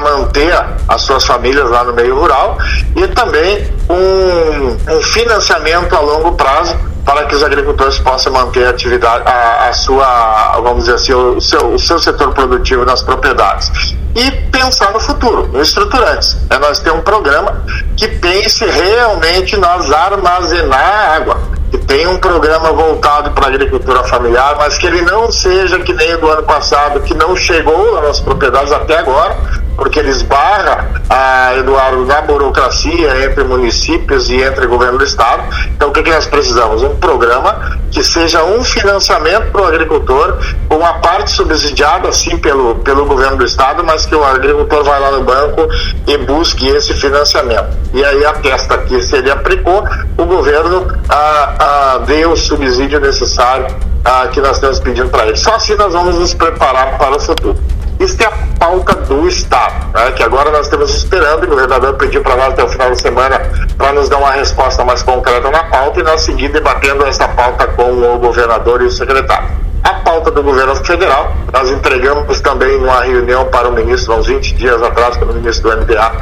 manter 0.00 0.64
as 0.88 1.02
suas 1.02 1.24
famílias 1.24 1.70
lá 1.70 1.84
no 1.84 1.92
meio 1.92 2.18
rural 2.18 2.58
e 2.96 3.06
também 3.08 3.72
um, 3.88 4.96
um 4.96 5.02
financiamento 5.02 5.94
a 5.94 6.00
longo 6.00 6.32
prazo 6.32 6.89
para 7.04 7.24
que 7.24 7.34
os 7.34 7.42
agricultores 7.42 7.98
possam 7.98 8.32
manter 8.32 8.66
a 8.66 8.70
atividade, 8.70 9.24
a, 9.26 9.68
a 9.68 9.72
sua, 9.72 10.60
vamos 10.62 10.84
dizer 10.84 10.94
assim, 10.94 11.12
o 11.12 11.40
seu, 11.40 11.74
o 11.74 11.78
seu 11.78 11.98
setor 11.98 12.32
produtivo 12.32 12.84
nas 12.84 13.02
propriedades. 13.02 13.70
E 14.14 14.30
pensar 14.50 14.92
no 14.92 15.00
futuro, 15.00 15.48
no 15.48 15.60
estruturantes. 15.60 16.36
É 16.50 16.58
nós 16.58 16.80
ter 16.80 16.92
um 16.92 17.00
programa 17.00 17.64
que 17.96 18.08
pense 18.08 18.64
realmente 18.64 19.56
nós 19.56 19.90
armazenar 19.90 21.14
água 21.16 21.60
que 21.70 21.78
tem 21.78 22.06
um 22.06 22.18
programa 22.18 22.72
voltado 22.72 23.30
para 23.30 23.46
a 23.46 23.48
agricultura 23.48 24.02
familiar, 24.04 24.56
mas 24.58 24.76
que 24.76 24.86
ele 24.86 25.02
não 25.02 25.30
seja 25.30 25.78
que 25.78 25.92
nem 25.92 26.14
o 26.14 26.18
do 26.18 26.28
ano 26.28 26.42
passado, 26.42 27.00
que 27.00 27.14
não 27.14 27.36
chegou 27.36 28.02
nas 28.02 28.18
propriedades 28.18 28.72
até 28.72 28.98
agora, 28.98 29.36
porque 29.80 29.98
ele 29.98 30.10
esbarra, 30.10 30.90
a 31.08 31.56
Eduardo, 31.56 32.04
na 32.04 32.20
burocracia 32.20 33.24
entre 33.24 33.42
municípios 33.44 34.28
e 34.28 34.34
entre 34.34 34.66
governo 34.66 34.98
do 34.98 35.04
estado. 35.04 35.42
Então, 35.68 35.88
o 35.88 35.92
que, 35.92 36.02
que 36.02 36.10
nós 36.10 36.26
precisamos? 36.26 36.82
Um 36.82 36.96
programa 36.96 37.78
que 37.90 38.04
seja 38.04 38.44
um 38.44 38.62
financiamento 38.62 39.50
para 39.50 39.62
o 39.62 39.64
agricultor, 39.64 40.36
com 40.68 40.76
uma 40.76 41.00
parte 41.00 41.30
subsidiada, 41.30 42.12
sim, 42.12 42.36
pelo, 42.36 42.74
pelo 42.80 43.06
governo 43.06 43.38
do 43.38 43.44
estado, 43.46 43.82
mas 43.82 44.04
que 44.04 44.14
o 44.14 44.22
agricultor 44.22 44.84
vai 44.84 45.00
lá 45.00 45.12
no 45.12 45.24
banco 45.24 45.66
e 46.06 46.18
busque 46.18 46.68
esse 46.68 46.92
financiamento. 46.92 47.74
E 47.94 48.04
aí 48.04 48.22
atesta 48.26 48.76
que 48.76 49.00
se 49.00 49.16
ele 49.16 49.30
aplicou, 49.30 49.82
o 50.18 50.24
governo 50.26 50.86
ah, 51.08 51.54
ah, 51.58 52.00
dê 52.06 52.26
o 52.26 52.36
subsídio 52.36 53.00
necessário 53.00 53.66
ah, 54.04 54.28
que 54.30 54.42
nós 54.42 54.56
estamos 54.56 54.78
pedindo 54.78 55.08
para 55.08 55.26
ele. 55.26 55.38
Só 55.38 55.54
assim 55.54 55.74
nós 55.74 55.94
vamos 55.94 56.18
nos 56.18 56.34
preparar 56.34 56.98
para 56.98 57.16
o 57.16 57.20
futuro. 57.20 57.79
Isso 58.00 58.16
é 58.22 58.24
a 58.24 58.32
pauta 58.58 58.94
do 58.94 59.28
Estado, 59.28 59.92
né, 59.92 60.10
que 60.12 60.22
agora 60.22 60.50
nós 60.50 60.62
estamos 60.62 60.90
esperando, 60.94 61.44
o 61.44 61.48
governador 61.48 61.94
pediu 61.98 62.22
para 62.22 62.34
nós 62.34 62.54
até 62.54 62.64
o 62.64 62.68
final 62.68 62.88
da 62.88 62.96
semana 62.96 63.38
para 63.76 63.92
nos 63.92 64.08
dar 64.08 64.16
uma 64.16 64.32
resposta 64.32 64.82
mais 64.82 65.02
concreta 65.02 65.50
na 65.50 65.64
pauta 65.64 66.00
e 66.00 66.02
nós 66.02 66.22
seguir 66.22 66.48
debatendo 66.48 67.04
essa 67.04 67.28
pauta 67.28 67.66
com 67.66 67.92
o 67.92 68.18
governador 68.18 68.80
e 68.80 68.86
o 68.86 68.90
secretário 68.90 69.69
a 69.82 69.94
pauta 69.94 70.30
do 70.30 70.42
governo 70.42 70.74
federal. 70.76 71.34
Nós 71.52 71.70
entregamos 71.70 72.40
também 72.40 72.76
uma 72.76 73.00
reunião 73.02 73.46
para 73.46 73.68
o 73.68 73.72
ministro, 73.72 74.12
há 74.12 74.16
uns 74.16 74.26
20 74.26 74.54
dias 74.54 74.82
atrás, 74.82 75.16
para 75.16 75.30
o 75.30 75.34
ministro 75.34 75.70
do 75.70 75.76
MDA, 75.76 76.12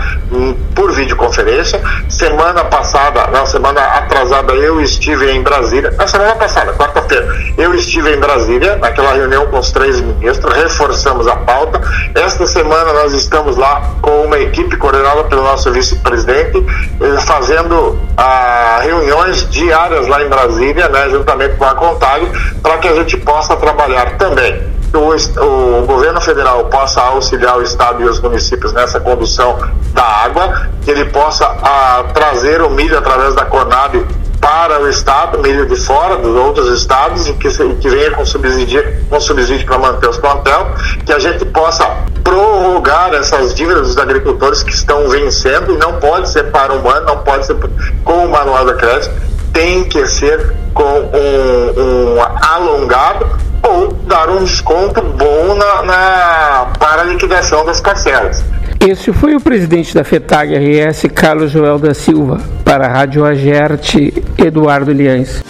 por 0.74 0.92
videoconferência. 0.92 1.80
Semana 2.08 2.64
passada, 2.64 3.26
na 3.28 3.44
semana 3.46 3.80
atrasada, 3.80 4.52
eu 4.54 4.80
estive 4.80 5.30
em 5.30 5.42
Brasília. 5.42 5.90
Na 5.92 6.06
semana 6.06 6.34
passada, 6.36 6.72
quarta-feira, 6.72 7.28
eu 7.56 7.74
estive 7.74 8.14
em 8.14 8.18
Brasília, 8.18 8.76
naquela 8.76 9.12
reunião 9.12 9.46
com 9.46 9.58
os 9.58 9.70
três 9.70 10.00
ministros, 10.00 10.52
reforçamos 10.54 11.26
a 11.26 11.36
pauta. 11.36 11.80
Esta 12.14 12.46
semana 12.46 12.92
nós 12.92 13.12
estamos 13.12 13.56
lá 13.56 13.94
com 14.00 14.22
uma 14.22 14.38
equipe 14.38 14.76
coordenada 14.76 15.24
pelo 15.24 15.42
nosso 15.42 15.70
vice-presidente, 15.72 16.64
eh, 17.00 17.20
fazendo 17.26 17.98
ah, 18.16 18.80
reuniões 18.82 19.48
diárias 19.50 20.06
lá 20.08 20.22
em 20.22 20.28
Brasília, 20.28 20.88
né, 20.88 21.08
juntamente 21.10 21.56
com 21.56 21.64
a 21.64 21.74
Contag, 21.74 22.26
para 22.62 22.78
que 22.78 22.88
a 22.88 22.94
gente 22.94 23.16
possa 23.18 23.47
possa 23.48 23.56
trabalhar 23.56 24.18
também. 24.18 24.62
O, 24.92 25.80
o, 25.80 25.86
governo 25.86 26.20
federal 26.20 26.64
possa 26.66 27.00
auxiliar 27.00 27.58
o 27.58 27.62
estado 27.62 28.02
e 28.02 28.04
os 28.04 28.20
municípios 28.20 28.72
nessa 28.72 29.00
condução 29.00 29.58
da 29.92 30.02
água, 30.02 30.68
que 30.82 30.90
ele 30.90 31.06
possa 31.06 31.44
a, 31.46 32.04
trazer 32.14 32.62
o 32.62 32.70
milho 32.70 32.96
através 32.96 33.34
da 33.34 33.44
Conab 33.44 34.06
para 34.40 34.80
o 34.80 34.88
estado, 34.88 35.38
milho 35.40 35.66
de 35.66 35.76
fora 35.76 36.16
dos 36.16 36.34
outros 36.36 36.68
estados 36.78 37.26
e 37.26 37.32
que, 37.34 37.48
que 37.50 37.88
venha 37.88 38.12
com 38.12 38.24
subsídio, 38.24 38.82
com 39.10 39.20
subsídio 39.20 39.66
para 39.66 39.78
manter 39.78 40.08
os 40.08 40.16
plantel, 40.16 40.68
que 41.04 41.12
a 41.12 41.18
gente 41.18 41.44
possa 41.46 41.84
prorrogar 42.22 43.12
essas 43.14 43.54
dívidas 43.54 43.88
dos 43.88 43.98
agricultores 43.98 44.62
que 44.62 44.72
estão 44.72 45.08
vencendo 45.08 45.72
e 45.72 45.76
não 45.76 45.94
pode 45.94 46.30
ser 46.30 46.44
para 46.44 46.72
um 46.72 46.88
ano, 46.88 47.06
não 47.06 47.18
pode 47.18 47.46
ser 47.46 47.56
com 48.04 48.24
o 48.24 48.30
manual 48.30 48.64
da 48.64 48.74
crédito, 48.74 49.10
tem 49.52 49.84
que 49.84 50.06
ser 50.06 50.54
com 50.74 50.82
um, 50.82 52.16
um 52.16 52.22
alongado 52.42 53.26
ou 53.62 53.92
dar 54.06 54.30
um 54.30 54.44
desconto 54.44 55.02
bom 55.02 55.54
na, 55.54 55.82
na 55.82 56.72
para 56.78 57.02
a 57.02 57.04
liquidação 57.04 57.64
das 57.64 57.80
parcelas. 57.80 58.44
Este 58.80 59.12
foi 59.12 59.34
o 59.34 59.40
presidente 59.40 59.92
da 59.92 60.04
FETAG 60.04 60.54
RS, 60.54 61.06
Carlos 61.12 61.50
Joel 61.50 61.78
da 61.78 61.92
Silva, 61.92 62.40
para 62.64 62.86
a 62.86 62.88
Rádio 62.88 63.24
Agerte, 63.24 64.22
Eduardo 64.38 64.92
Liães. 64.92 65.42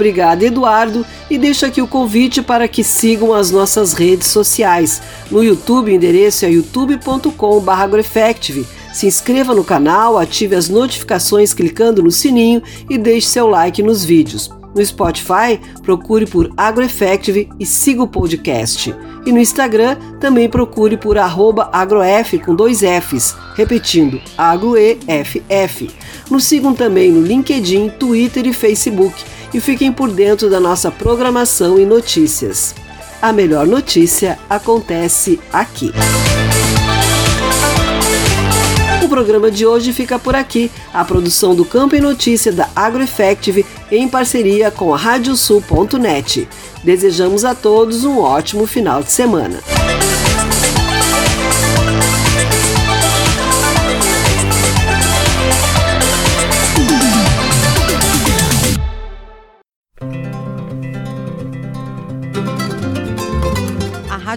Obrigada, 0.00 0.46
Eduardo, 0.46 1.04
e 1.28 1.36
deixo 1.36 1.66
aqui 1.66 1.82
o 1.82 1.86
convite 1.86 2.40
para 2.40 2.66
que 2.66 2.82
sigam 2.82 3.34
as 3.34 3.50
nossas 3.50 3.92
redes 3.92 4.28
sociais. 4.28 5.02
No 5.30 5.44
YouTube, 5.44 5.90
o 5.90 5.94
endereço 5.94 6.46
é 6.46 6.50
youtube.com/agroeffective. 6.50 8.66
Se 8.94 9.06
inscreva 9.06 9.54
no 9.54 9.62
canal, 9.62 10.16
ative 10.16 10.56
as 10.56 10.70
notificações 10.70 11.52
clicando 11.52 12.02
no 12.02 12.10
sininho 12.10 12.62
e 12.88 12.96
deixe 12.96 13.26
seu 13.26 13.46
like 13.46 13.82
nos 13.82 14.02
vídeos. 14.02 14.48
No 14.74 14.82
Spotify, 14.82 15.60
procure 15.82 16.24
por 16.24 16.50
AgroEffective 16.56 17.50
e 17.58 17.66
siga 17.66 18.02
o 18.02 18.08
podcast. 18.08 18.94
E 19.26 19.32
no 19.32 19.38
Instagram, 19.38 19.98
também 20.18 20.48
procure 20.48 20.96
por 20.96 21.18
agroef 21.18 22.38
com 22.38 22.54
dois 22.54 22.80
Fs, 22.80 23.36
repetindo, 23.54 24.18
agroeff. 24.38 25.90
Nos 26.30 26.44
sigam 26.44 26.72
também 26.72 27.12
no 27.12 27.20
LinkedIn, 27.20 27.90
Twitter 27.98 28.46
e 28.46 28.54
Facebook 28.54 29.22
e 29.52 29.60
fiquem 29.60 29.92
por 29.92 30.10
dentro 30.10 30.48
da 30.48 30.60
nossa 30.60 30.90
programação 30.90 31.78
e 31.78 31.84
notícias. 31.84 32.74
A 33.20 33.32
melhor 33.32 33.66
notícia 33.66 34.38
acontece 34.48 35.38
aqui 35.52 35.92
programa 39.10 39.50
de 39.50 39.66
hoje 39.66 39.92
fica 39.92 40.18
por 40.18 40.36
aqui. 40.36 40.70
A 40.94 41.04
produção 41.04 41.54
do 41.54 41.64
Campo 41.64 41.96
e 41.96 42.00
Notícia 42.00 42.52
da 42.52 42.70
AgroEffective 42.74 43.66
em 43.90 44.08
parceria 44.08 44.70
com 44.70 44.94
a 44.94 44.96
Radiosul.net. 44.96 46.48
Desejamos 46.84 47.44
a 47.44 47.54
todos 47.54 48.04
um 48.04 48.20
ótimo 48.20 48.66
final 48.66 49.02
de 49.02 49.10
semana. 49.10 49.60